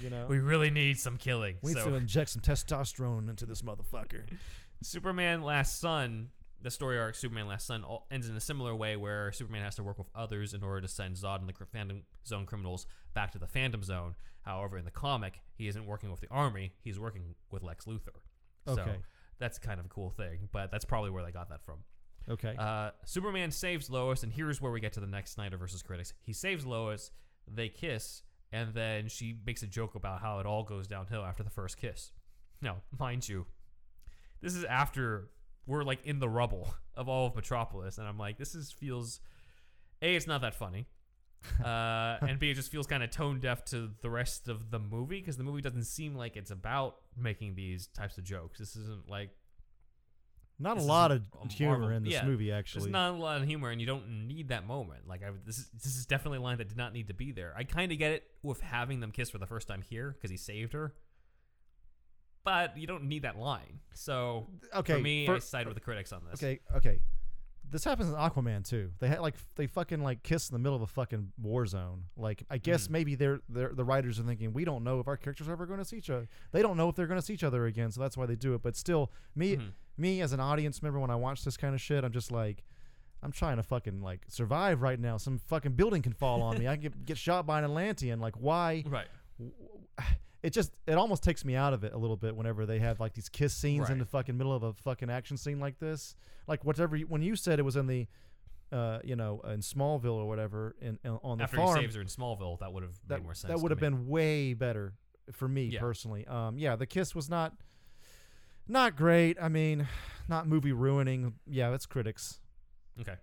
[0.00, 1.56] You know, We really need some killing.
[1.62, 4.20] we need so to inject some testosterone into this motherfucker.
[4.82, 6.28] Superman Last Son,
[6.62, 9.74] the story arc Superman Last Son all, ends in a similar way where Superman has
[9.74, 13.32] to work with others in order to send Zod and the Phantom Zone criminals back
[13.32, 14.14] to the Phantom Zone.
[14.42, 18.20] However, in the comic, he isn't working with the army, he's working with Lex Luthor.
[18.66, 18.98] So Okay.
[19.38, 21.78] That's kind of a cool thing, but that's probably where they got that from.
[22.28, 22.54] Okay.
[22.58, 26.12] Uh, Superman saves Lois, and here's where we get to the next Snyder versus critics.
[26.22, 27.10] He saves Lois,
[27.46, 28.22] they kiss,
[28.52, 31.76] and then she makes a joke about how it all goes downhill after the first
[31.76, 32.12] kiss.
[32.60, 33.46] Now, mind you,
[34.40, 35.28] this is after
[35.66, 39.20] we're like in the rubble of all of Metropolis, and I'm like, this is feels
[40.02, 40.86] a, it's not that funny,
[41.64, 44.78] uh, and b, it just feels kind of tone deaf to the rest of the
[44.78, 48.58] movie because the movie doesn't seem like it's about making these types of jokes.
[48.58, 49.30] This isn't like
[50.58, 52.84] not a lot of a humor Marvel- in this yeah, movie, actually.
[52.84, 55.06] There's not a lot of humor, and you don't need that moment.
[55.06, 57.32] Like I, this is this is definitely a line that did not need to be
[57.32, 57.52] there.
[57.56, 60.30] I kind of get it with having them kiss for the first time here because
[60.30, 60.94] he saved her,
[62.42, 63.80] but you don't need that line.
[63.92, 64.94] So okay.
[64.94, 66.42] for me, fir- I side with the critics on this.
[66.42, 67.00] Okay, okay.
[67.70, 68.92] This happens in Aquaman too.
[69.00, 72.04] They had like they fucking like kiss in the middle of a fucking war zone.
[72.16, 72.90] Like I guess Mhm.
[72.90, 75.66] maybe they're, they're the writers are thinking we don't know if our characters are ever
[75.66, 76.28] going to see each other.
[76.52, 78.36] They don't know if they're going to see each other again, so that's why they
[78.36, 78.62] do it.
[78.62, 79.72] But still, me Mhm.
[79.98, 82.62] me as an audience member when I watch this kind of shit, I'm just like
[83.22, 85.16] I'm trying to fucking like survive right now.
[85.16, 86.68] Some fucking building can fall on me.
[86.68, 88.20] I can get, get shot by an Atlantean.
[88.20, 88.84] Like why?
[88.86, 89.08] Right.
[90.42, 93.00] it just it almost takes me out of it a little bit whenever they have
[93.00, 96.14] like these kiss scenes in the fucking middle of a fucking action scene like this.
[96.46, 98.06] Like whatever you, when you said it was in the
[98.72, 101.94] uh you know in Smallville or whatever in, in on the After farm he saves
[101.94, 103.52] her in Smallville, that would have made more sense.
[103.52, 104.94] that would have been way better
[105.32, 105.80] for me Yeah.
[105.80, 106.26] personally.
[106.26, 107.54] Um yeah, the kiss was not
[108.68, 109.36] not great.
[109.40, 109.86] I mean,
[110.28, 111.34] not movie ruining.
[111.46, 112.40] Yeah, that's critics.
[113.00, 113.14] Okay.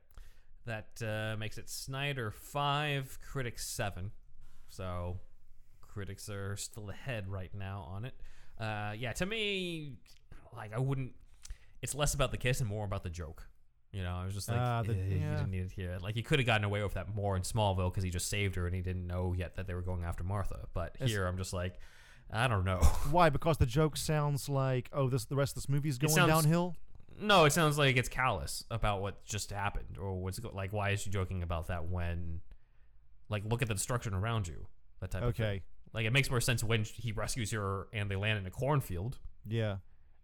[0.66, 4.12] That uh, makes it Snyder 5, Critics 7.
[4.70, 5.18] So
[5.94, 8.14] critics are still ahead right now on it.
[8.60, 9.94] Uh, yeah, to me,
[10.56, 11.14] like, I wouldn't.
[11.82, 13.48] It's less about the kiss and more about the joke.
[13.92, 15.36] You know, I was just like, Ah, the- "Eh, you yeah.
[15.36, 15.98] didn't need it here.
[16.02, 18.56] Like, he could have gotten away with that more in Smallville because he just saved
[18.56, 20.68] her and he didn't know yet that they were going after Martha.
[20.74, 21.78] But It's- here, I'm just like,
[22.32, 22.80] I don't know.
[23.12, 23.30] Why?
[23.30, 26.30] Because the joke sounds like oh this the rest of this movie is going sounds-
[26.30, 26.76] downhill.
[27.20, 30.74] No, it sounds like it's callous about what just happened, or what's go- like.
[30.74, 32.42] Why is she joking about that when,
[33.30, 34.66] like, look at the destruction around you?
[35.00, 35.46] That type of thing.
[35.46, 35.64] Okay.
[35.94, 39.20] Like, it makes more sense when he rescues her and they land in a cornfield,
[39.46, 39.78] Yeah.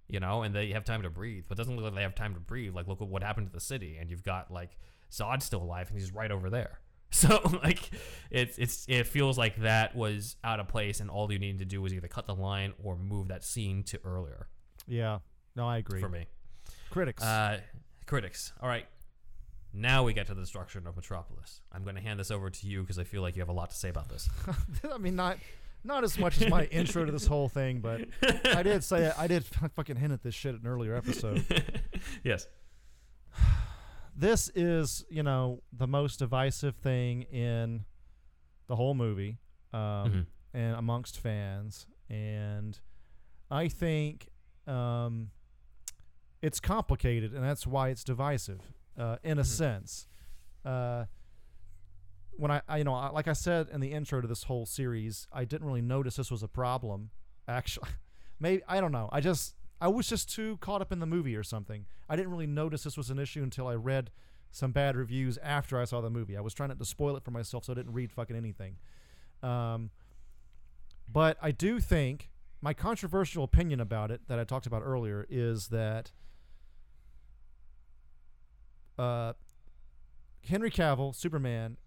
[0.08, 1.46] you know, and they have time to breathe.
[1.48, 2.74] But it doesn't look like they have time to breathe.
[2.74, 4.78] Like, look at what happened to the city, and you've got like
[5.12, 6.80] Zod still alive, and he's right over there.
[7.12, 7.90] So like,
[8.30, 11.66] it's it's it feels like that was out of place, and all you needed to
[11.66, 14.48] do was either cut the line or move that scene to earlier.
[14.88, 15.18] Yeah.
[15.56, 16.02] No, I agree.
[16.02, 16.28] For me.
[16.92, 17.24] Critics.
[17.24, 17.62] Uh,
[18.06, 18.54] critics.
[18.62, 18.86] All right.
[19.74, 21.62] Now we get to the destruction of Metropolis.
[21.72, 23.54] I'm going to hand this over to you because I feel like you have a
[23.54, 24.30] lot to say about this.
[24.94, 25.38] I mean, not
[25.84, 28.02] not as much as my intro to this whole thing, but
[28.46, 29.46] I did say I did
[29.76, 31.46] fucking hint at this shit in an earlier episode.
[32.24, 32.48] yes.
[34.16, 37.86] this is, you know, the most divisive thing in
[38.68, 39.38] the whole movie,
[39.74, 40.26] um, Mhm.
[40.54, 42.80] and amongst fans, and
[43.50, 44.30] I think
[44.68, 45.32] um,
[46.44, 48.62] it's complicated, and that's why it's divisive,
[48.98, 49.46] uh, in a Mhm.
[49.46, 50.08] sense.
[50.64, 51.06] Uh,
[52.40, 54.66] when I, I, you know, I, like I said in the intro to this whole
[54.66, 57.10] series, I didn't really notice this was a problem.
[57.48, 57.90] Actually,
[58.40, 59.10] maybe I don't know.
[59.12, 61.86] I just I was just too caught up in the movie or something.
[62.08, 64.10] I didn't really notice this was an issue until I read
[64.52, 66.38] some bad reviews after I saw the movie.
[66.38, 68.78] I was trying not to spoil it for myself, so I didn't read fucking anything.
[69.44, 69.92] Um,
[71.12, 72.30] but I do think
[72.62, 76.12] my controversial opinion about it that I talked about earlier is that
[78.98, 79.34] uh,
[80.48, 81.78] Henry Cavill, Superman,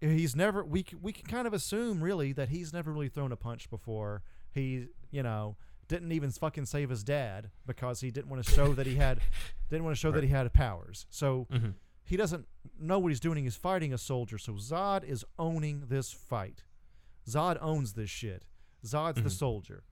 [0.00, 3.36] he's never we we can kind of assume really that he's never really thrown a
[3.36, 4.22] punch before.
[4.52, 5.56] He, you know,
[5.88, 9.20] didn't even fucking save his dad because he didn't want to show that he had
[9.70, 11.06] didn't want to show that he had powers.
[11.10, 11.74] So Mhm.
[12.04, 12.46] he doesn't
[12.78, 13.44] know what he's doing.
[13.44, 14.38] He's fighting a soldier.
[14.38, 16.64] So Zod is owning this fight.
[17.28, 18.44] Zod owns this shit.
[18.84, 19.82] Zod's the soldier.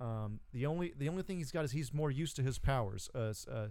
[0.00, 3.08] Um, the only the only thing he's got is he's more used to his powers.
[3.14, 3.68] Uh, uh,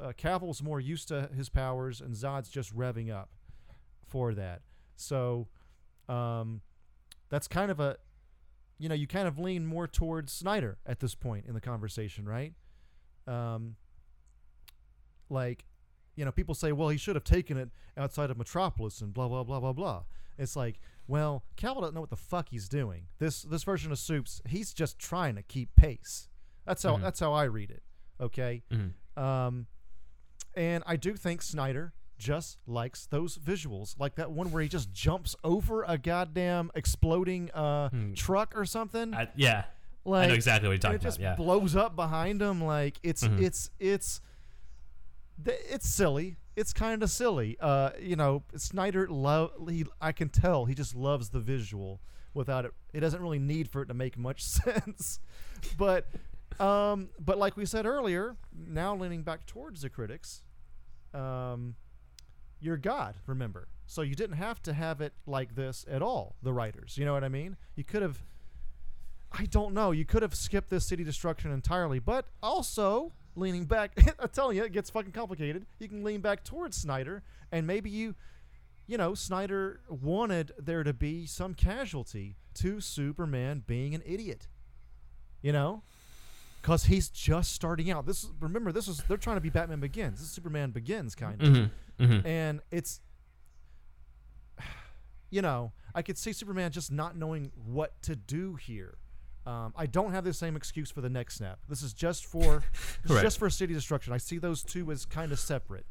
[0.00, 3.30] uh, Cavill's more used to his powers, and Zod's just revving up
[4.06, 4.62] for that.
[4.96, 5.48] So
[6.08, 6.60] um,
[7.28, 7.96] that's kind of a
[8.78, 12.26] you know you kind of lean more towards Snyder at this point in the conversation,
[12.26, 12.52] right?
[13.26, 13.76] Um,
[15.28, 15.64] like
[16.16, 19.28] you know, people say, well, he should have taken it outside of Metropolis and blah
[19.28, 20.02] blah blah blah blah.
[20.38, 23.06] It's like, well, Cavill doesn't know what the fuck he's doing.
[23.18, 26.28] This this version of Soups, he's just trying to keep pace.
[26.66, 27.82] That's how that's how I read it.
[28.20, 28.62] Okay.
[29.16, 29.66] Um,
[30.54, 34.92] and I do think Snyder just likes those visuals, like that one where he just
[34.92, 39.14] jumps over a goddamn exploding uh, truck or something.
[39.14, 39.64] I, yeah.
[40.04, 41.20] like I know exactly what you're talking it just.
[41.20, 41.34] Yeah.
[41.34, 43.42] blows up behind him like it's Mhm.
[43.42, 44.20] it's it's
[45.44, 50.64] it's silly it's kind of silly uh you know snyder love he i can tell
[50.64, 52.00] he just loves the visual
[52.32, 55.20] without it it doesn't really need for it to make much sense
[55.76, 56.06] but
[56.58, 60.42] um but like we said earlier now leaning back towards the critics
[61.12, 61.74] um
[62.60, 66.52] you're god remember so you didn't have to have it like this at all the
[66.52, 68.22] writers you know what i mean you could have
[69.38, 69.90] I don't know.
[69.90, 73.92] You could have skipped this city destruction entirely, but also leaning back.
[74.18, 75.66] I'm telling you, it gets fucking complicated.
[75.78, 77.22] You can lean back towards Snyder,
[77.52, 78.14] and maybe you,
[78.86, 84.48] you know, Snyder wanted there to be some casualty to Superman being an idiot.
[85.42, 85.82] You know,
[86.66, 88.06] because he's just starting out.
[88.06, 90.18] This is remember, this is they're trying to be Batman Begins.
[90.18, 91.70] This is Superman Begins, kind of Mhm.
[92.00, 92.26] Mhm.
[92.26, 93.00] and it's
[95.30, 98.98] you know i could see superman just not knowing what to do here
[99.46, 102.62] um, i don't have the same excuse for the neck snap this is just for
[103.02, 103.22] this is Right.
[103.22, 105.86] just for city destruction i see those two as kind of separate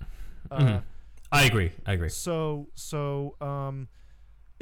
[0.51, 0.83] uh, Mhm.
[1.31, 1.71] I agree.
[1.87, 2.09] I agree.
[2.09, 3.87] so so um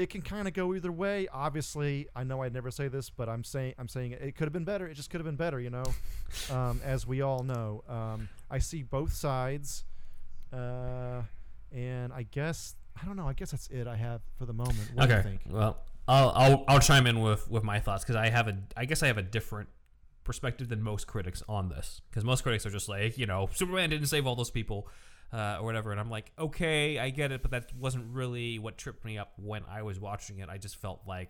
[0.04, 1.28] it can kind of go either way.
[1.32, 4.46] Obviously i know i'd never say this but i'm saying i'm saying it, it could
[4.46, 4.88] have been better.
[4.88, 5.84] It just could have been better you know
[6.52, 7.84] um, as we all know.
[7.88, 9.86] Um, i see both sides
[10.52, 11.22] uh,
[11.72, 14.92] and i guess i don't know i guess that's it i have for the moment.
[14.94, 15.30] What do you okay.
[15.30, 15.42] think?
[15.50, 15.78] Well,
[16.08, 19.02] I'll, I'll I'll chime in with with my thoughts because I have a I guess
[19.04, 19.70] I have a different
[20.24, 22.02] perspective than most critics on this.
[22.10, 24.88] Because most critics are just like you know Superman didn't save all those people
[25.34, 25.91] uh, or whatever.
[25.91, 27.41] And I'm like okay I get it.
[27.41, 30.47] But that wasn't really what tripped me up when I was watching it.
[30.49, 31.30] I just felt like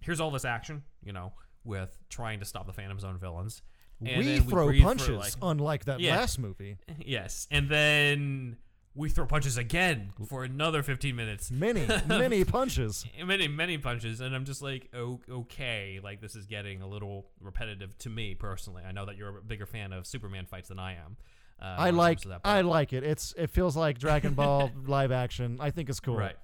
[0.00, 1.32] here's all this action you know
[1.64, 3.62] with trying to stop the Phantom Zone villains.
[4.04, 6.16] And we throw for, punches like- unlike that Yeah.
[6.16, 6.76] last movie.
[6.98, 7.46] Yes.
[7.50, 8.56] And then
[8.96, 11.50] we throw punches again for another 15 minutes.
[11.50, 13.06] Many many punches.
[13.24, 14.20] Many many punches.
[14.20, 18.34] And i'm just like oh, okay like this is getting a little repetitive to me
[18.34, 18.82] personally.
[18.86, 21.16] I know that you're a bigger fan of superman fights than i am
[21.60, 24.70] uh, i when it comes like i like it it's it feels like dragon ball
[24.86, 26.36] live action i think it's cool right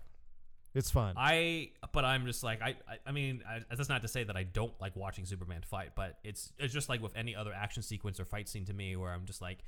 [0.75, 4.09] it's fun i but i'm just like i i, I mean I, that's not to
[4.09, 7.35] say that i don't like watching superman fight but it's it's just like with any
[7.35, 9.59] other action sequence or fight scene to me where i'm just like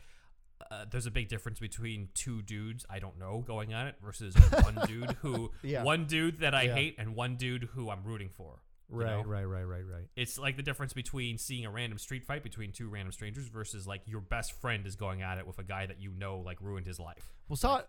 [0.70, 4.36] uh, there's a big difference between two dudes I don't know going at it versus
[4.62, 5.82] one dude who Yeah.
[5.82, 6.74] one dude that I Yeah.
[6.74, 8.60] hate and one dude who I'm rooting for.
[8.92, 9.22] You right know?
[9.24, 12.72] right right right right It's like the difference between seeing a random street fight between
[12.72, 15.86] two random strangers versus like your best friend is going at it with a guy
[15.86, 17.32] that you know like ruined his life.
[17.48, 17.84] Well, Zod,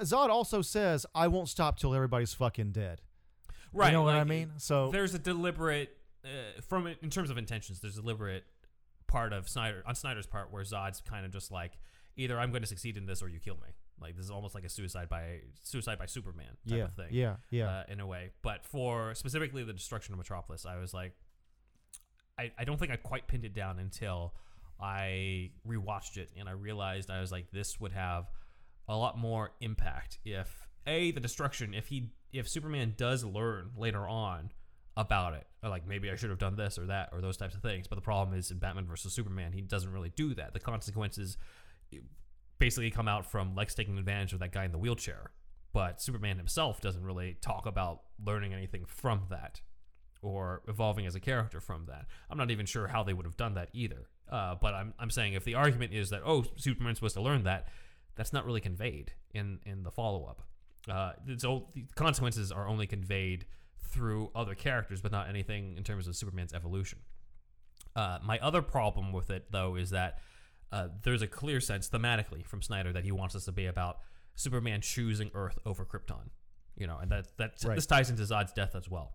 [0.00, 3.00] Zod also says, "I won't stop till everybody's fucking dead."
[3.72, 3.88] Right.
[3.88, 4.52] You know what I mean?
[4.58, 7.80] So there's a deliberate uh, from in terms of intentions.
[7.80, 8.44] There's a deliberate
[9.06, 11.72] part of Snyder on Snyder's part where Zod's kind of just like
[12.16, 13.68] either I'm going to succeed in this or you kill me.
[14.00, 17.08] Like this is almost like a suicide by suicide by Superman type yeah, of thing.
[17.10, 17.68] yeah, yeah.
[17.68, 18.30] uh, in a way.
[18.42, 21.12] But for specifically the destruction of Metropolis, I was like,
[22.38, 24.34] I, I don't think I quite pinned it down until
[24.80, 28.26] I rewatched it and I realized I was like, this would have
[28.88, 34.06] a lot more impact if a the destruction if he if Superman does learn later
[34.06, 34.50] on
[34.96, 37.54] about it or like maybe I should have done this or that or those types
[37.54, 40.54] of things but the problem is in Batman versus Superman he doesn't really do that
[40.54, 41.36] the consequences
[42.60, 45.32] basically come out from Lex taking advantage of that guy in the wheelchair
[45.72, 49.60] but Superman himself doesn't really talk about learning anything from that
[50.22, 52.06] or evolving as a character from that.
[52.28, 54.08] I'm not even sure how they would have done that either.
[54.30, 57.44] Uh, but I'm, I'm saying if the argument is that oh Superman's supposed to learn
[57.44, 57.68] that,
[58.16, 60.42] that's not really conveyed in in the follow up.
[60.88, 63.46] Uh, so the consequences are only conveyed
[63.88, 67.00] through other characters, but not anything in terms of Superman's evolution.
[67.96, 70.20] Uh, my other problem with it, though, is that
[70.72, 73.98] uh, there's a clear sense thematically from Snyder that he wants us to be about
[74.34, 76.30] Superman choosing Earth over Krypton.
[76.76, 77.74] You know, and that that Right.
[77.74, 79.12] this ties into Zod's death as well.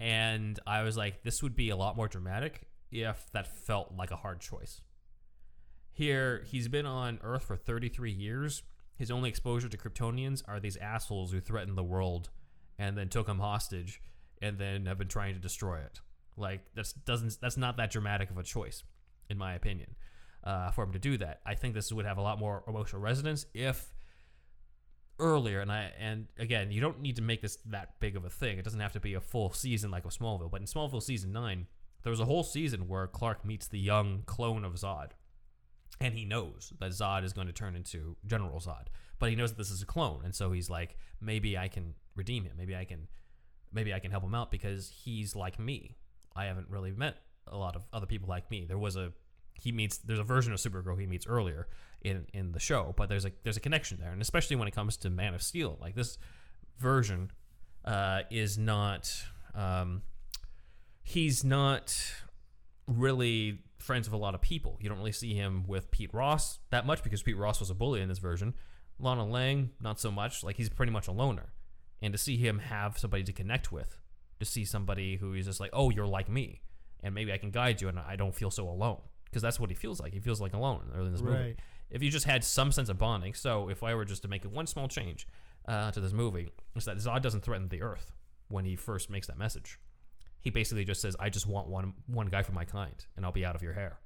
[0.00, 4.10] And I was like, this would be a lot more dramatic if that felt like
[4.10, 4.80] a hard choice.
[5.92, 8.62] Here, he's been on Earth for 33 years.
[8.96, 12.30] His only exposure to Kryptonians are these assholes who threatened the world
[12.78, 14.00] and then took him hostage
[14.42, 16.00] and then have been trying to destroy it.
[16.36, 18.82] Like that's doesn't that's not that dramatic of a choice,
[19.30, 19.94] in my opinion,
[20.44, 21.40] uh, for him to do that.
[21.44, 23.92] I think this would have a lot more emotional resonance if
[25.20, 28.30] earlier and I and again you don't need to make this that big of a
[28.30, 28.58] thing.
[28.58, 30.50] It doesn't have to be a full season like with Smallville.
[30.50, 31.66] But in Smallville season nine,
[32.02, 35.10] there was a whole season where Clark meets the young clone of Zod,
[36.00, 38.86] and he knows that Zod is going to turn into General Zod.
[39.18, 41.94] But he knows that this is a clone, and so he's like, maybe I can
[42.16, 42.52] redeem him.
[42.58, 43.06] Maybe I can,
[43.72, 45.96] maybe I can help him out because he's like me.
[46.36, 48.64] I haven't really met a lot of other people like me.
[48.66, 49.12] There was a
[49.54, 51.68] he meets there's a version of Supergirl he meets earlier
[52.02, 54.74] in in the show, but there's a there's a connection there, and especially when it
[54.74, 56.18] comes to Man of Steel, like this
[56.78, 57.30] version
[57.84, 59.12] uh, is not
[59.54, 60.02] um,
[61.02, 61.96] he's not
[62.86, 64.78] really friends with a lot of people.
[64.80, 67.74] You don't really see him with Pete Ross that much because Pete Ross was a
[67.74, 68.54] bully in this version.
[68.98, 70.44] Lana Lang, not so much.
[70.44, 71.52] Like he's pretty much a loner,
[72.02, 73.96] and to see him have somebody to connect with,
[74.40, 76.60] to see somebody who is just like, oh, you're like me,
[77.02, 79.00] and maybe I can guide you, and I don't feel so alone
[79.34, 80.12] because that's what he feels like.
[80.12, 81.36] He feels like alone early in this movie.
[81.36, 81.58] Right.
[81.90, 84.44] If you just had some sense of bonding, so if I were just to make
[84.44, 85.26] one small change
[85.66, 88.12] uh, to this movie, is that Zod doesn't threaten the Earth
[88.46, 89.80] when he first makes that message.
[90.38, 93.32] He basically just says, "I just want one one guy for my kind, and I'll
[93.32, 93.98] be out of your hair."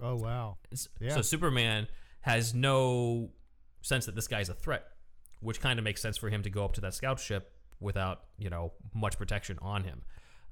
[0.00, 0.56] Oh wow.
[0.98, 1.14] Yeah.
[1.14, 1.86] So Superman
[2.22, 3.32] has no
[3.82, 4.86] sense that this guy's a threat,
[5.40, 8.22] which kind of makes sense for him to go up to that scout ship without
[8.38, 10.02] you know much protection on him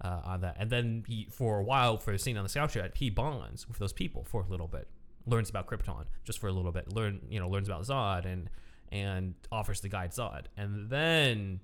[0.02, 0.56] uh, on that.
[0.58, 3.68] And then he, for a while, for the scene on the scout ship, he bonds
[3.68, 4.88] with those people for a little bit,
[5.26, 8.50] learns about Krypton just for a little bit, learn you know learns about Zod and
[8.90, 11.60] and offers to guide Zod, and then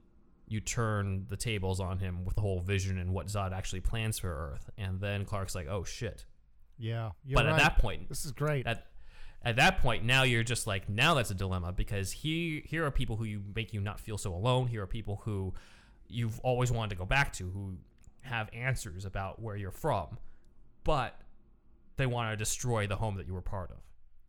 [0.47, 4.19] you turn the tables on him with the whole vision and what Zod actually plans
[4.19, 6.24] for Earth, and then Clark's like, oh shit.
[6.78, 7.10] Yeah.
[7.31, 7.55] But right.
[7.55, 8.66] at that point, this is great.
[8.66, 8.86] at
[9.44, 12.90] at that point now you're just like now that's a dilemma because he here are
[12.90, 15.55] people who you make you not feel so alone here are people who
[16.09, 17.77] you've always wanted to go back to who
[18.22, 20.18] have answers about where you're from
[20.84, 21.20] but
[21.96, 23.78] they want to destroy the home that you were part of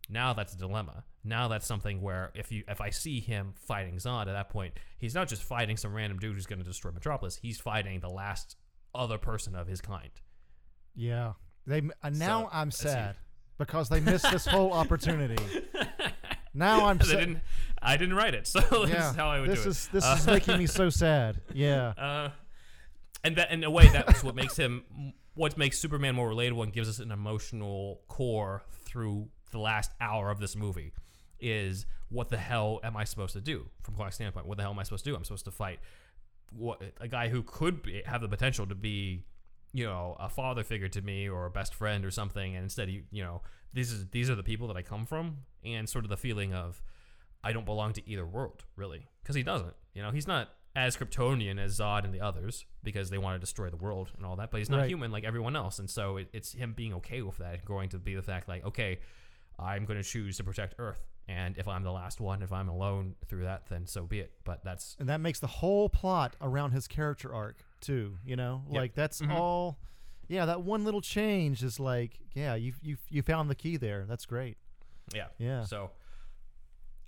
[0.09, 3.95] now that's a dilemma now that's something where if you if i see him fighting
[3.97, 6.91] zod at that point he's not just fighting some random dude who's going to destroy
[6.91, 8.55] metropolis he's fighting the last
[8.95, 10.09] other person of his kind
[10.95, 11.33] yeah.
[11.67, 13.15] They uh, now So, I'm sad
[13.57, 15.41] because they missed this whole opportunity.
[16.53, 17.19] Now I'm sad.
[17.19, 17.39] didn't,
[17.81, 19.09] i didn't write it so this Yeah.
[19.11, 21.39] is how i would this do it is this Uh, is making me so sad.
[21.53, 21.89] Yeah.
[21.95, 22.29] Uh,
[23.23, 24.83] and that in a way that's what makes him
[25.35, 30.29] what makes Superman more relatable and gives us an emotional core through the last hour
[30.29, 30.91] of this movie
[31.39, 34.47] is what the hell am I supposed to do from Clark's standpoint?
[34.47, 35.15] What the hell am I supposed to do?
[35.15, 35.79] I'm supposed to fight
[36.51, 39.23] what a guy who could be, have the potential to be,
[39.73, 42.89] you know, a father figure to me or a best friend or something, and instead,
[42.89, 43.41] you you know,
[43.73, 46.53] these is these are the people that I come from, and sort of the feeling
[46.53, 46.81] of
[47.43, 49.75] I don't belong to either world, really, because he doesn't.
[49.93, 53.39] You know, he's not as Kryptonian as Zod and the others because they want to
[53.39, 54.89] destroy the world and all that, but he's not Right.
[54.89, 57.89] human like everyone else, and so it, it's him being okay with that and growing
[57.89, 58.99] to be the fact like, okay,
[59.57, 62.69] I'm going to choose to protect Earth, and if I'm the last one, if I'm
[62.69, 64.31] alone through that, then so be it.
[64.45, 68.17] But that's and that makes the whole plot around his character arc too.
[68.23, 68.79] You know, Yeah.
[68.79, 69.31] like that's Mhm.
[69.31, 69.79] all.
[70.27, 74.05] Yeah, that one little change is like, yeah, you you you found the key there.
[74.05, 74.57] That's great.
[75.13, 75.63] yeah, Yeah.
[75.65, 75.89] So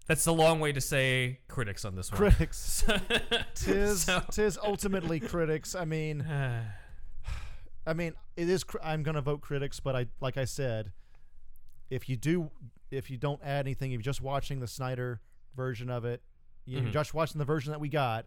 [0.07, 2.17] that's a long way to say critics on this one.
[2.17, 2.83] Critics,
[3.55, 5.75] tis So- tis ultimately critics.
[5.75, 6.25] I mean,
[7.87, 8.63] I mean, it is.
[8.83, 10.91] I'm gonna vote critics, but I like I said,
[11.89, 12.51] if you do,
[12.91, 15.21] if you don't add anything, if you're just watching the Snyder
[15.55, 16.21] version of it,
[16.65, 16.91] you're Mhm.
[16.91, 18.25] just watching the version that we got.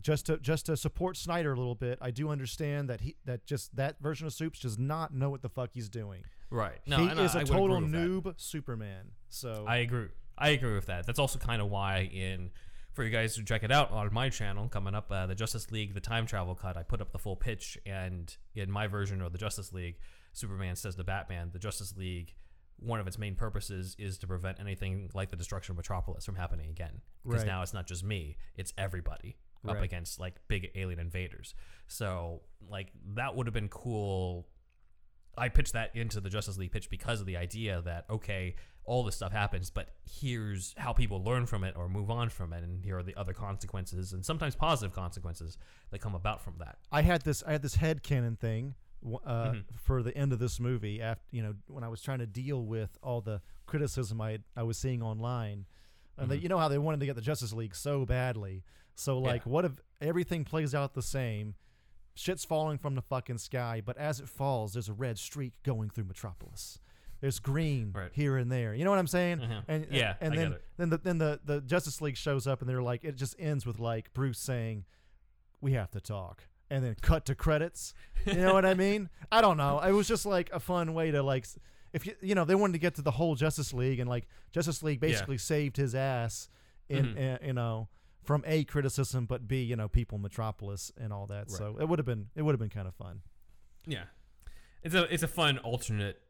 [0.00, 3.44] Just to just to support Snyder a little bit, I do understand that he that
[3.44, 6.24] just that version of Soups does not know what the fuck he's doing.
[6.48, 6.78] right.
[6.86, 7.98] No, he I- is I a would total with that.
[7.98, 9.10] noob Superman.
[9.28, 10.08] So I agree.
[10.42, 11.06] I agree with that.
[11.06, 12.50] That's also kind of why in
[12.92, 15.70] for you guys to check it out on my channel coming up, uh, the Justice
[15.70, 16.76] League, the time travel cut.
[16.76, 19.96] I put up the full pitch, and in my version of the Justice League,
[20.34, 22.34] Superman says to Batman, the Justice League.
[22.78, 26.34] One of its main purposes is to prevent anything like the destruction of Metropolis from
[26.34, 27.00] happening again.
[27.22, 27.46] Because Right.
[27.46, 29.84] now it's not just me; it's everybody up Right.
[29.84, 31.54] against like big alien invaders.
[31.86, 34.48] So, like that would have been cool
[35.36, 38.54] I pitched that into the Justice League pitch because of the idea that okay,
[38.84, 42.52] all this stuff happens, but here's how people learn from it or move on from
[42.52, 45.56] it, and here are the other consequences and sometimes positive consequences
[45.90, 46.78] that come about from that.
[46.90, 49.64] I had this I had this headcanon thing w- uh, Mhm.
[49.76, 52.64] for the end of this movie after you know when I was trying to deal
[52.64, 55.66] with all the criticism I I was seeing online
[56.18, 56.42] and they, Mhm.
[56.42, 58.64] you know how they wanted to get the Justice League so badly
[58.94, 61.54] so like what if everything plays out the same
[62.14, 65.88] shit's falling from the fucking sky but as it falls there's a red streak going
[65.90, 66.78] through Metropolis
[67.20, 68.10] there's green Right.
[68.12, 69.64] here and there you know what I'm saying Mhm.
[69.68, 72.68] and Yeah, and I then then the then the the Justice League shows up and
[72.68, 74.84] they're like it just ends with like Bruce saying
[75.60, 77.92] we have to talk and then cut to credits
[78.26, 81.10] you know what i mean i don't know it was just like a fun way
[81.10, 81.46] to like
[81.92, 84.26] if you you know they wanted to get to the whole justice league and like
[84.52, 85.08] justice league Yeah.
[85.10, 86.48] basically saved his ass
[86.88, 87.34] in Mhm.
[87.34, 87.88] uh, you know
[88.22, 91.98] from a criticism but b you know people metropolis and all that so it would
[91.98, 93.20] have been it would have been kind of fun
[93.86, 94.04] Yeah,
[94.82, 96.20] it's a it's a fun alternate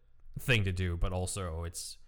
[0.40, 1.98] thing to do, but also it's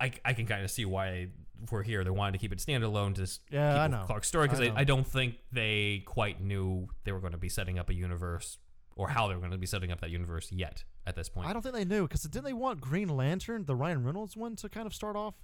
[0.00, 1.28] I, I can kind of see why
[1.70, 2.04] we're here.
[2.04, 4.04] They wanted to keep it standalone to Yeah, keep I know.
[4.06, 4.80] Clark's story because I I.
[4.80, 8.56] I don't think they quite knew they were going to be setting up a universe
[8.96, 11.48] or how they were going to be setting up that universe yet at this point.
[11.48, 14.54] i don't think they knew because didn't they want green lantern the ryan reynolds one
[14.56, 15.34] to kind of start off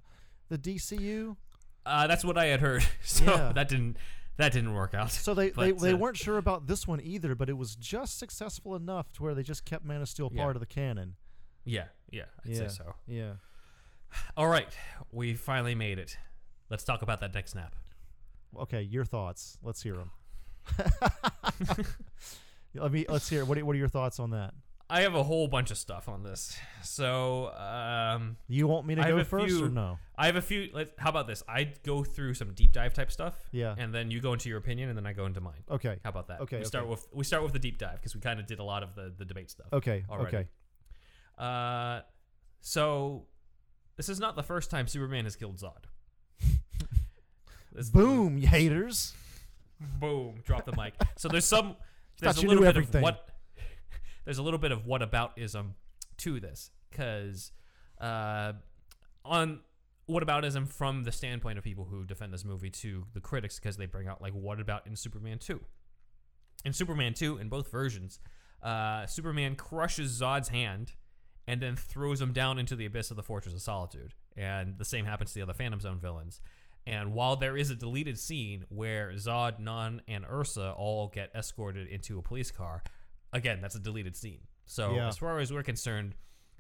[0.49, 1.37] the dcu
[1.87, 2.85] Uh, that's what I had heard.
[3.03, 3.53] So Yeah.
[3.53, 3.97] that didn't
[4.37, 5.11] that didn't work out.
[5.13, 7.75] So they, they, But, they uh, weren't sure about this one either, but it was
[7.77, 10.43] just successful enough to where they just kept Man of Steel Yeah.
[10.43, 11.15] part of the canon.
[11.65, 12.95] Yeah, yeah, I'd yeah, say so.
[13.07, 13.33] Yeah.
[14.37, 14.69] All right,
[15.11, 16.19] we finally made it.
[16.71, 17.75] Let's talk about that neck snap.
[18.59, 19.57] Okay, your thoughts.
[19.63, 20.11] Let's hear them.
[22.75, 23.07] Let me.
[23.09, 23.45] Let's hear.
[23.45, 24.53] What are, what are your thoughts on that?
[24.89, 26.57] I have a whole bunch of stuff on this.
[26.85, 29.99] So, um, You want me to I go first few- or no?
[30.17, 30.71] I have a few.
[30.73, 31.43] Let, how about this?
[31.49, 33.35] I go through some deep dive type stuff.
[33.51, 33.75] Yeah.
[33.77, 35.65] And then you go into your opinion, and then I go into mine.
[35.69, 35.99] Okay.
[36.05, 36.41] How about that?
[36.43, 38.61] Okay, We start with we start with the deep dive because we kind of did
[38.61, 39.67] a lot of the the debate stuff.
[39.73, 40.05] Okay.
[40.09, 40.37] already.
[40.37, 40.49] Okay.
[41.37, 42.01] Uh,
[42.61, 43.27] so
[43.97, 45.85] this is not the first time Superman has killed Zod.
[47.93, 49.15] Boom, you haters.
[50.01, 50.95] boom, drop the mic.
[51.17, 51.77] So there's some
[52.21, 53.01] there's a little bit everything.
[53.01, 53.29] of what
[54.27, 55.71] there's a little bit of whataboutism
[56.19, 57.53] to this because
[57.99, 58.53] uh,
[59.25, 59.61] on
[60.11, 63.87] whataboutism from the standpoint of people who defend this movie to the critics because they
[63.87, 65.59] bring out like what about in Superman 2
[66.67, 68.21] in Superman 2 in both versions
[68.63, 70.93] uh, Superman crushes Zod's hand
[71.47, 74.85] and then throws him down into the abyss of the Fortress of Solitude and the
[74.85, 76.41] same happens to the other Phantom Zone villains.
[76.87, 81.89] And while there is a deleted scene where Zod, Non, and Ursa all get escorted
[81.89, 82.85] into a police car,
[83.37, 84.41] again, that's a deleted scene.
[84.67, 85.09] So Yeah.
[85.09, 86.15] as far as we're concerned,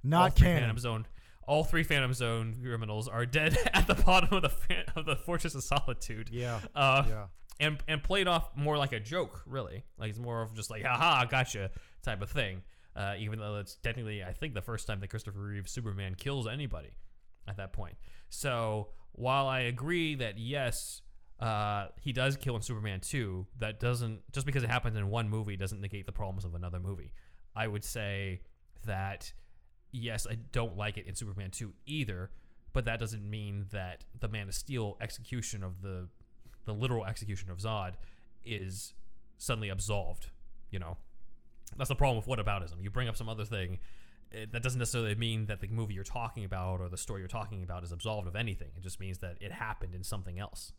[0.04, 0.62] all Not three canon.
[0.62, 1.06] Phantom Zone,
[1.48, 5.54] all three Phantom Zone criminals are dead at the bottom of the of the Fortress
[5.54, 6.28] of Solitude.
[6.30, 6.60] Yeah.
[6.74, 7.26] Uh, Yeah.
[7.58, 9.84] and and played off more like a joke, really.
[9.98, 11.70] Like it's more of just like, haha, gotcha
[12.02, 12.62] type of thing.
[12.94, 16.46] Uh, even though it's technically, I think, the first time that Christopher Reeve Superman kills
[16.48, 16.96] anybody
[17.46, 17.96] at that point.
[18.30, 21.02] So while I agree that yes,
[21.40, 25.28] uh, he does kill in Superman 2, that doesn't just because it happens in one
[25.28, 27.12] movie doesn't negate the problems of another movie.
[27.54, 28.40] I would say
[28.86, 29.32] that
[29.92, 32.30] yes, I don't like it in Superman 2 either,
[32.72, 36.08] but that doesn't mean that the Man of Steel execution of the
[36.64, 37.92] the literal execution of Zod
[38.44, 38.94] is
[39.38, 40.30] suddenly absolved.
[40.70, 40.96] You know,
[41.76, 42.82] that's the problem with whataboutism.
[42.82, 43.78] You bring up some other thing,
[44.32, 47.28] it, that doesn't necessarily mean that the movie you're talking about or the story you're
[47.28, 48.68] talking about is absolved of anything.
[48.76, 50.72] It just means that it happened in something else.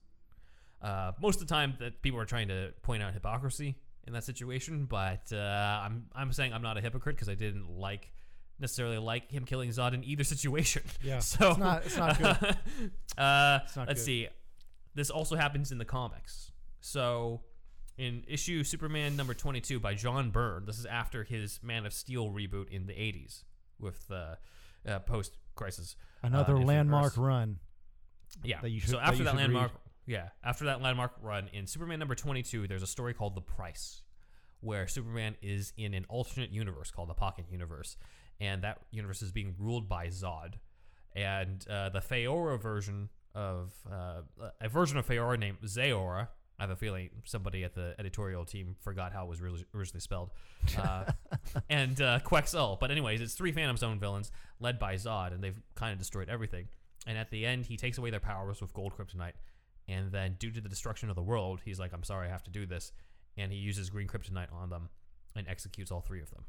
[0.81, 3.75] Uh, most of the time, that people are trying to point out hypocrisy
[4.05, 5.37] in that situation, but uh,
[5.83, 8.11] I'm I'm saying I'm not a hypocrite because I didn't like
[8.59, 10.83] necessarily like him killing Zod in either situation.
[11.03, 11.19] Yeah.
[11.33, 12.27] so It's not- it's not good.
[13.17, 14.05] uh, It's not let's good.
[14.05, 14.27] see.
[14.95, 16.51] This also happens in the comics.
[16.79, 17.41] So,
[17.97, 22.29] in issue Superman number 22 by John Byrne, this is after his Man of Steel
[22.29, 23.43] reboot in the 80s
[23.79, 24.35] with uh,
[24.87, 25.95] uh, post crisis.
[26.23, 27.59] Another Infinite landmark run.
[28.43, 28.61] Yeah.
[28.61, 29.71] that you should- so after that should landmark,
[30.07, 34.01] yeah, after that landmark run in Superman number 22, there's a story called The Price,
[34.61, 37.97] where Superman is in an alternate universe called the Pocket Universe,
[38.39, 40.53] and that universe is being ruled by Zod,
[41.13, 44.21] and uh, the Faora version of uh,
[44.61, 46.29] a version of Faora named Zaora.
[46.57, 49.99] I have a feeling somebody at the editorial team forgot how it was really- originally
[49.99, 50.31] spelled.
[50.75, 51.03] Uh,
[51.69, 52.77] and uh, Quex-Ul.
[52.81, 56.29] But anyways, it's three Phantom Zone villains led by Zod, and they've kind of destroyed
[56.29, 56.67] everything.
[57.05, 59.33] And at the end, he takes away their powers with gold kryptonite.
[59.87, 62.43] And then, due to the destruction of the world, he's like, "I'm sorry, I have
[62.43, 62.91] to do this."
[63.37, 64.89] And he uses green kryptonite on them
[65.35, 66.43] and executes all three of them.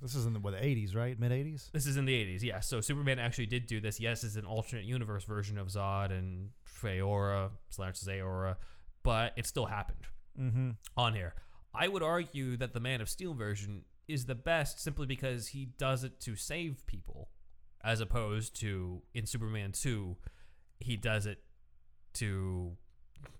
[0.00, 1.18] This is in the, what, the 80s, right?
[1.18, 1.70] Mid 80s?
[1.72, 2.60] This is in the 80s, yeah.
[2.60, 3.98] So Superman actually did do this.
[3.98, 6.50] Yes, it's an alternate universe version of Zod and
[6.82, 8.56] Faora slash Zaora,
[9.02, 10.06] but it still happened
[10.38, 10.70] Mm-hmm.
[10.98, 11.34] on here.
[11.74, 15.64] I would argue that the Man of Steel version is the best simply because he
[15.78, 17.30] does it to save people
[17.82, 20.16] as opposed to in Superman 2,
[20.78, 21.38] he does it
[22.16, 22.72] to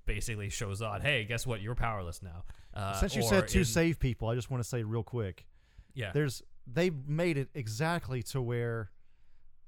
[0.06, 1.60] basically show Zod, hey, guess what?
[1.60, 2.44] You're powerless now.
[2.74, 5.46] Uh, Since you said to in- save people, I just want to say real quick.
[5.94, 8.90] yeah, There's they made it exactly to where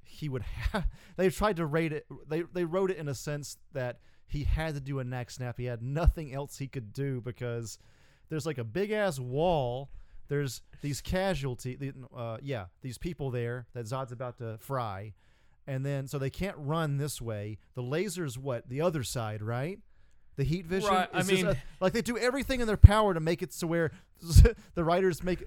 [0.02, 0.86] he would have.
[1.16, 2.06] They tried to rate it.
[2.28, 5.56] They they wrote it in a sense that he had to do a neck snap.
[5.58, 7.78] He had nothing else he could do because
[8.28, 9.90] there's like a big ass wall.
[10.28, 11.92] There's these casualty.
[12.14, 15.14] Uh, yeah, these people there that Zod's about to fry,
[15.68, 17.58] and then so they can't run this way.
[17.74, 19.78] The laser's what the other side, right?
[20.36, 20.90] The heat vision.
[20.90, 23.20] Right, I is just uh, mean- a- like they do everything in their power to
[23.20, 23.92] make it to where
[24.74, 25.44] the writers make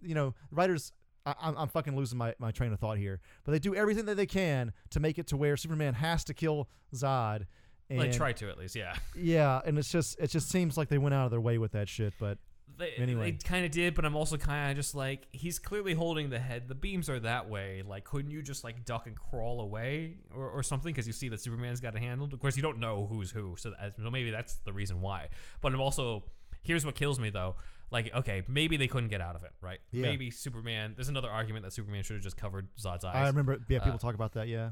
[0.00, 0.92] you know writers
[1.26, 4.06] I, I'm, I'm fucking losing my, my train of thought here but they do everything
[4.06, 7.46] that they can to make it to where superman has to kill zod
[7.90, 8.94] and they try to at least, yeah.
[9.14, 11.72] yeah and it's just it just seems like they went out of their way with
[11.72, 12.38] that shit but
[12.78, 13.30] They, Anyway.
[13.32, 16.38] they kind of did, but I'm also kind of just like he's clearly holding the
[16.38, 16.68] head.
[16.68, 17.82] The beams are that way.
[17.86, 20.92] Like, couldn't you just like duck and crawl away or, or something?
[20.92, 22.32] Because you see that Superman's got it handled.
[22.32, 25.28] Of course, you don't know who's who, so, that, so maybe that's the reason why.
[25.60, 26.24] But I'm also
[26.62, 27.56] here's what kills me though.
[27.90, 29.78] Like, okay, maybe they couldn't get out of it, right?
[29.92, 30.02] Yeah.
[30.02, 30.94] Maybe Superman.
[30.96, 33.14] There's another argument that Superman should have just covered Zod's eyes.
[33.14, 34.70] i remember yeah people Uh, talk about that yeah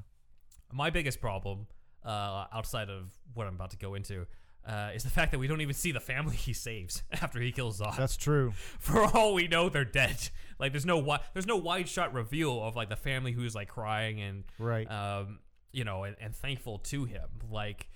[0.73, 1.67] My biggest problem,
[2.05, 4.27] uh, outside of what I'm about to go into,
[4.67, 7.53] uh, is the fact that we don't even see the family he saves after he
[7.53, 7.97] kills Zod.
[7.97, 10.29] that's true For all we know, they're dead.
[10.59, 13.67] Like there's no wi- there's no wide shot reveal of like the family who's like
[13.67, 15.41] crying and right um
[15.73, 17.29] you know and, and thankful to him.
[17.51, 17.89] Like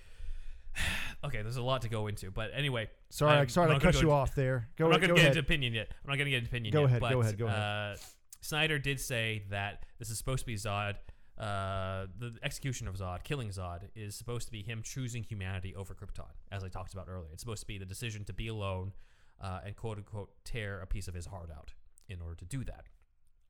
[1.23, 2.89] okay, there's a lot to go into, but anyway.
[3.09, 5.37] sorry I'm sorry gonna cut you off there go, I'm not going to get ahead
[5.37, 5.87] into opinion yet.
[6.03, 6.87] I'm not going to get into opinion Go yet.
[6.89, 7.59] ahead, But, go ahead, go ahead.
[7.59, 7.95] Uh,
[8.41, 10.95] Snyder did say that this is supposed to be Zod.
[11.37, 15.93] Uh, the execution of Zod, killing Zod, is supposed to be him choosing humanity over
[15.93, 17.29] Krypton, as I talked about earlier.
[17.31, 18.93] It's supposed to be the decision to be alone
[19.39, 21.73] uh, and quote unquote tear a piece of his heart out
[22.09, 22.85] in order to do that.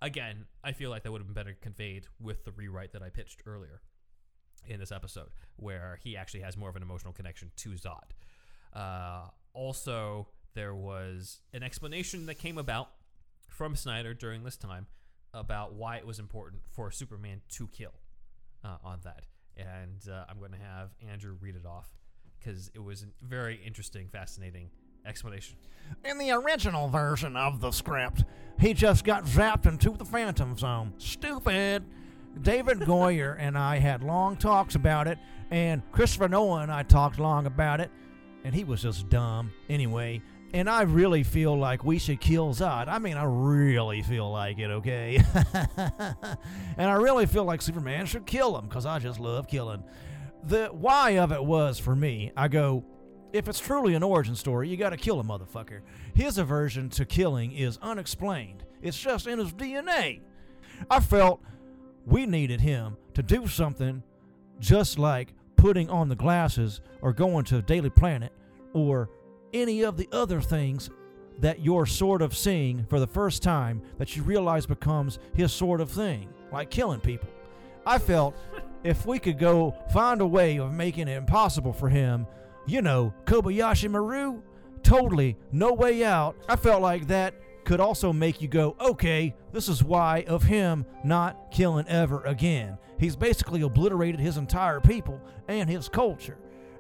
[0.01, 3.09] Again, I feel like that would have been better conveyed with the rewrite that I
[3.09, 3.81] pitched earlier
[4.67, 8.11] in this episode, where he actually has more of an emotional connection to Zod.
[8.73, 12.89] Uh, also, there was an explanation that came about
[13.47, 14.87] from Snyder during this time
[15.33, 17.93] about why it was important for Superman to kill
[18.63, 19.25] uh, on that.
[19.55, 21.87] And uh, I'm going to have Andrew read it off
[22.39, 24.69] because it was a very interesting, fascinating
[25.05, 25.57] explanation.
[26.05, 28.23] In the original version of the script,
[28.59, 30.93] he just got zapped into the Phantom Zone.
[30.97, 31.83] Stupid.
[32.41, 35.17] David Goyer and I had long talks about it,
[35.49, 37.89] and Christopher Nolan and I talked long about it,
[38.43, 39.51] and he was just dumb.
[39.69, 40.21] Anyway,
[40.57, 42.87] and I really feel like we should kill Zod.
[42.87, 45.23] I mean, I really feel like it, okay?
[45.77, 49.83] and I really feel like Superman should kill him because I just love killing.
[50.45, 52.83] The why of it was for me, I go,
[53.33, 55.81] if it's truly an origin story, you gotta kill a motherfucker.
[56.15, 60.21] His aversion to killing is unexplained, it's just in his DNA.
[60.89, 61.39] I felt
[62.07, 64.01] we needed him to do something
[64.59, 68.31] just like putting on the glasses or going to Daily Planet
[68.73, 69.09] or
[69.53, 70.89] any of the other things
[71.39, 75.81] that you're sort of seeing for the first time that you realize becomes his sort
[75.81, 77.29] of thing, like killing people.
[77.85, 78.35] I felt
[78.83, 82.27] if we could go find a way of making it impossible for him,
[82.65, 84.41] you know, Kobayashi Maru,
[84.83, 86.35] totally no way out.
[86.49, 90.85] I felt like that could also make you go, okay, this is why of him
[91.03, 92.77] not killing ever again.
[92.97, 96.37] He's basically obliterated his entire people and his culture.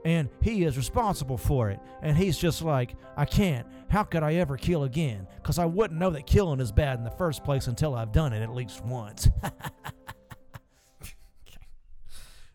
[0.07, 1.81] And he is responsible for it.
[2.01, 3.67] And he's just like, I can't.
[3.89, 5.27] How could I ever kill again?
[5.35, 8.31] Because I wouldn't know that killing is bad in the first place until I've done
[8.31, 9.27] it at least once.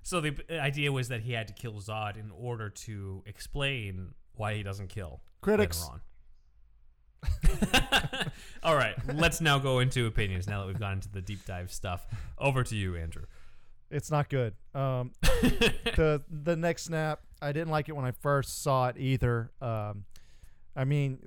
[0.05, 4.53] So the idea was that he had to kill Zod in order to explain why
[4.55, 5.89] he doesn't kill Critics.
[7.23, 7.63] later
[8.13, 8.31] on.
[8.63, 10.47] All right, let's now go into opinions.
[10.47, 12.05] Now that we've gone into the deep dive stuff,
[12.37, 13.23] over to you, Andrew.
[13.93, 14.55] It's not good.
[14.75, 19.51] Um, the the neck snap, I didn't like it when I first saw it either.
[19.61, 20.05] Um,
[20.75, 21.19] I mean,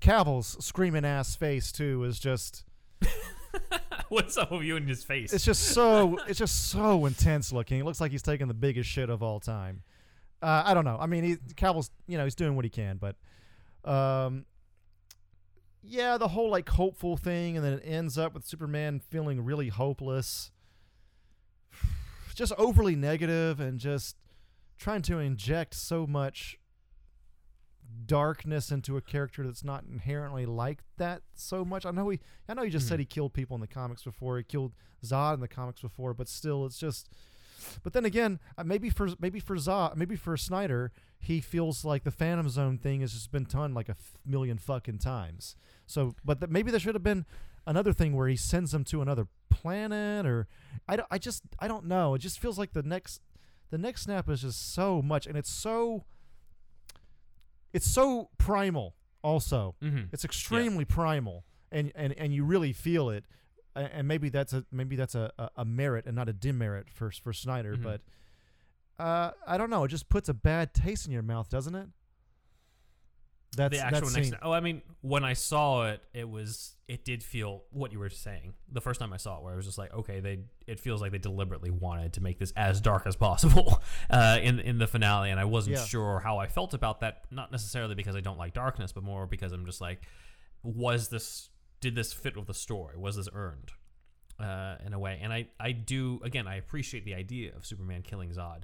[0.00, 2.64] Cavill's screaming ass face too is just
[4.08, 5.32] What's up with you in his face?
[5.32, 7.80] it's just so it's just so intense looking.
[7.80, 9.82] It looks like he's taking the biggest shit of all time.
[10.42, 10.98] Uh, I don't know.
[11.00, 13.16] I mean, he, Cavill's you know he's doing what he can, but
[13.90, 14.44] um,
[15.82, 19.68] yeah, the whole like hopeful thing, and then it ends up with Superman feeling really
[19.68, 20.50] hopeless.
[22.34, 24.16] Just overly negative and just
[24.78, 26.58] trying to inject so much
[28.06, 31.86] darkness into a character that's not inherently like that so much.
[31.86, 34.36] I know he I know he just said he killed people in the comics before.
[34.38, 34.72] He killed
[35.04, 37.08] Zod in the comics before, but still it's just
[37.82, 42.04] but then again, uh, maybe for maybe for Zod, maybe for Snyder, he feels like
[42.04, 45.56] the Phantom Zone thing has just been done like a f- million fucking times.
[45.86, 47.24] So, but th- maybe there should have been
[47.66, 50.46] another thing where he sends them to another planet, or
[50.88, 52.14] I, don't, I just I don't know.
[52.14, 53.20] It just feels like the next
[53.70, 56.04] the neck snap is just so much, and it's so
[57.72, 58.94] it's so primal.
[59.22, 60.08] Also, Mhm.
[60.12, 63.24] it's extremely primal, and, and and you really feel it.
[63.74, 67.10] And maybe that's a maybe that's a, a, a merit and not a demerit for
[67.10, 67.82] for Snyder, Mhm.
[67.82, 68.00] but
[69.02, 69.82] uh, I don't know.
[69.84, 71.88] It just puts a bad taste in your mouth, doesn't it?
[73.56, 74.28] That's the actual that next.
[74.28, 74.38] scene.
[74.42, 78.10] Oh, I mean, when I saw it, it was it did feel what you were
[78.10, 80.80] saying the first time I saw it, where I was just like, okay, they it
[80.80, 84.78] feels like they deliberately wanted to make this as dark as possible uh, in in
[84.78, 85.84] the finale, and I wasn't Yeah.
[85.84, 87.24] sure how I felt about that.
[87.30, 90.02] Not necessarily because I don't like darkness, but more because I'm just like,
[90.62, 91.50] was this
[91.80, 92.96] did this fit with the story?
[92.96, 93.72] Was this earned?
[94.40, 95.20] uh, in a way.
[95.22, 98.62] And I, I do again, I appreciate the idea of Superman killing Zod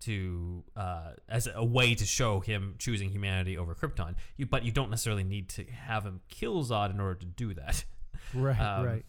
[0.00, 4.14] to uh, as a way to show him choosing humanity over Krypton.
[4.36, 7.54] You, but you don't necessarily need to have him kill Zod in order to do
[7.54, 7.84] that.
[8.34, 9.04] Right, Um, right.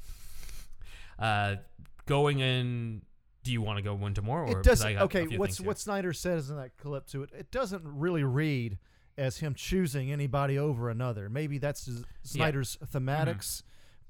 [1.20, 1.56] Uh,
[2.08, 3.04] going in,
[3.44, 4.42] do you want to go into more?
[4.44, 4.88] Or It 'cause doesn't.
[4.88, 7.30] I got a Okay, what's what Snyder says in that clip to it.
[7.38, 8.80] It doesn't really read
[9.18, 11.30] as him choosing anybody over another.
[11.30, 11.88] Maybe that's
[12.24, 13.62] Snyder's thematics,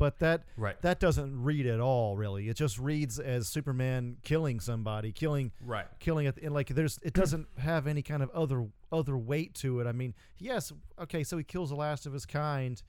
[0.02, 0.82] but that Right.
[0.82, 2.18] that doesn't read at all.
[2.18, 5.86] Really, it just reads as Superman killing somebody, killing right?
[6.00, 9.80] killing it and like there's it doesn't have any kind of other other weight to
[9.80, 12.82] it i mean yes okay so he kills the last of his kind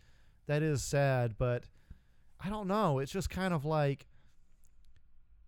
[0.47, 1.65] that is sad but
[2.45, 4.07] i don't know it's just kind of like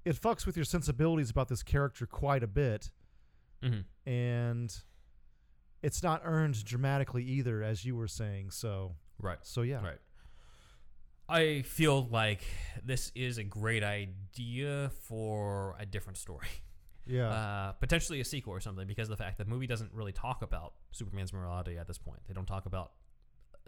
[0.04, 2.90] it fucks with your sensibilities about this character quite a bit
[3.62, 4.76] hmm and
[5.82, 9.38] it's not earned dramatically either as you were saying so Right.
[9.42, 9.98] so yeah Right.
[11.28, 12.42] I feel like
[12.84, 16.48] this is a great idea for a different story.
[17.06, 19.92] yeah uh, potentially a sequel or something because of the fact that the movie doesn't
[19.92, 22.20] really talk about Superman's morality at this point.
[22.26, 22.92] They don't talk about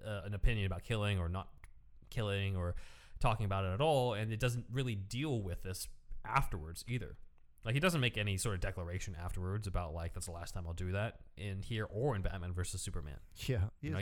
[0.07, 1.49] uh, an opinion about killing or not
[2.11, 2.75] killing or
[3.21, 5.89] talking about it at all, and it doesn't really deal with this
[6.25, 7.17] afterwards either.
[7.65, 10.65] Like he doesn't make any sort of declaration afterwards about like that's the last time
[10.69, 13.19] I'll do that in here or in Batman versus Superman.
[13.49, 13.99] yeah You know,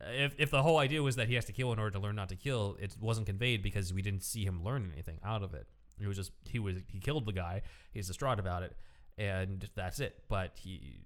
[0.00, 2.16] if if the whole idea was that he has to kill in order to learn
[2.16, 5.54] not to kill, it wasn't conveyed because we didn't see him learn anything out of
[5.54, 5.66] it.
[6.00, 7.62] It was just he was he killed the guy.
[7.92, 8.76] He's distraught about it,
[9.18, 10.24] and that's it.
[10.28, 11.00] But he,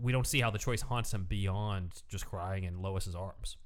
[0.00, 3.56] we don't see how the choice haunts him beyond just crying in Lois's arms.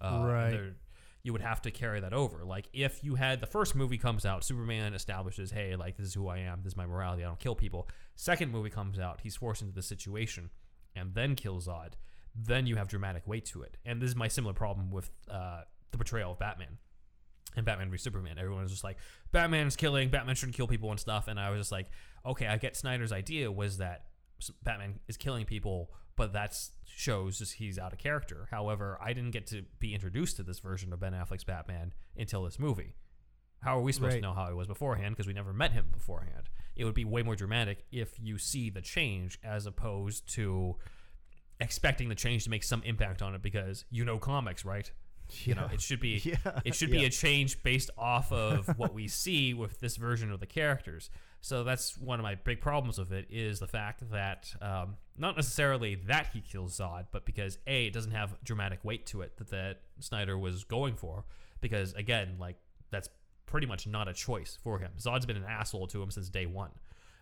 [0.00, 0.50] Uh, Right.
[0.50, 0.74] there-
[1.22, 2.44] You would have to carry that over.
[2.44, 6.14] Like if you had the first movie comes out, Superman establishes, hey, like this is
[6.14, 7.88] who I am, this is my morality, I don't kill people.
[8.14, 10.50] Second movie comes out, he's forced into the situation,
[10.94, 11.94] and then kills Zod.
[12.38, 13.76] Then you have dramatic weight to it.
[13.84, 16.78] And this is my similar problem with uh, the portrayal of Batman
[17.56, 18.36] and Batman v Superman.
[18.38, 18.98] Everyone was just like,
[19.32, 21.28] Batman's killing, Batman shouldn't kill people and stuff.
[21.28, 21.86] And I was just like,
[22.24, 24.06] okay, I get Snyder's idea was that
[24.62, 26.54] Batman is killing people, but that
[26.84, 28.48] shows just he's out of character.
[28.50, 32.42] However, I didn't get to be introduced to this version of Ben Affleck's Batman until
[32.44, 32.94] this movie.
[33.60, 34.20] How are we supposed Right.
[34.20, 35.16] to know how he was beforehand?
[35.16, 36.50] Because we never met him beforehand.
[36.76, 40.76] It would be way more dramatic if you see the change as opposed to
[41.60, 44.90] expecting the change to make some impact on it because you know comics, right?
[45.42, 46.60] You know, it should be Yeah.
[46.64, 47.06] it should be Yeah.
[47.08, 51.10] a change based off of what we see with this version of the characters.
[51.40, 55.36] So that's one of my big problems with it is the fact that um, not
[55.36, 59.36] necessarily that he kills Zod, but because a it doesn't have dramatic weight to it
[59.38, 61.24] that that Snyder was going for.
[61.60, 62.56] Because again, like
[62.90, 63.08] that's
[63.46, 64.90] pretty much not a choice for him.
[64.98, 66.70] Zod's been an asshole to him since day one.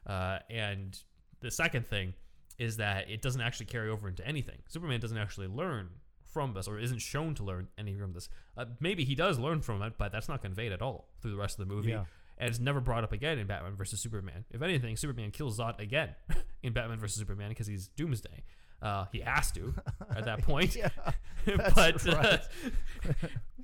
[0.06, 0.98] Uh, and
[1.40, 2.12] the second thing
[2.58, 4.58] is that it doesn't actually carry over into anything.
[4.68, 5.90] Superman doesn't actually learn
[6.24, 8.28] from this, or isn't shown to learn any from this.
[8.56, 11.36] Uh, maybe he does learn from it, but that's not conveyed at all through the
[11.36, 11.90] rest of the movie.
[11.90, 12.04] Yeah.
[12.36, 14.44] And it's never brought up again in Batman versus Superman.
[14.50, 16.10] If anything, Superman kills Zod again
[16.62, 18.42] in Batman versus Superman because he's Doomsday.
[18.82, 19.72] Uh, he has to
[20.14, 20.74] at that point.
[20.74, 20.88] yeah
[21.46, 22.38] but uh.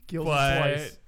[0.07, 0.99] Killed but twice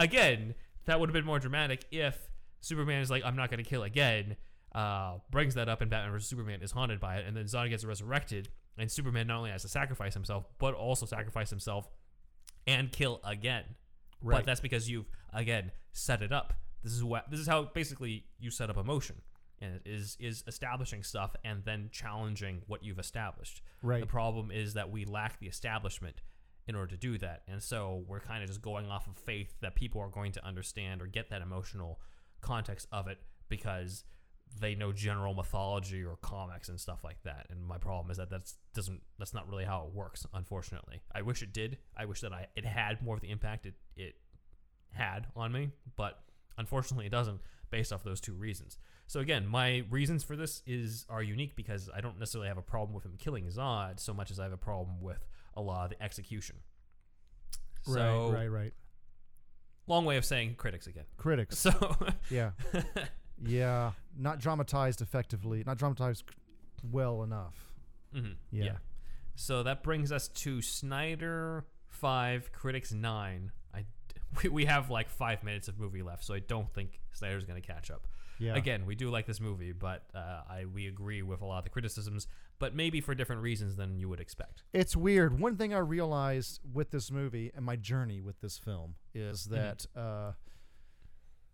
[0.00, 0.54] again,
[0.86, 2.16] that would have been more dramatic if
[2.60, 4.36] Superman is like, I'm not going to kill again.
[4.72, 7.68] Uh, brings that up, and Batman vs Superman is haunted by it, and then Zod
[7.70, 11.88] gets resurrected, and Superman not only has to sacrifice himself, but also sacrifice himself
[12.66, 13.64] and kill again.
[14.22, 14.36] Right.
[14.36, 16.54] But that's because you've again set it up.
[16.82, 19.16] This is what this is how basically you set up emotion,
[19.60, 23.62] and it is is establishing stuff and then challenging what you've established.
[23.82, 24.00] Right.
[24.00, 26.22] The problem is that we lack the establishment
[26.68, 29.52] in order to do that, and so we're kind of just going off of faith
[29.62, 31.98] that people are going to understand or get that emotional
[32.40, 33.18] context of it
[33.48, 34.04] because
[34.58, 37.46] they know general mythology or comics and stuff like that.
[37.50, 40.26] And my problem is that that's doesn't that's not really how it works.
[40.34, 41.78] Unfortunately, I wish it did.
[41.96, 44.16] I wish that I it had more of the impact it it
[44.92, 46.20] had on me, but
[46.58, 47.40] unfortunately, it doesn't.
[47.70, 48.78] Based off those two reasons.
[49.06, 52.62] So again, my reasons for this is are unique because I don't necessarily have a
[52.62, 55.24] problem with him killing Zod so much as I have a problem with
[55.54, 56.56] a lot of the execution.
[57.82, 58.72] So right right right
[59.86, 61.04] long way of saying critics again.
[61.16, 61.58] Critics.
[61.58, 61.96] So
[62.30, 62.50] Yeah.
[63.44, 63.92] yeah.
[64.16, 65.62] Not dramatized effectively.
[65.64, 66.24] Not dramatized
[66.90, 67.54] well enough.
[68.14, 68.64] Mhm, Yeah.
[68.64, 68.76] yeah.
[69.36, 73.52] So that brings us to Snyder five, critics nine.
[73.74, 73.84] I
[74.42, 77.60] we, we have like five minutes of movie left, so I don't think Snyder's gonna
[77.60, 78.06] catch up.
[78.38, 78.54] Yeah.
[78.56, 81.64] Again, we do like this movie, but uh, I we agree with a lot of
[81.64, 82.26] the criticisms,
[82.58, 84.62] but maybe for different reasons than you would expect.
[84.72, 85.38] It's weird.
[85.38, 89.54] One thing I realized with this movie and my journey with this film is Mm-hmm.
[89.54, 90.32] that uh,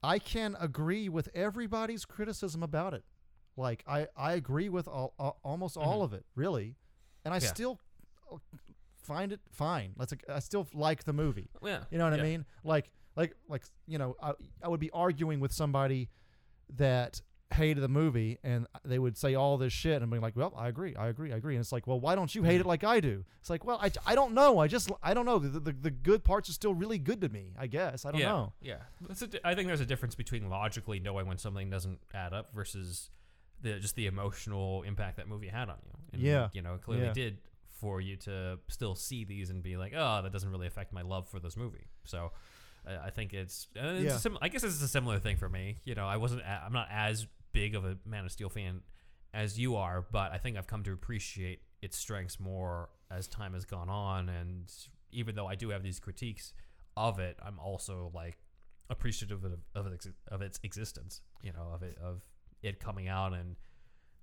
[0.02, 3.04] I can agree with everybody's criticism about it.
[3.56, 6.76] Like I, I agree with all, al- almost all of it, really,
[7.24, 7.44] and I Mm-hmm.
[7.44, 7.48] Yeah.
[7.50, 7.80] still
[8.32, 8.36] uh,
[9.02, 9.94] find it fine.
[9.96, 10.12] Let's.
[10.28, 11.48] I still like the movie.
[11.64, 12.22] Yeah, You know what yeah.
[12.24, 12.44] I mean?
[12.64, 14.32] Like, like, like, you know, I,
[14.62, 16.10] I would be arguing with somebody
[16.76, 20.52] that hated the movie and they would say all this shit and be like, well,
[20.56, 21.54] I agree, I agree, I agree.
[21.54, 22.68] And it's like, well, why don't you hate it mm-hmm.
[22.68, 23.24] like I do?
[23.40, 24.58] It's like, well, I, I don't know.
[24.58, 25.38] I just, I don't know.
[25.38, 28.04] The, the, the good parts are still really good to me, I guess.
[28.04, 28.52] I don't yeah, know.
[28.60, 28.78] Yeah,
[29.08, 33.10] a I think there's a difference between logically knowing when something doesn't add up versus
[33.62, 35.92] the just the emotional impact that movie had on you.
[36.12, 36.48] And, Yeah.
[36.52, 37.12] you know, it clearly Yeah.
[37.12, 37.38] did
[37.80, 41.02] for you to still see these and be like, oh, that doesn't really affect my
[41.02, 41.86] love for this movie.
[42.04, 42.32] So.
[42.88, 44.14] I think it's, it's Yeah.
[44.14, 45.78] a sim- I guess it's a similar thing for me.
[45.84, 47.26] You know, I wasn't, a- I'm not as
[47.56, 48.82] big of a Man of Steel fan
[49.32, 53.54] as you are, but I think I've come to appreciate its strengths more as time
[53.54, 54.28] has gone on.
[54.28, 54.70] And
[55.10, 56.52] even though I do have these critiques
[56.96, 58.36] of it, I'm also like
[58.90, 61.22] appreciative of, of its of its existence.
[61.42, 62.22] You know, of it of
[62.62, 63.56] it coming out and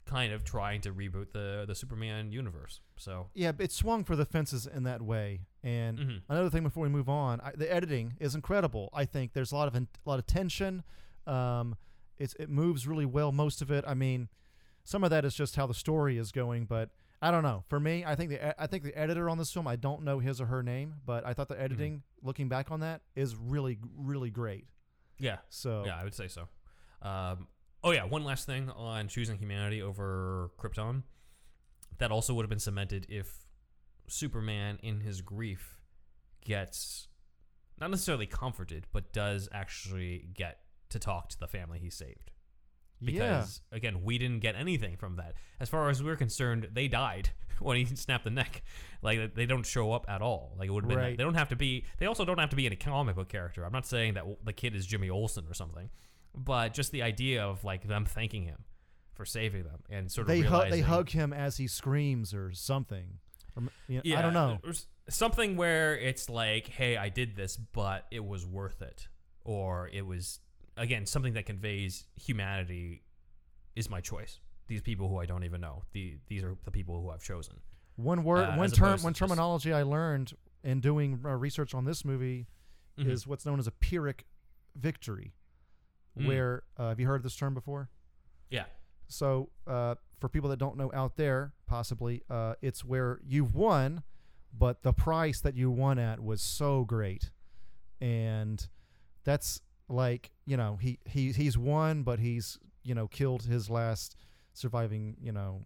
[0.06, 2.82] kind of trying to reboot the the Superman universe.
[2.98, 5.42] So Yeah, it swung for the fences in that way.
[5.64, 6.22] And Mhm.
[6.30, 8.90] another thing before we move on, I, the editing is incredible.
[8.94, 10.84] I think there's a lot of in, a lot of tension.
[11.26, 11.78] Um,
[12.18, 13.32] it's it moves really well.
[13.32, 13.84] Most of it.
[13.88, 14.30] I mean,
[14.84, 16.90] some of that is just how the story is going, but
[17.22, 17.64] I don't know.
[17.70, 20.20] For me, I think the I think the editor on this film, I don't know
[20.20, 23.78] his or her name, but I thought the editing, looking back on that, is really
[23.98, 24.66] really great.
[25.20, 26.50] yeah, So yeah, I would say so.
[27.02, 27.48] Um,
[27.84, 31.04] oh yeah, one last thing on choosing humanity over Krypton.
[32.00, 33.46] That also would have been cemented if
[34.08, 35.80] Superman, in his grief,
[36.44, 37.08] gets
[37.80, 40.60] not necessarily comforted, but does actually get
[40.94, 42.32] to talk to the family he saved.
[43.02, 45.34] Because again, we didn't get anything from that.
[45.60, 48.64] As far as we're concerned, they died when he snapped the neck.
[49.02, 50.56] Like they don't show up at all.
[50.58, 50.98] Like it would have been.
[50.98, 51.18] Right.
[51.18, 51.86] They don't have to be.
[51.98, 53.66] They also don't have to be in a comic book character.
[53.66, 55.90] I'm not saying that the kid is Jimmy Olsen or something,
[56.34, 58.64] but just the idea of like them thanking him
[59.14, 62.34] for saving them and sort of they hug realizing, they hug him as he screams
[62.34, 63.20] or something.
[63.56, 64.60] Or, you know, Yeah, I don't know.
[65.10, 69.08] Something where it's like, hey, I did this, but it was worth it,
[69.44, 70.40] or it was
[70.78, 73.04] again something that conveys humanity
[73.76, 74.40] is my choice.
[74.68, 77.56] These people who I don't even know, the these are the people who I've chosen.
[77.96, 80.34] One word, uh, one term, one terminology I learned
[80.64, 82.48] in doing uh, research on this movie
[82.98, 83.08] Mhm.
[83.08, 84.26] is what's known as a Pyrrhic
[84.76, 85.34] victory.
[86.18, 86.28] Mm.
[86.28, 87.90] Where uh, have you heard this term before?
[88.50, 88.66] Yeah,
[89.08, 94.04] So, uh, for people that don't know out there, possibly, uh, it's where you've won,
[94.54, 97.32] but the price that you won at was so great,
[98.00, 98.68] and
[99.24, 104.16] that's like you know he he he's won, but he's you know killed his last
[104.54, 105.64] surviving you know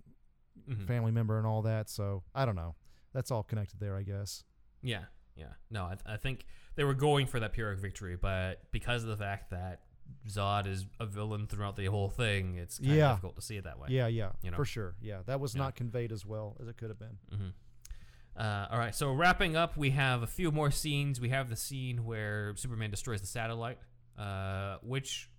[0.67, 0.85] Mhm.
[0.87, 1.89] family member and all that.
[1.89, 2.75] So I don't know.
[3.13, 4.43] That's all connected there, I guess.
[4.81, 5.53] Yeah, yeah.
[5.69, 6.45] No, I, I think
[6.75, 9.81] they were going for that Pyrrhic victory, but because of the fact that
[10.27, 13.09] Zod is a villain throughout the whole thing, it's kind Yeah.
[13.11, 13.87] of difficult to see it that way.
[13.91, 14.57] Yeah, yeah, You know.
[14.57, 14.95] for sure.
[15.01, 15.61] Yeah, that was Yeah.
[15.63, 17.17] not conveyed as well as it could have been.
[17.31, 17.49] hmm
[18.35, 21.19] Uh, all right, so wrapping up, we have a few more scenes.
[21.19, 23.79] We have the scene where Superman destroys the satellite,
[24.17, 25.29] uh, which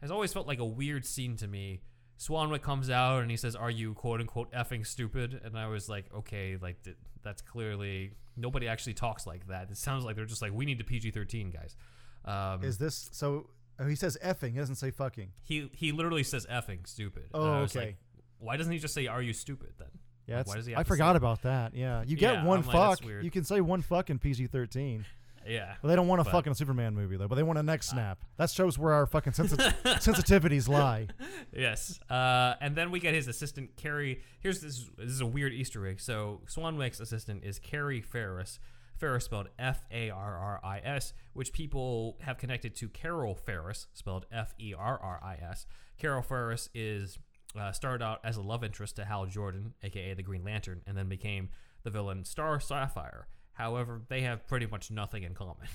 [0.00, 1.82] has always felt like a weird scene to me.
[2.18, 5.88] Swanwick comes out and he says, "Are you quote unquote effing stupid?" And I was
[5.88, 9.70] like, "Okay, like th- that's clearly nobody actually talks like that.
[9.70, 11.76] It sounds like they're just like we need to PG thirteen guys."
[12.24, 13.50] Um, Is this so?
[13.78, 14.52] Oh, he says effing.
[14.52, 15.30] He doesn't say fucking.
[15.42, 17.24] he he literally says effing stupid.
[17.32, 17.86] Oh, I was okay.
[17.86, 17.96] like,
[18.40, 19.88] why doesn't he just say, "Are you stupid?" Then
[20.26, 21.74] Yeah, Like, why does he I to forgot about that.
[21.74, 23.04] Yeah, you get Yeah, one I'm fuck.
[23.04, 23.24] weird.
[23.24, 25.04] You can say one fuck in PG thirteen.
[25.48, 27.26] Yeah, But they don't want to But- fuck in a Superman movie though.
[27.28, 28.18] But they want a neck snap.
[28.36, 31.08] that shows where our fucking sensi- sensitivities lie.
[31.52, 31.98] Yes.
[32.10, 34.22] Uh, and then we get his assistant, Carrie.
[34.40, 34.88] Here's this.
[34.96, 36.00] This is a weird Easter egg.
[36.00, 38.58] So Swanwick's assistant is Carrie Farris.
[38.96, 43.86] Farris spelled F A R R I S, which people have connected to Carol Ferris,
[43.94, 45.66] spelled F E R R I S.
[45.98, 47.18] Carol Ferris is
[47.58, 50.96] uh, started out as a love interest to Hal Jordan, aka the Green Lantern, and
[50.96, 51.48] then became
[51.84, 53.28] the villain Star Sapphire.
[53.58, 55.66] However, they have pretty much nothing in common.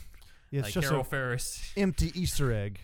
[0.52, 2.80] It's like just Carol Ferris empty Easter egg.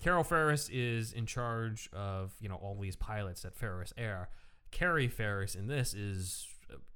[0.00, 4.28] Carol Ferris is in charge of you know all these pilots at Ferris Air.
[4.70, 6.46] Carrie Farris in this is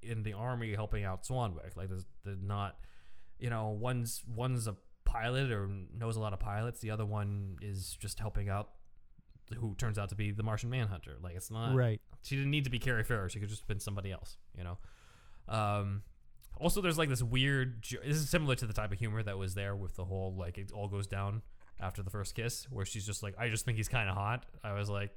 [0.00, 1.76] in the army helping out Swanwick.
[1.76, 2.76] Like there's, there's not,
[3.38, 6.80] you know, one's one's a pilot or knows a lot of pilots.
[6.80, 8.70] The other one is just helping out,
[9.58, 11.16] who turns out to be the Martian Manhunter.
[11.20, 12.00] Like it's not right.
[12.22, 13.32] She didn't need to be Carrie Farris.
[13.32, 14.36] She could just have been somebody else.
[14.56, 14.78] You know.
[15.48, 16.02] Um,
[16.60, 17.84] also, there's like this weird.
[18.04, 20.58] This is similar to the type of humor that was there with the whole like
[20.58, 21.42] it all goes down
[21.80, 24.46] after the first kiss, where she's just like, I just think he's kind of hot.
[24.62, 25.10] I was like,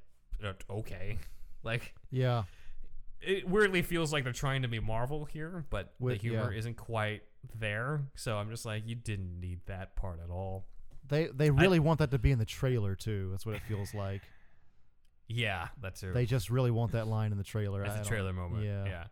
[0.43, 1.18] "Uh, okay,
[1.64, 2.43] like Yeah.
[3.22, 6.57] it weirdly feels like they're trying to be Marvel here, but With- the humor yeah.
[6.59, 7.22] isn't quite
[7.57, 8.01] there.
[8.15, 10.65] So I'm just like, you didn't need that part at all.
[11.07, 13.30] They they really want that to be in the trailer too.
[13.31, 14.22] That's what it feels like.
[15.30, 16.14] Yeah, that's it.
[16.14, 17.84] They just really want that line in the trailer.
[17.84, 18.64] That's I a trailer moment.
[18.64, 18.85] Yeah.
[18.85, 19.03] Yeah.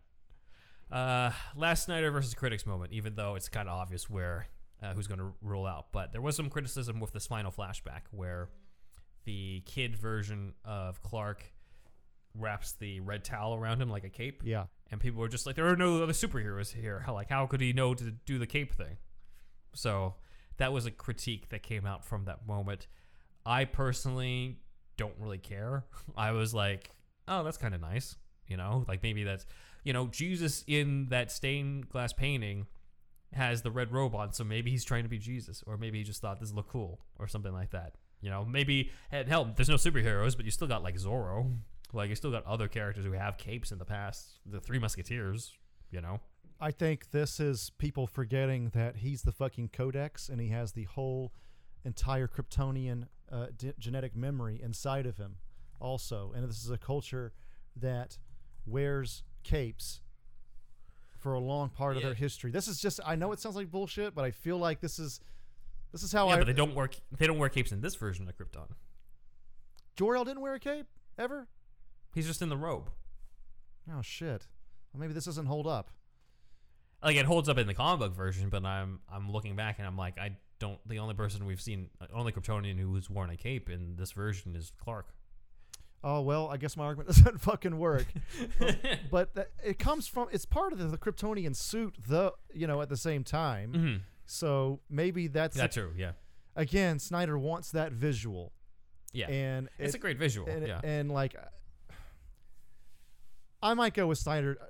[0.95, 4.47] Uh, last Snyder versus critics moment, even though it's kind of obvious where
[4.81, 8.01] uh, who's going to rule out, but there was some criticism with this final flashback
[8.11, 8.49] where
[9.26, 11.51] the kid version of Clark
[12.34, 14.65] wraps the red towel around him like a cape, Yeah.
[14.91, 17.01] and people were just like, "There are no other superheroes here.
[17.01, 18.97] How like how could he know to do the cape thing?"
[19.73, 20.15] So
[20.57, 22.88] that was a critique that came out from that moment.
[23.45, 24.59] I personally
[24.95, 25.84] don't really care.
[26.15, 26.91] I was like,
[27.27, 28.15] "Oh, that's kind of nice,"
[28.47, 29.45] you know, like maybe that's
[29.86, 32.68] you know Jesus in that stained glass painting
[33.32, 36.03] has the red robe on, so maybe he's trying to be Jesus, or maybe he
[36.03, 37.95] just thought this looked cool, or something like that.
[38.20, 41.56] You know, maybe and hell, there's no superheroes, but you still got like Zorro,
[41.94, 44.40] like you still got other characters who have capes in the past.
[44.45, 45.53] The Three Musketeers,
[45.91, 46.20] you know.
[46.60, 50.86] I think this is people forgetting that he's the fucking Codex and he has the
[50.86, 51.34] whole
[51.84, 55.36] entire Kryptonian uh, d- genetic memory inside of him,
[55.80, 56.32] also.
[56.34, 57.34] And this is a culture
[57.76, 58.18] that
[58.66, 60.01] wears capes
[61.19, 62.51] for a long part of their history.
[62.51, 65.22] This is just I know it sounds like bullshit, but I feel like this is
[65.93, 66.97] this is how yeah, I but they don't work.
[67.17, 68.67] they don't wear capes in this version of Krypton.
[69.95, 71.47] Jor-El didn't wear a cape ever?
[72.13, 72.89] He's just in the robe.
[73.91, 74.47] Oh shit.
[74.91, 75.91] Well, maybe this doesn't hold up.
[77.03, 79.88] Like it holds up in the comic book version, but I'm I'm looking back and
[79.88, 80.80] I'm like I don't.
[80.88, 84.72] The only person we've seen, only Kryptonian who's worn a cape in this version is
[84.80, 85.07] Clark.
[86.07, 88.06] Oh well, I guess my argument doesn't fucking work.
[89.11, 92.80] but that, it comes from it's part of the, the Kryptonian suit, the you know
[92.82, 93.73] at the same time.
[93.73, 93.99] Mhm.
[94.27, 95.94] So maybe that's That's true.
[95.98, 96.11] Yeah.
[96.56, 98.53] again Snyder wants that visual,
[99.14, 99.30] Yeah.
[99.30, 100.48] and it's it- a great visual.
[100.48, 100.80] and, yeah.
[100.84, 101.36] and like
[103.61, 104.65] I might go with Snyder, uh,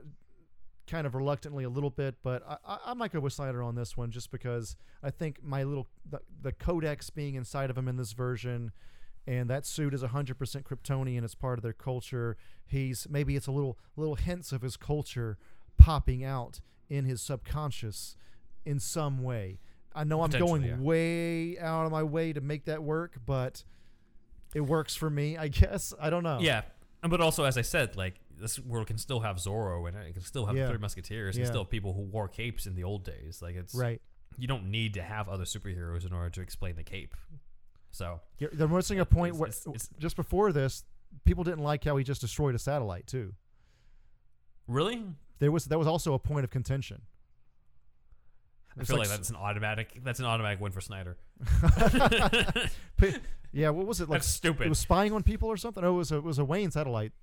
[0.88, 3.76] kind of reluctantly a little bit, but I, I, I might go with Snyder on
[3.76, 7.88] this one just because I think my little the, the Codex being inside of him
[7.88, 8.72] in this version.
[9.28, 11.24] And that suit is 100% Kryptonian.
[11.24, 12.38] It's part of their culture.
[12.66, 15.38] He's maybe it's a little little hints of his culture
[15.78, 18.16] popping out in his subconscious
[18.66, 19.60] in some way.
[19.96, 20.78] I know I'm going yeah.
[20.78, 23.64] way out of my way to make that work, but
[24.54, 25.94] it works for me, I guess.
[26.00, 26.40] I don't know.
[26.42, 26.64] Yeah,
[27.02, 30.24] but also as I said, like this world can still have Zorro and it can
[30.24, 30.64] still have Yeah.
[30.66, 31.50] the Three Musketeers and Yeah.
[31.50, 33.42] still have people who wore capes in the old days.
[33.42, 34.02] Like it's Right.
[34.38, 37.16] You don't need to have other superheroes in order to explain the cape.
[37.96, 40.84] So You're- They're missing a point It's- where it's- it's- just before this,
[41.24, 43.34] people didn't like how he just destroyed a satellite too.
[44.68, 45.04] really,
[45.40, 47.04] There was that was also a point of contention.
[48.78, 50.02] I feel like like, that's an automatic.
[50.04, 51.16] That's an automatic win for Snyder.
[53.54, 54.20] Yeah, what was it like?
[54.20, 54.66] That's stupid.
[54.66, 55.82] It was spying on people or something.
[55.82, 57.14] Oh, it was a, it was a Wayne satellite,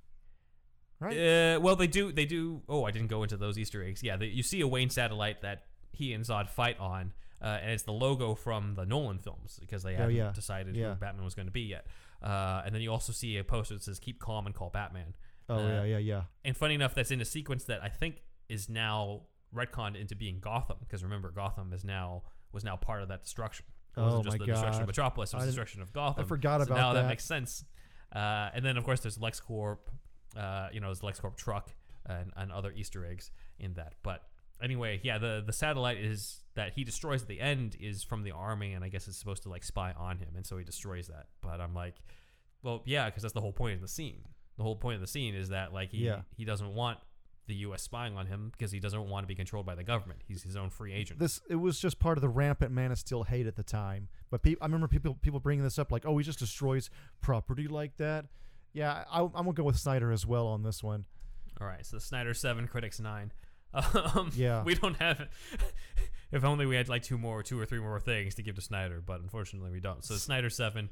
[0.99, 1.15] right?
[1.15, 2.11] Uh, well, they do.
[2.11, 2.63] They do.
[2.71, 4.03] Oh, I didn't go into those Easter eggs.
[4.03, 7.13] Yeah, they, you see a Wayne satellite that he and Zod fight on,
[7.43, 10.33] uh, and it's the logo from the Nolan films because they Oh, haven't yeah.
[10.33, 10.91] decided Yeah.
[10.95, 11.87] who Batman was going to be yet.
[12.23, 15.15] Uh, and then you also see a poster that says "Keep calm and call Batman."
[15.49, 16.23] oh uh, yeah, yeah, yeah.
[16.45, 19.23] And funny enough, that's in a sequence that I think is now
[19.55, 23.67] retconned into being Gotham because remember, Gotham is now was now part of that destruction.
[23.97, 25.93] It Oh wasn't just my the destruction of Metropolis; it was I the destruction of
[25.93, 26.25] Gotham.
[26.25, 27.09] I forgot so about now that that.
[27.09, 27.65] makes sense.
[28.15, 29.79] Uh, and then of course there's LexCorp,
[30.37, 31.75] uh, you know, there's LexCorp truck
[32.07, 33.95] and, and other Easter eggs in that.
[34.03, 34.23] But
[34.63, 38.31] anyway, yeah, the the satellite is that he destroys at the end is from the
[38.33, 41.09] army, and I guess it's supposed to like spy on him, and so he destroys
[41.09, 41.27] that.
[41.41, 41.95] But I'm like,
[42.63, 44.23] well, yeah, because that's the whole point of the scene.
[44.59, 46.23] The whole point of the scene is that like he Yeah.
[46.37, 46.99] he doesn't want
[47.49, 47.83] the U.S.
[47.83, 50.21] spying on him because he doesn't want to be controlled by the government.
[50.29, 51.19] He's his own free agent.
[51.19, 54.09] This it was just part of the rampant Man of Steel hate at the time.
[54.31, 56.89] But peop I remember people people bringing this up like, oh, he just destroys
[57.21, 58.27] property like that.
[58.75, 61.05] Yeah, I, I'm gonna go with Snyder as well on this one.
[61.61, 63.33] All right, so Snyder seven, critics nine.
[64.15, 64.63] Um, Yeah.
[64.63, 65.29] we don't have.
[66.33, 68.61] if only we had like two more, two or three more things to give to
[68.61, 70.05] Snyder, but unfortunately we don't.
[70.05, 70.91] So Snyder seven,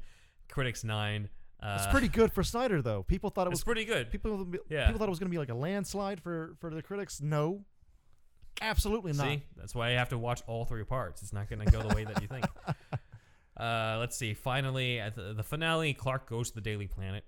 [0.49, 1.29] critics nine.
[1.61, 3.03] Uh, It's pretty good for Snyder though.
[3.03, 4.09] People thought it It's was pretty good.
[4.11, 4.47] people.
[4.69, 4.87] Yeah.
[4.87, 7.21] People thought it was gonna be like a landslide for for the critics.
[7.21, 7.65] No,
[8.61, 9.25] absolutely not.
[9.27, 11.21] See, that's why I have to watch all three parts.
[11.21, 12.45] It's not going to go the way that you think.
[13.57, 14.33] Uh, let's see.
[14.33, 17.23] Finally, at the, the finale, Clark goes to the Daily Planet,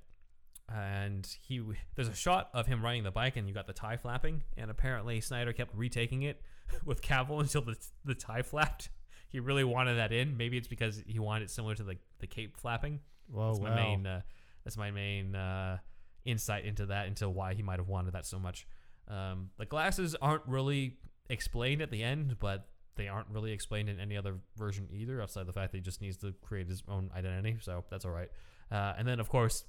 [0.69, 1.61] and he
[1.95, 4.71] there's a shot of him riding the bike, and you got the tie flapping, and
[4.71, 6.41] apparently Snyder kept retaking it
[6.85, 7.75] with Cavill until the
[8.05, 8.89] the tie flapped.
[9.29, 10.37] he really wanted that in.
[10.37, 12.99] Maybe it's because he wanted it similar to the the cape flapping.
[13.31, 13.75] Whoa, That's my wow.
[13.75, 14.05] main.
[14.05, 14.21] Uh,
[14.63, 15.77] that's my main uh,
[16.25, 18.65] insight into that, into why he might have wanted that so much.
[19.09, 20.97] Um, the glasses aren't really
[21.29, 25.47] explained at the end, but they aren't really explained in any other version either, outside
[25.47, 27.57] the fact that he just needs to create his own identity.
[27.59, 28.29] So that's all right.
[28.71, 29.65] Uh, and then, of course,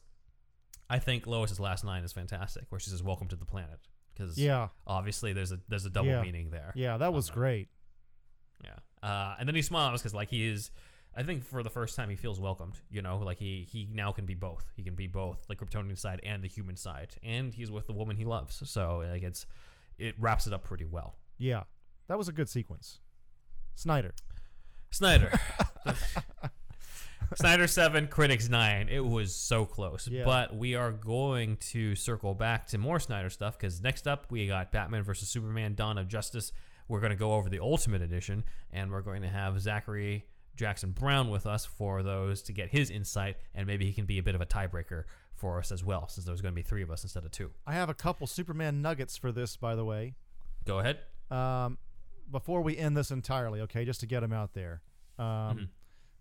[0.91, 3.81] I think Lois's last line is fantastic, where she says "Welcome to the planet,"
[4.13, 6.23] because Yeah, obviously there's a there's a double Yeah.
[6.23, 6.73] meaning there.
[6.75, 7.35] yeah, that was that.
[7.35, 7.69] great.
[8.63, 8.79] Yeah.
[9.03, 10.71] Uh, and then he smiles because like he is,
[11.15, 12.79] I think for the first time he feels welcomed.
[12.91, 14.65] You know, like he he now can be both.
[14.77, 17.93] He can be both the Kryptonian side and the human side, and he's with the
[17.93, 18.63] woman he loves.
[18.69, 19.47] So like it's
[19.99, 21.17] it wraps it up pretty well.
[21.39, 21.65] Yeah,
[22.09, 23.01] that was a good sequence.
[23.75, 24.15] Snyder.
[24.91, 25.33] Snyder.
[27.37, 28.89] Snyder 7, Critics 9.
[28.89, 30.09] It was so close.
[30.09, 30.25] Yeah.
[30.25, 34.47] But we are going to circle back to more Snyder stuff because next up we
[34.47, 36.53] got Batman versus Superman Dawn of Justice.
[36.89, 40.93] We're going to go over the Ultimate Edition and we're going to have Zachary Jackson
[40.93, 44.23] Brown with us for those to get his insight and maybe he can be a
[44.23, 45.05] bit of a tiebreaker
[45.35, 47.51] for us as well since there's going to be three of us instead of two.
[47.67, 50.15] I have a couple Superman nuggets for this, by the way.
[50.65, 50.99] Go ahead.
[51.31, 51.79] Um,
[52.31, 54.83] before we end this entirely, okay, just to get them out there,
[55.19, 55.65] um, Mm-hmm.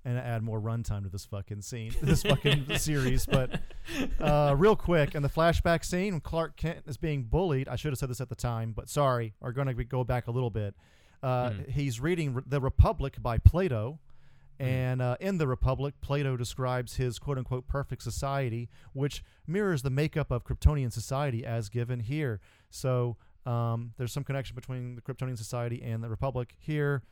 [0.06, 3.26] And add more runtime to this fucking scene, this fucking series.
[3.26, 3.62] But
[4.20, 7.68] uh, real quick, in the flashback scene, when Clark Kent is being bullied.
[7.68, 10.28] I should have said this at the time, but sorry, we're going to go back
[10.28, 10.76] a little bit.
[11.22, 11.72] Uh, Mm-hmm.
[11.72, 14.00] He's reading Re- The Republic by Plato.
[14.60, 14.70] Mm-hmm.
[14.70, 19.90] And uh, in the Republic, Plato describes his quote unquote perfect society, which mirrors the
[19.90, 22.40] makeup of Kryptonian society as given here.
[22.70, 27.04] So um, there's some connection between the Kryptonian society and the Republic here.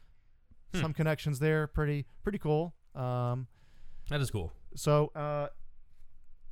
[0.74, 0.82] Hmm.
[0.82, 1.68] Some connections there.
[1.68, 2.74] Pretty pretty cool.
[2.96, 3.48] Um,
[4.10, 4.52] That is cool.
[4.76, 5.48] so, uh,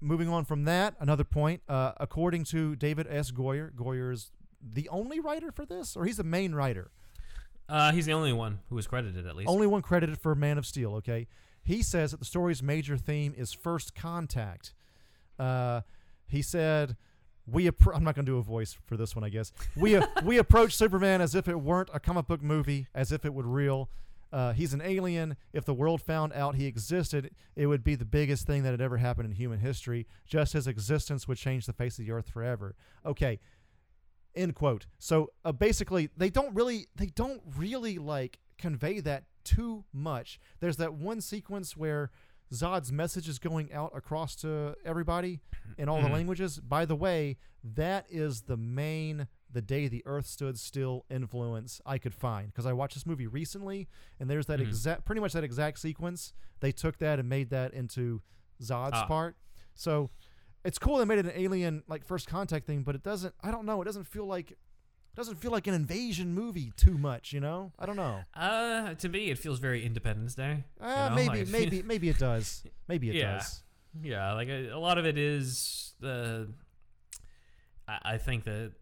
[0.01, 1.61] moving on from that, another point.
[1.67, 3.31] Uh, according to David S.
[3.31, 6.91] Goyer, Goyer is the only writer for this, or he's the main writer.
[7.67, 9.49] Uh, he's the only one who was credited at least.
[9.49, 10.95] Only one credited for Man of Steel.
[10.95, 11.27] Okay,
[11.63, 14.73] he says that the story's major theme is first contact.
[15.37, 15.81] Uh,
[16.27, 16.95] he said,
[17.45, 19.23] "We." Appro- I'm not going to do a voice for this one.
[19.23, 23.11] I guess we we approach Superman as if it weren't a comic book movie, as
[23.11, 23.89] if it would real.
[24.31, 25.35] Uh, he's an alien.
[25.53, 28.81] If the world found out he existed, it would be the biggest thing that had
[28.81, 30.07] ever happened in human history.
[30.27, 32.75] Just his existence would change the face of the earth forever.
[33.05, 33.39] Okay,
[34.35, 39.83] end quote so uh, basically they don't really they don't really like convey that too
[39.91, 42.11] much there's that one sequence where
[42.53, 45.39] zod's message is going out across to everybody
[45.77, 50.25] in all the languages by the way that is the main the day the earth
[50.27, 53.87] stood still influence i could find because i watched this movie recently
[54.19, 57.73] and there's that exact pretty much that exact sequence they took that and made that
[57.73, 58.21] into
[58.61, 59.05] zod's Ah.
[59.05, 59.35] part
[59.75, 60.09] so
[60.65, 63.33] it's cool they made it an alien like first contact thing, but it doesn't.
[63.41, 63.81] I don't know.
[63.81, 64.57] It doesn't feel like it
[65.15, 67.31] doesn't feel like an invasion movie too much.
[67.31, 67.71] You know.
[67.79, 68.19] I don't know.
[68.33, 70.65] Uh, to me, it feels very Independence Day.
[70.81, 72.65] you Uh, know, maybe like- maybe maybe it does.
[72.89, 73.37] Maybe it Yeah.
[73.37, 73.63] does.
[74.03, 76.49] Yeah, like a, a lot of it is the.
[77.87, 78.73] I, I think that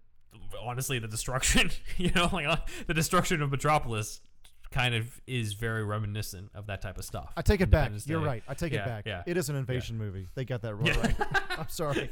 [0.62, 2.58] honestly, the destruction, you know, like uh,
[2.88, 4.22] the destruction of Metropolis,
[4.70, 7.32] kind of is very reminiscent of that type of stuff.
[7.38, 7.92] I take it back.
[8.06, 8.26] You're Day.
[8.26, 8.44] right.
[8.50, 9.06] I take Yeah, it back.
[9.06, 9.24] Yeah.
[9.26, 10.28] It is an invasion movie.
[10.36, 11.16] They got that real right.
[11.58, 12.10] I'm sorry.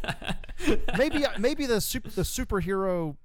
[0.98, 3.18] maybe maybe the super the superhero,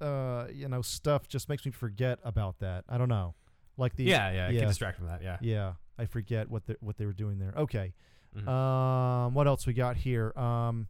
[0.00, 2.84] uh, you know, stuff just makes me forget about that.
[2.88, 3.34] I don't know.
[3.78, 4.60] Like the yeah, yeah, yeah.
[4.60, 5.22] Get distracted from that.
[5.22, 5.38] Yeah.
[5.40, 7.54] Yeah, I forget what they what they were doing there.
[7.56, 7.94] Okay.
[8.36, 8.46] Mhm.
[8.46, 10.32] Um, what else we got here?
[10.36, 10.88] Um,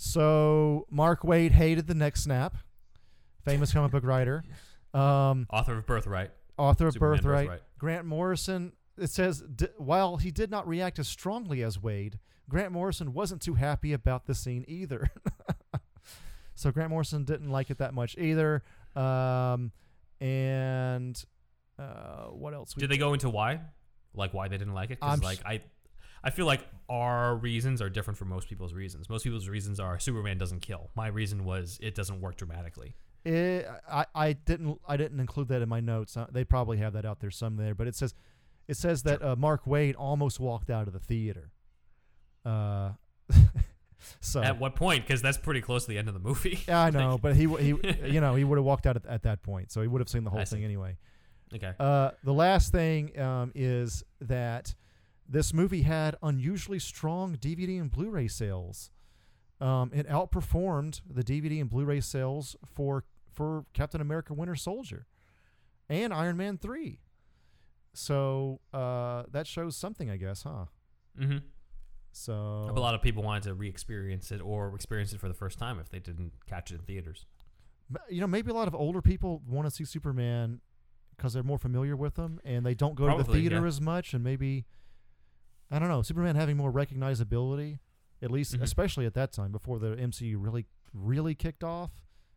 [0.00, 2.56] so Mark Waid hated the neck snap,
[3.44, 4.42] famous comic book writer,
[4.94, 6.30] um, Author of Birthright.
[6.56, 7.46] author of Birthright.
[7.48, 7.62] Birthright.
[7.78, 8.72] Grant Morrison.
[8.96, 12.14] It says d- while he did not react as strongly as Waid,
[12.48, 15.10] Grant Morrison wasn't too happy about the scene either.
[16.54, 18.62] so Grant Morrison didn't like it that much either.
[18.96, 19.70] Um,
[20.18, 21.22] and
[21.78, 22.74] uh, what else?
[22.74, 23.60] we Did they go into why?
[24.14, 24.98] Like why they didn't like it?
[24.98, 25.60] Because like I,
[26.22, 29.08] I feel like our reasons are different from most people's reasons.
[29.08, 30.90] Most people's reasons are Superman doesn't kill.
[30.94, 32.94] My reason was it doesn't work dramatically.
[33.24, 36.16] It, I, I didn't I didn't include that in my notes.
[36.16, 38.14] Uh, they probably have that out there some there, but it says
[38.68, 41.52] it says that uh, Mark Waid almost walked out of the theater.
[42.44, 42.90] Uh,
[44.20, 45.06] so At what point?
[45.06, 46.60] Because that's pretty close to the end of the movie.
[46.66, 47.74] yeah, I know, but he he
[48.06, 50.08] you know he would have walked out at, at that point, so he would have
[50.08, 50.64] seen the whole I thing see.
[50.64, 50.96] anyway.
[51.54, 51.72] okay.
[51.78, 54.74] Uh, the last thing um, is that
[55.30, 58.90] this movie had unusually strong DVD and Blu-ray sales.
[59.60, 65.06] Um, it outperformed the DVD and Blu-ray sales for for Captain America: Winter Soldier
[65.88, 67.00] and Iron Man three.
[67.92, 70.66] So uh, that shows something, I guess, huh?
[71.18, 71.38] Mm-hmm.
[72.12, 75.58] So A lot of people wanted to re-experience it or experience it for the first
[75.58, 77.26] time if they didn't catch it in theaters.
[78.08, 80.60] You know, maybe a lot of older people want to see Superman
[81.16, 83.66] because they're more familiar with them and they don't go to the theater yeah.
[83.66, 84.64] as much and maybe
[85.70, 87.78] I don't know Superman having more recognizability
[88.22, 88.62] at least Mhm.
[88.62, 91.90] especially at that time before the MCU really really kicked off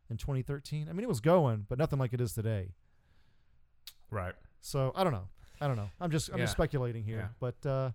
[0.10, 0.88] in 2013.
[0.90, 2.74] I mean it was going but nothing like it is today.
[4.10, 4.36] Right.
[4.62, 5.28] So I don't know.
[5.60, 5.90] I don't know.
[6.00, 7.18] I'm just I'm just speculating here.
[7.18, 7.28] Yeah.
[7.40, 7.92] But uh,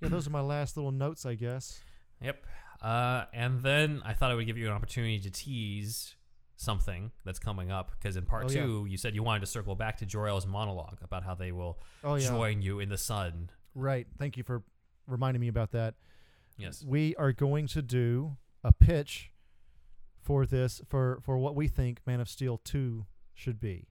[0.00, 1.80] yeah, those are my last little notes, I guess.
[2.20, 2.44] Yep.
[2.80, 6.14] Uh, and then I thought I would give you an opportunity to tease
[6.56, 8.62] something that's coming up because in part Oh, yeah.
[8.64, 11.80] two you said you wanted to circle back to Jor-El's monologue about how they will
[12.02, 13.50] Oh yeah, join you in the sun.
[13.78, 14.06] Right.
[14.18, 14.62] Thank you for
[15.06, 15.94] reminding me about that.
[16.56, 16.84] Yes.
[16.86, 19.30] We are going to do a pitch
[20.20, 23.88] for this for for what we think Man of Steel 2 should be.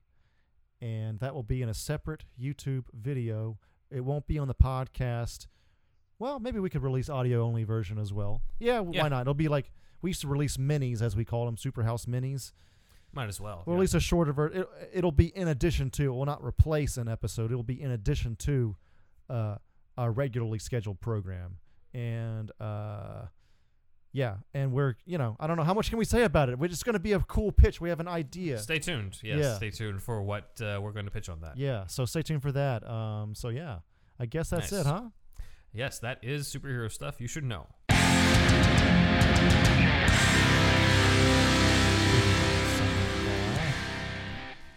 [0.80, 3.58] And that will be in a separate YouTube video.
[3.90, 5.46] It won't be on the podcast.
[6.20, 8.42] Well, maybe we could release audio only version as well.
[8.58, 9.02] Yeah, Yeah.
[9.02, 9.22] why not?
[9.22, 12.52] It'll be like we used to release minis as we call them, Superhouse minis.
[13.12, 13.62] Might as well.
[13.66, 13.78] Or yeah.
[13.78, 14.60] at least a shorter version.
[14.60, 16.04] It, it'll be in addition to.
[16.04, 17.50] It will not replace an episode.
[17.50, 18.76] It will be in addition to
[19.30, 19.56] uh,
[19.98, 21.58] a regularly scheduled program.
[21.92, 23.26] And uh,
[24.12, 26.58] yeah, and we're you know I don't know how much can we say about it.
[26.58, 27.80] We're just going to be a cool pitch.
[27.80, 28.58] We have an idea.
[28.58, 29.18] Stay tuned.
[29.22, 29.38] Yes.
[29.38, 29.56] Yeah.
[29.56, 31.56] Stay tuned for what uh, we're going to pitch on that.
[31.58, 32.88] Yeah, so stay tuned for that.
[32.88, 33.78] Um, so yeah,
[34.18, 34.80] I guess that's Nice.
[34.82, 35.02] it, huh?
[35.72, 37.66] Yes, that is superhero stuff you should know.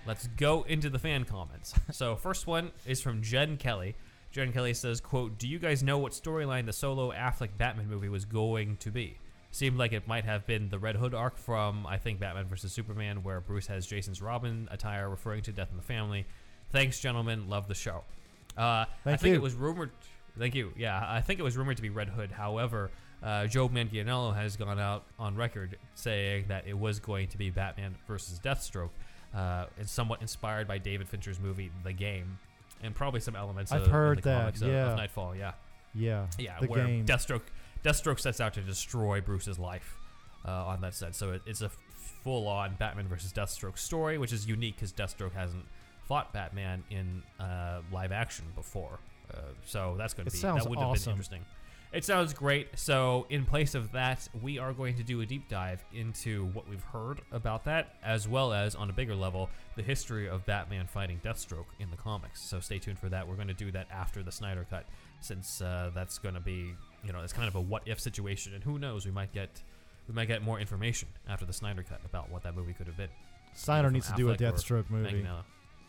[0.05, 1.73] Let's go into the fan comments.
[1.91, 3.95] so first one is from Jen Kelly.
[4.31, 8.09] Jen Kelly says, quote, Do you guys know what storyline the solo Affleck Batman movie
[8.09, 9.17] was going to be?
[9.51, 12.71] Seemed like it might have been the Red Hood arc from, I think, Batman vs.
[12.71, 16.25] Superman, where Bruce has Jason's Robin attire referring to death in the family.
[16.69, 17.49] Thanks, gentlemen.
[17.49, 18.03] Love the show.
[18.57, 19.33] Uh, I think you.
[19.33, 19.91] it was rumored.
[20.39, 20.71] Thank you.
[20.77, 22.31] Yeah, I think it was rumored to be Red Hood.
[22.31, 22.91] However,
[23.21, 27.49] uh, Joe Manganiello has gone out on record saying that it was going to be
[27.49, 28.89] Batman versus Deathstroke.
[29.35, 32.39] Uh, it's somewhat inspired by David Fincher's movie The Game,
[32.83, 33.71] and probably some elements.
[33.71, 34.91] I've of, of heard the that, comics of- yeah.
[34.91, 35.35] of Nightfall.
[35.35, 35.53] Yeah,
[35.93, 37.05] Yeah, yeah, the where game.
[37.05, 37.41] Deathstroke
[37.83, 39.97] Deathstroke sets out to destroy Bruce's life
[40.47, 41.15] uh, on that set.
[41.15, 41.69] So it, it's a
[42.23, 45.65] full-on Batman versus Deathstroke story, which is unique because Deathstroke hasn't
[46.03, 48.99] fought Batman in uh, live action before.
[49.33, 51.45] Uh, so that's going to be sounds that would have been interesting.
[51.91, 52.79] It sounds great.
[52.79, 56.67] So in place of that, we are going to do a deep dive into what
[56.69, 60.87] we've heard about that, as well as on a bigger level, the history of Batman
[60.87, 62.41] fighting Deathstroke in the comics.
[62.41, 63.27] So stay tuned for that.
[63.27, 64.85] We're going to do that after the Snyder cut,
[65.19, 66.73] since uh, that's going to be,
[67.03, 69.61] you know, it's kind of a what if situation, and who knows, we might get.
[70.07, 72.97] We might get more information after the Snyder cut about what that movie could have
[72.97, 73.07] been.
[73.53, 75.21] Snyder needs to do a Deathstroke movie.
[75.21, 75.43] Manganiello.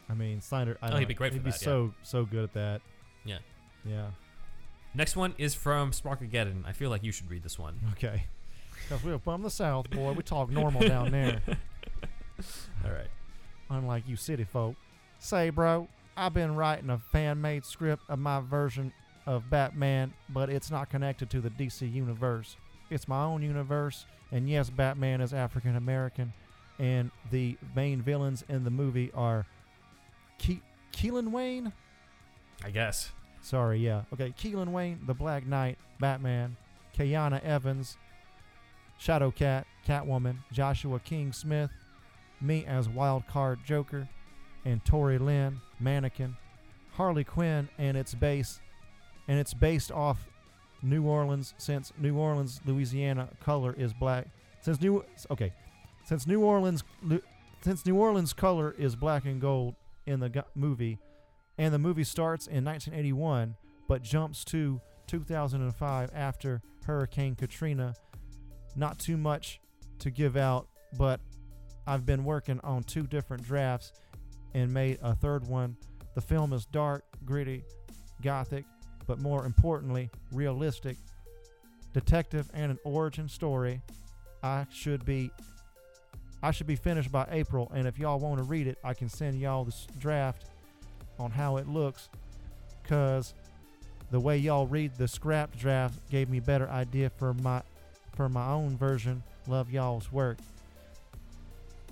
[0.09, 0.77] I mean, Snyder.
[0.83, 1.65] I Oh, he'd be great He'd be that, yeah.
[1.65, 2.83] so so good at that.
[3.24, 3.39] Yeah.
[3.85, 4.11] Yeah.
[4.94, 6.64] Next one is from Sparkageddon.
[6.66, 7.78] I feel like you should read this one.
[7.93, 8.24] Okay.
[8.82, 10.12] Because we're from the South, boy.
[10.12, 11.40] We talk normal down there.
[12.85, 13.09] All right.
[13.70, 14.74] unlike you city folk.
[15.19, 18.93] Say, bro, I've been writing a fan made script of my version
[19.24, 22.56] of Batman, but it's not connected to the DC universe.
[22.90, 26.32] It's my own universe, and yes, Batman is African American,
[26.78, 29.47] and the main villains in the movie are
[30.40, 30.60] Ke-
[30.93, 31.73] Keelan Wayne.
[32.64, 33.12] I guess.
[33.43, 34.02] Sorry, yeah.
[34.12, 36.56] Okay, Keelan Wayne, the Black Knight, Batman,
[36.97, 37.98] Kayana Evans,
[39.01, 41.70] Shadowcat, Catwoman, Joshua King Smith,
[42.40, 44.09] me as Wild Card Joker,
[44.64, 46.36] and Tori Lynn, Mannequin,
[46.93, 48.60] Harley Quinn, and it's based
[49.28, 50.28] and it's based off
[50.82, 54.27] New Orleans since New Orleans, Louisiana color is black.
[54.60, 55.52] Since New okay,
[56.05, 56.85] since New Orleans
[57.62, 59.74] since New Orleans color is black and gold
[60.06, 60.98] in the movie,
[61.59, 63.57] and the movie starts in 1981
[63.89, 67.95] but jumps to 2005 after Hurricane Katrina.
[68.74, 69.61] Not too much
[69.99, 70.66] to give out,
[70.97, 71.20] but
[71.87, 73.93] I've been working on two different drafts
[74.55, 75.77] and made a third one.
[76.15, 77.65] The film is dark, gritty,
[78.23, 78.65] gothic,
[79.07, 80.97] but more importantly, realistic.
[81.93, 83.83] Detective and an origin story.
[84.43, 85.31] I should be
[86.43, 89.09] I should be finished by April, and if y'all want to read it, I can
[89.09, 90.47] send y'all this draft
[91.18, 92.09] on how it looks
[92.84, 93.34] cuz
[94.10, 97.62] the way y'all read the scrap draft gave me better idea for my
[98.14, 99.22] for my own version.
[99.47, 100.39] Love y'all's work.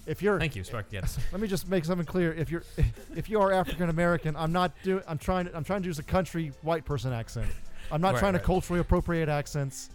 [0.06, 1.18] If you're Thank you, Sparkageddon.
[1.32, 2.32] let me just make something clear.
[2.32, 2.64] If you're
[3.16, 5.02] if you are African American, I'm not doing.
[5.06, 5.56] I'm trying to.
[5.56, 7.46] I'm trying to use a country white person accent.
[7.92, 8.40] I'm not Right, trying right.
[8.40, 9.90] to culturally appropriate accents.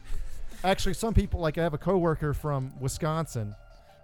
[0.64, 3.56] Actually, some people like I have a coworker from Wisconsin,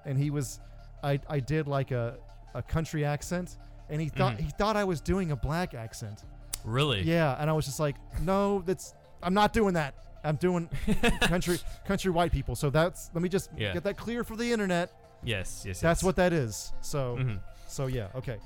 [0.06, 0.60] and he was,
[1.04, 2.18] I I did like a
[2.54, 3.58] a country accent,
[3.92, 4.42] and he thought Mhm.
[4.42, 6.24] he thought I was doing a black accent.
[6.64, 7.02] really?
[7.02, 8.94] Yeah, and I was just like, no, that's
[9.24, 9.94] I'm not doing that.
[10.24, 10.70] I'm doing
[11.22, 12.56] country country white people.
[12.56, 13.74] So that's let me just Yeah.
[13.74, 14.92] get that clear for the internet.
[15.24, 16.04] Yes, yes, That's yes.
[16.04, 16.72] what that is.
[16.82, 17.40] So Mhm.
[17.68, 18.38] so yeah, okay.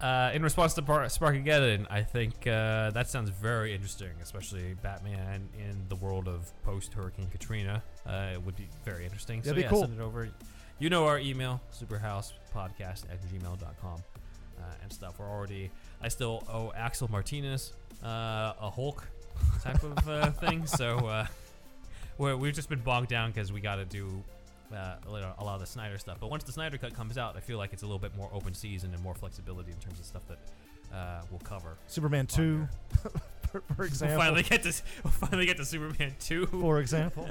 [0.00, 5.48] Uh, in response to Bar- Sparkageddon, I think uh, that sounds very interesting, especially Batman
[5.56, 7.82] in the world of post Hurricane Katrina.
[8.04, 9.42] Uh, it would be very interesting.
[9.42, 9.80] so That'd be yeah, cool.
[9.82, 10.28] send it over.
[10.80, 14.02] You know our email, superhousepodcast at gmail.com
[14.64, 15.18] uh, and stuff.
[15.18, 15.70] We're already,
[16.00, 17.72] I still owe Axel Martinez
[18.02, 19.06] uh, a Hulk
[19.62, 20.66] type of uh, thing.
[20.66, 21.26] So uh,
[22.18, 24.22] we're, we've just been bogged down because we got to do
[24.74, 25.10] uh, a
[25.44, 26.18] lot of the Snyder stuff.
[26.20, 28.30] But once the Snyder cut comes out, I feel like it's a little bit more
[28.32, 30.38] open season and more flexibility in terms of stuff that
[30.94, 31.76] uh, we'll cover.
[31.86, 32.68] Superman two,
[33.02, 33.12] here.
[33.62, 34.18] for, for We'll example.
[34.18, 34.72] finally get to
[35.04, 36.46] we'll finally get to Superman two.
[36.46, 37.28] for example.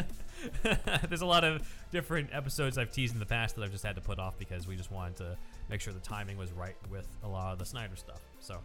[1.07, 3.95] There's a lot of different episodes I've teased in the past that I've just had
[3.95, 5.37] to put off because we just wanted to
[5.69, 8.19] make sure the timing was right with a lot of the Snyder stuff.
[8.39, 8.59] So,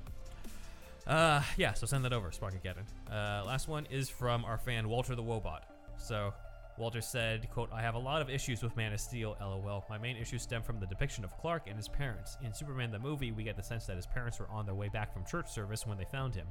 [1.06, 2.84] uh, yeah, so send that over, Sparkageddon.
[3.10, 5.60] Uh, last one is from our fan Walter the Wobot.
[5.98, 6.34] So,
[6.76, 9.84] Walter said, quote, I have a lot of issues with Man of Steel, lol.
[9.90, 12.36] My main issues stem from the depiction of Clark and his parents.
[12.44, 14.88] In Superman the movie, we get the sense that his parents were on their way
[14.88, 16.46] back from church service when they found him.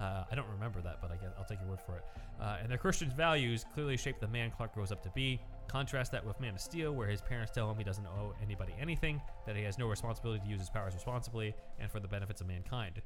[0.00, 2.04] Uh, I don't remember that, but I guess I'll take your word for it.
[2.40, 5.40] Uh, and their Christian values clearly shape the man Clark grows up to be.
[5.68, 8.74] Contrast that with Man of Steel, where his parents tell him he doesn't owe anybody
[8.80, 12.40] anything, that he has no responsibility to use his powers responsibly and for the benefits
[12.40, 13.00] of mankind.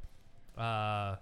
[0.56, 1.16] Uh,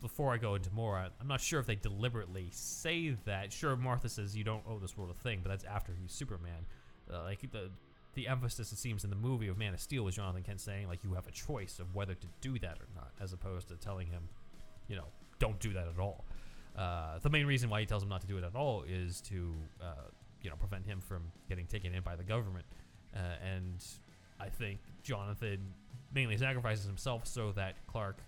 [0.00, 3.52] before I go into more, I'm not sure if they deliberately say that.
[3.52, 6.66] Sure, Martha says you don't owe this world a thing, but that's after he's Superman.
[7.12, 7.70] Uh, like the
[8.14, 10.88] the emphasis it seems in the movie of Man of Steel was Jonathan Kent saying
[10.88, 13.76] like you have a choice of whether to do that or not, as opposed to
[13.76, 14.28] telling him,
[14.92, 15.06] you know,
[15.38, 16.24] don't do that at all.
[16.76, 19.20] Uh, the main reason why he tells him not to do it at all is
[19.22, 19.86] to, uh,
[20.42, 22.66] you know, prevent him from getting taken in by the government.
[23.16, 23.18] Uh,
[23.54, 23.82] and
[24.38, 25.60] I think Jonathan
[26.14, 28.18] mainly sacrifices himself so that Clark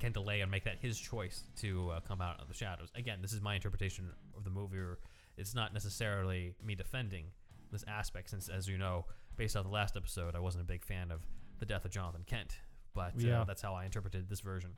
[0.00, 2.88] can delay and make that his choice to uh, come out of the shadows.
[2.96, 4.78] Again, this is my interpretation of the movie.
[4.78, 4.98] Or
[5.36, 7.26] it's not necessarily me defending
[7.70, 9.04] this aspect, since, as you know,
[9.36, 11.20] based off the last episode, I wasn't a big fan of
[11.60, 12.58] the death of Jonathan Kent.
[12.94, 13.44] But uh, Yeah.
[13.46, 14.70] that's how I interpreted this version.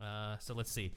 [0.00, 0.92] Uh, so let's see.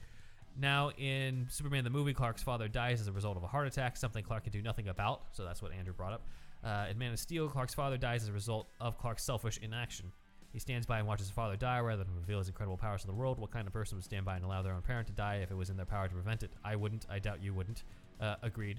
[0.58, 3.96] Now, in Superman the movie, Clark's father dies as a result of a heart attack,
[3.96, 5.22] something Clark can do nothing about.
[5.32, 6.22] So that's what Andrew brought up.
[6.62, 10.12] Uh, in Man of Steel, Clark's father dies as a result of Clark's selfish inaction.
[10.52, 13.08] He stands by and watches his father die rather than reveal his incredible powers to
[13.08, 13.40] the world.
[13.40, 15.50] What kind of person would stand by and allow their own parent to die if
[15.50, 16.52] it was in their power to prevent it?
[16.64, 17.06] I wouldn't.
[17.10, 17.82] I doubt you wouldn't.
[18.20, 18.78] Uh, agreed.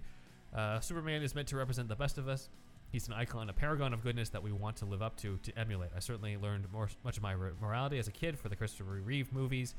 [0.56, 2.47] Uh, Superman is meant to represent the best of us.
[2.93, 5.60] He's an icon, a paragon of goodness that we want to live up to, to
[5.60, 5.91] emulate.
[5.93, 9.34] I certainly learned more, much of my morality as a kid for the Christopher Reeve
[9.34, 9.76] movies.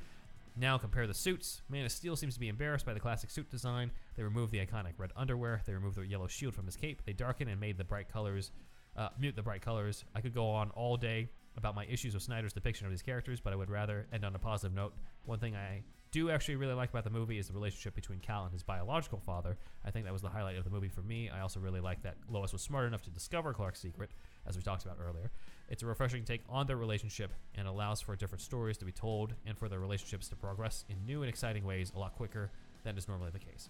[0.58, 1.60] Now compare the suits.
[1.68, 3.90] Man of Steel seems to be embarrassed by the classic suit design.
[4.16, 5.60] They removed the iconic red underwear.
[5.66, 7.02] They removed the yellow shield from his cape.
[7.04, 8.52] They darkened and made the bright colors,
[8.96, 10.04] uh, mute the bright colors.
[10.14, 11.28] I could go on all day
[11.58, 14.34] about my issues with Snyder's depiction of these characters, but I would rather end on
[14.34, 14.94] a positive note.
[15.26, 18.44] One thing I do actually really like about the movie is the relationship between Kal
[18.44, 19.58] and his biological father.
[19.84, 21.28] I think that was the highlight of the movie for me.
[21.28, 24.10] I also really like that Lois was smart enough to discover Clark's secret,
[24.46, 25.30] as we talked about earlier.
[25.68, 29.34] It's a refreshing take on their relationship and allows for different stories to be told
[29.46, 32.50] and for their relationships to progress in new and exciting ways a lot quicker
[32.84, 33.68] than is normally the case.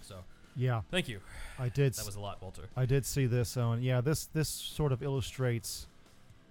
[0.00, 0.16] So,
[0.54, 1.20] Yeah, thank you.
[1.58, 1.94] I did.
[1.94, 2.62] That was a lot, Walter.
[2.76, 3.82] I did see this on.
[3.82, 5.86] Yeah, this this sort of illustrates,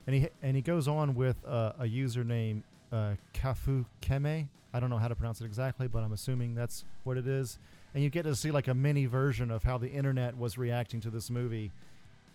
[0.08, 4.48] and he and he goes on with uh, a username uh, Kafu Keme.
[4.74, 7.58] I don't know how to pronounce it exactly, but I'm assuming that's what it is.
[7.94, 11.00] And you get to see like a mini version of how the internet was reacting
[11.02, 11.72] to this movie.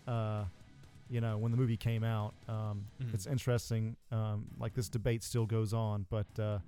[0.07, 0.45] Uh,
[1.11, 3.15] you know, when the movie came out, um, Mhm.
[3.15, 3.97] it's interesting.
[4.11, 6.59] Um, like this debate still goes on, but uh,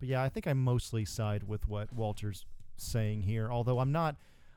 [0.00, 2.44] but yeah, I think I mostly side with what Walter's
[2.76, 3.50] saying here.
[3.52, 4.16] Although I'm not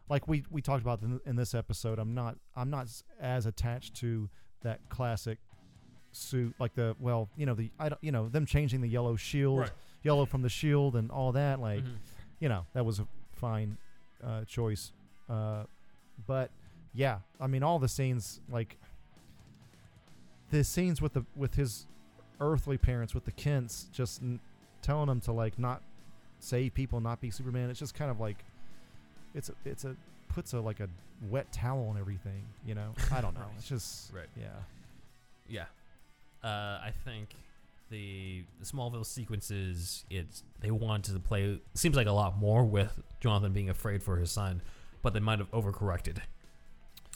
[0.10, 2.88] like we we talked about in, in this episode i'm not i'm not
[3.20, 4.30] as attached to
[4.62, 5.40] that classic
[6.12, 9.16] suit like the well you know the i don't you know them changing the yellow
[9.16, 9.72] shield Right.
[10.03, 11.98] yellow from the shield and all that like Mhm.
[12.40, 13.78] you know that was a fine
[14.24, 14.91] uh, choice
[15.28, 15.64] uh,
[16.28, 16.52] but
[16.94, 18.78] yeah i mean all the scenes like
[20.57, 21.86] the scenes with the with his
[22.40, 24.40] earthly parents with the kents just n-
[24.82, 25.82] telling him to like not
[26.40, 28.44] save people not be superman it's just kind of like
[29.34, 29.95] it's a, it's a
[30.27, 30.90] puts a like a
[31.30, 33.49] wet towel on everything you know i don't know Right.
[33.57, 34.27] it's just Right.
[34.38, 34.48] yeah
[35.48, 35.65] Yeah.
[36.44, 37.30] Uh, I think
[37.90, 43.02] the, the Smallville sequences, it's they wanted to play seems like a lot more with
[43.19, 44.61] Jonathan being afraid for his son,
[45.02, 46.18] but they might have overcorrected.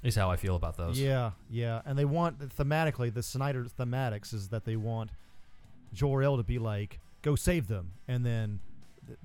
[0.01, 0.99] Is how I feel about those.
[0.99, 5.11] Yeah, yeah, and they want thematically the Snyder thematics is that they want
[5.93, 8.61] Jor-El to be like, "Go save them," and then,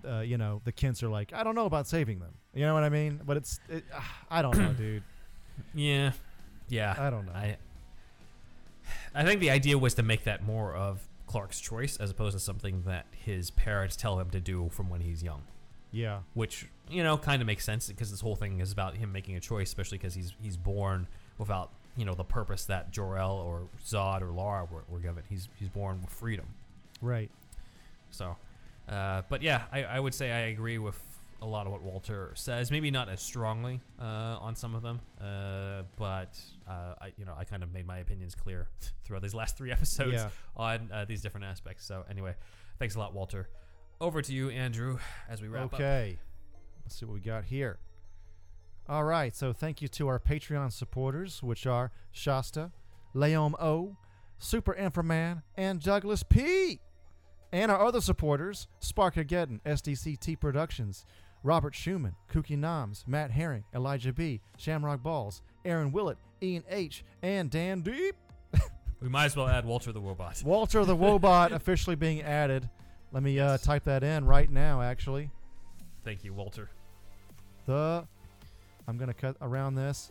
[0.05, 2.75] uh, you know, the Kents are like, "I don't know about saving them." You know
[2.75, 3.21] what I mean?
[3.25, 3.85] But it's, it,
[4.29, 5.05] I don't know, dude.
[5.75, 6.13] Yeah.
[6.69, 6.95] Yeah.
[6.99, 7.33] I don't know.
[7.33, 7.57] I
[9.15, 12.41] I think the idea was to make that more of Clark's choice as opposed to
[12.41, 15.43] something that his parents tell him to do from when he's young.
[15.95, 19.13] Yeah, which you know kind of makes sense because this whole thing is about him
[19.13, 21.07] making a choice, especially because he's he's born
[21.39, 25.23] without you know the purpose that Jor-El or Zod or Lara were, were given.
[25.29, 26.47] He's he's born with freedom.
[27.01, 27.31] Right.
[28.11, 28.37] So,
[28.89, 30.99] uh, but yeah, I, I would say I agree with
[31.43, 32.71] a lot of what Walter says.
[32.71, 34.05] Maybe not as strongly uh,
[34.41, 36.39] on some of them, uh, but
[36.69, 38.69] uh, I you know I kind of made my opinions clear
[39.05, 40.29] throughout these last three episodes Yeah.
[40.57, 41.85] on uh, these different aspects.
[41.87, 42.35] So anyway,
[42.79, 43.49] thanks a lot, Walter.
[44.05, 44.99] Over to you, Andrew,
[45.31, 45.75] as we wrap up.
[45.81, 46.19] Okay.
[46.85, 47.79] Let's see what we got here.
[48.87, 49.35] All right.
[49.35, 52.71] So thank you to our Patreon supporters, which are Shasta,
[53.15, 53.97] Leom O,
[54.39, 56.81] Super Inframan, and Douglas P.
[57.51, 61.07] And our other supporters, Sparkageddon, SDCT Productions,
[61.43, 67.51] Robert Schumann, Kooky Noms, Matt Herring, Elijah B, Shamrock Balls, Aaron Willett, Ian H, and
[67.51, 68.17] Dan Deep.
[69.01, 70.43] We might as well add Walter the Robot.
[70.47, 72.71] Walter the Wobot officially being added.
[73.15, 75.31] Let me uh, type that in right now, actually.
[76.05, 76.69] Thank you, Walter.
[77.65, 78.05] the
[78.89, 80.11] I'm gonna cut around this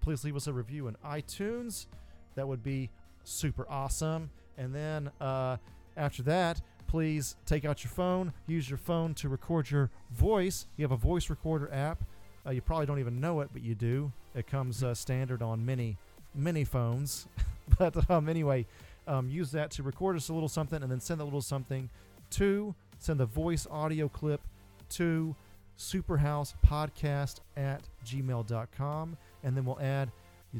[0.00, 1.86] Please leave us a review in iTunes.
[2.36, 2.90] That would be
[3.24, 4.30] super awesome.
[4.56, 5.56] And then uh,
[5.96, 10.66] after that, please take out your phone, use your phone to record your voice.
[10.76, 12.04] You have a voice recorder app.
[12.46, 14.12] Uh, you probably don't even know it, but you do.
[14.34, 15.96] It comes uh, standard on many,
[16.34, 17.26] many phones.
[17.78, 18.66] but um, anyway,
[19.06, 21.88] um, use that to record us a little something and then send a little something
[22.30, 24.40] to send the voice audio clip
[24.90, 25.34] to
[25.78, 29.16] superhousepodcast at gmail.com.
[29.42, 30.10] And then we'll add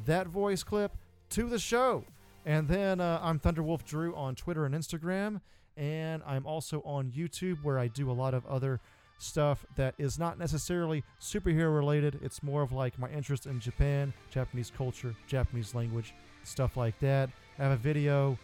[0.07, 0.93] that voice clip
[1.31, 2.05] to the show.
[2.45, 5.41] And then uh, I'm Thunderwolf Drew on Twitter and Instagram.
[5.77, 8.81] And I'm also on YouTube where I do a lot of other
[9.19, 12.19] stuff that is not necessarily superhero related.
[12.23, 17.31] It's more of like my interest in Japan, Japanese culture, Japanese language, stuff like that.
[17.59, 18.37] I have a video.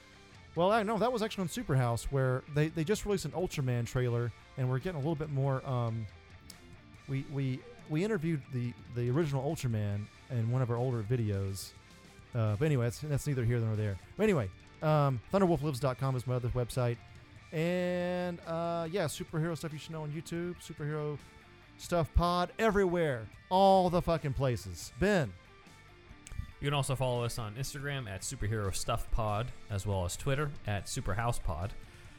[0.54, 3.86] Well, I know that was actually on Superhouse where they, they just released an Ultraman
[3.86, 5.64] trailer, and we're getting a little bit more.
[5.68, 6.06] Um,
[7.08, 11.72] we we we interviewed the the original Ultraman in one of our older videos.
[12.34, 13.96] Uh, but anyway, that's, that's neither here nor there.
[14.16, 14.48] But anyway,
[14.82, 16.96] um, ThunderwolfLives.com is my other website.
[17.52, 21.16] And uh, yeah, superhero stuff you should know on YouTube, superhero
[21.78, 24.92] stuff pod everywhere, all the fucking places.
[25.00, 25.32] Ben,
[26.60, 30.50] You can also follow us on Instagram at Superhero Stuff Pod, as well as Twitter
[30.66, 31.70] at SuperhousePod.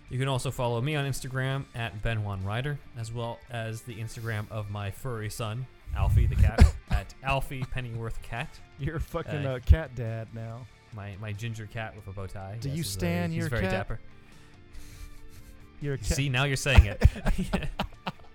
[0.09, 3.95] You can also follow me on Instagram at Ben Juan Ryder, as well as the
[3.95, 8.49] Instagram of my furry son, Alfie the cat, at Alfie Pennyworth Cat.
[8.79, 10.65] you're a fucking Uh, uh, cat dad now.
[10.93, 12.57] My my ginger cat with a bow tie.
[12.59, 13.71] Do Yes, you he's stan very, your he's very cat?
[13.71, 13.99] dapper.
[15.81, 16.07] You're a cat.
[16.07, 17.03] See, now you're saying it.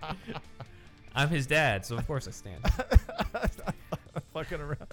[1.15, 2.61] I'm his dad, so of course I stand.
[4.33, 4.87] fucking around.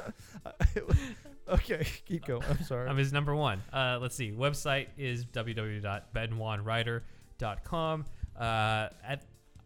[1.50, 2.44] okay, keep going.
[2.50, 2.88] I'm sorry.
[2.90, 3.62] I'm his number one.
[3.74, 4.32] Uh, let's see.
[4.32, 8.06] Website is www.benjuanwriter.com.
[8.40, 9.24] Uh, at,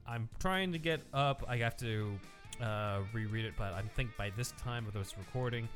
[0.07, 1.43] I'm trying to get up.
[1.47, 2.11] I have to
[2.61, 5.67] uh, reread it, but I think by this time of this recording,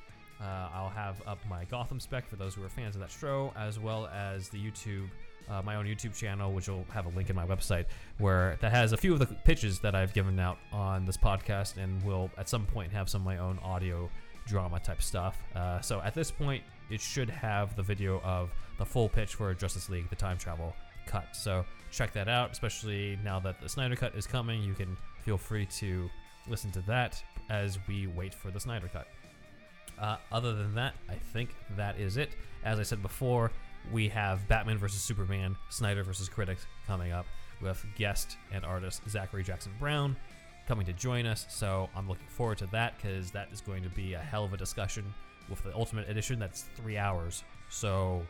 [0.41, 3.53] uh, I'll have up my Gotham spec for those who are fans of that show,
[3.57, 5.09] as well as the YouTube,
[5.49, 7.85] uh, my own YouTube channel, which will have a link in my website,
[8.19, 11.77] where that has a few of the pitches that I've given out on this podcast,
[11.77, 14.09] and will at some point have some of my own audio
[14.47, 15.37] drama type stuff.
[15.55, 19.53] Uh, so at this point, it should have the video of the full pitch for
[19.53, 20.73] Justice League, the time travel
[21.05, 21.35] cut.
[21.35, 24.63] So check that out, especially now that the Snyder cut is coming.
[24.63, 26.09] You can feel free to
[26.49, 29.07] listen to that as we wait for the Snyder cut.
[29.99, 32.29] Uh, other than that, I think that is it.
[32.63, 33.51] As I said before,
[33.91, 37.25] we have Batman vs Superman, Snyder vs Critics coming up
[37.61, 40.15] with guest and artist Zachary Jackson Brown
[40.67, 41.45] coming to join us.
[41.49, 44.53] So I'm looking forward to that because that is going to be a hell of
[44.53, 45.03] a discussion
[45.49, 46.39] with the Ultimate Edition.
[46.39, 47.43] That's three hours.
[47.69, 48.25] So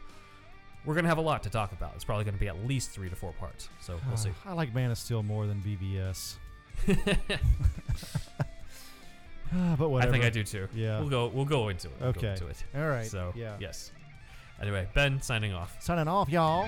[0.86, 1.92] we're going to have a lot to talk about.
[1.96, 3.70] It's probably going to be at least three to four parts.
[3.82, 4.32] So we'll see.
[4.46, 6.38] I like Man of Steel more than BVS
[9.78, 10.10] but whatever.
[10.10, 10.68] I think I do too.
[10.74, 11.00] Yeah.
[11.00, 11.28] We'll go.
[11.28, 11.94] We'll go into it.
[12.00, 12.22] We'll okay.
[12.22, 12.64] Go into it.
[12.76, 13.06] All right.
[13.06, 13.56] So yeah.
[13.60, 13.92] Yes.
[14.62, 15.76] Anyway, Ben signing off.
[15.82, 16.68] Signing off, y'all.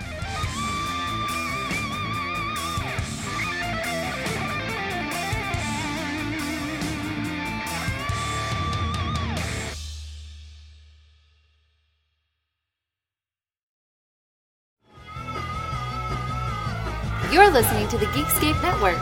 [17.31, 18.97] You're listening to the Geekscape Network.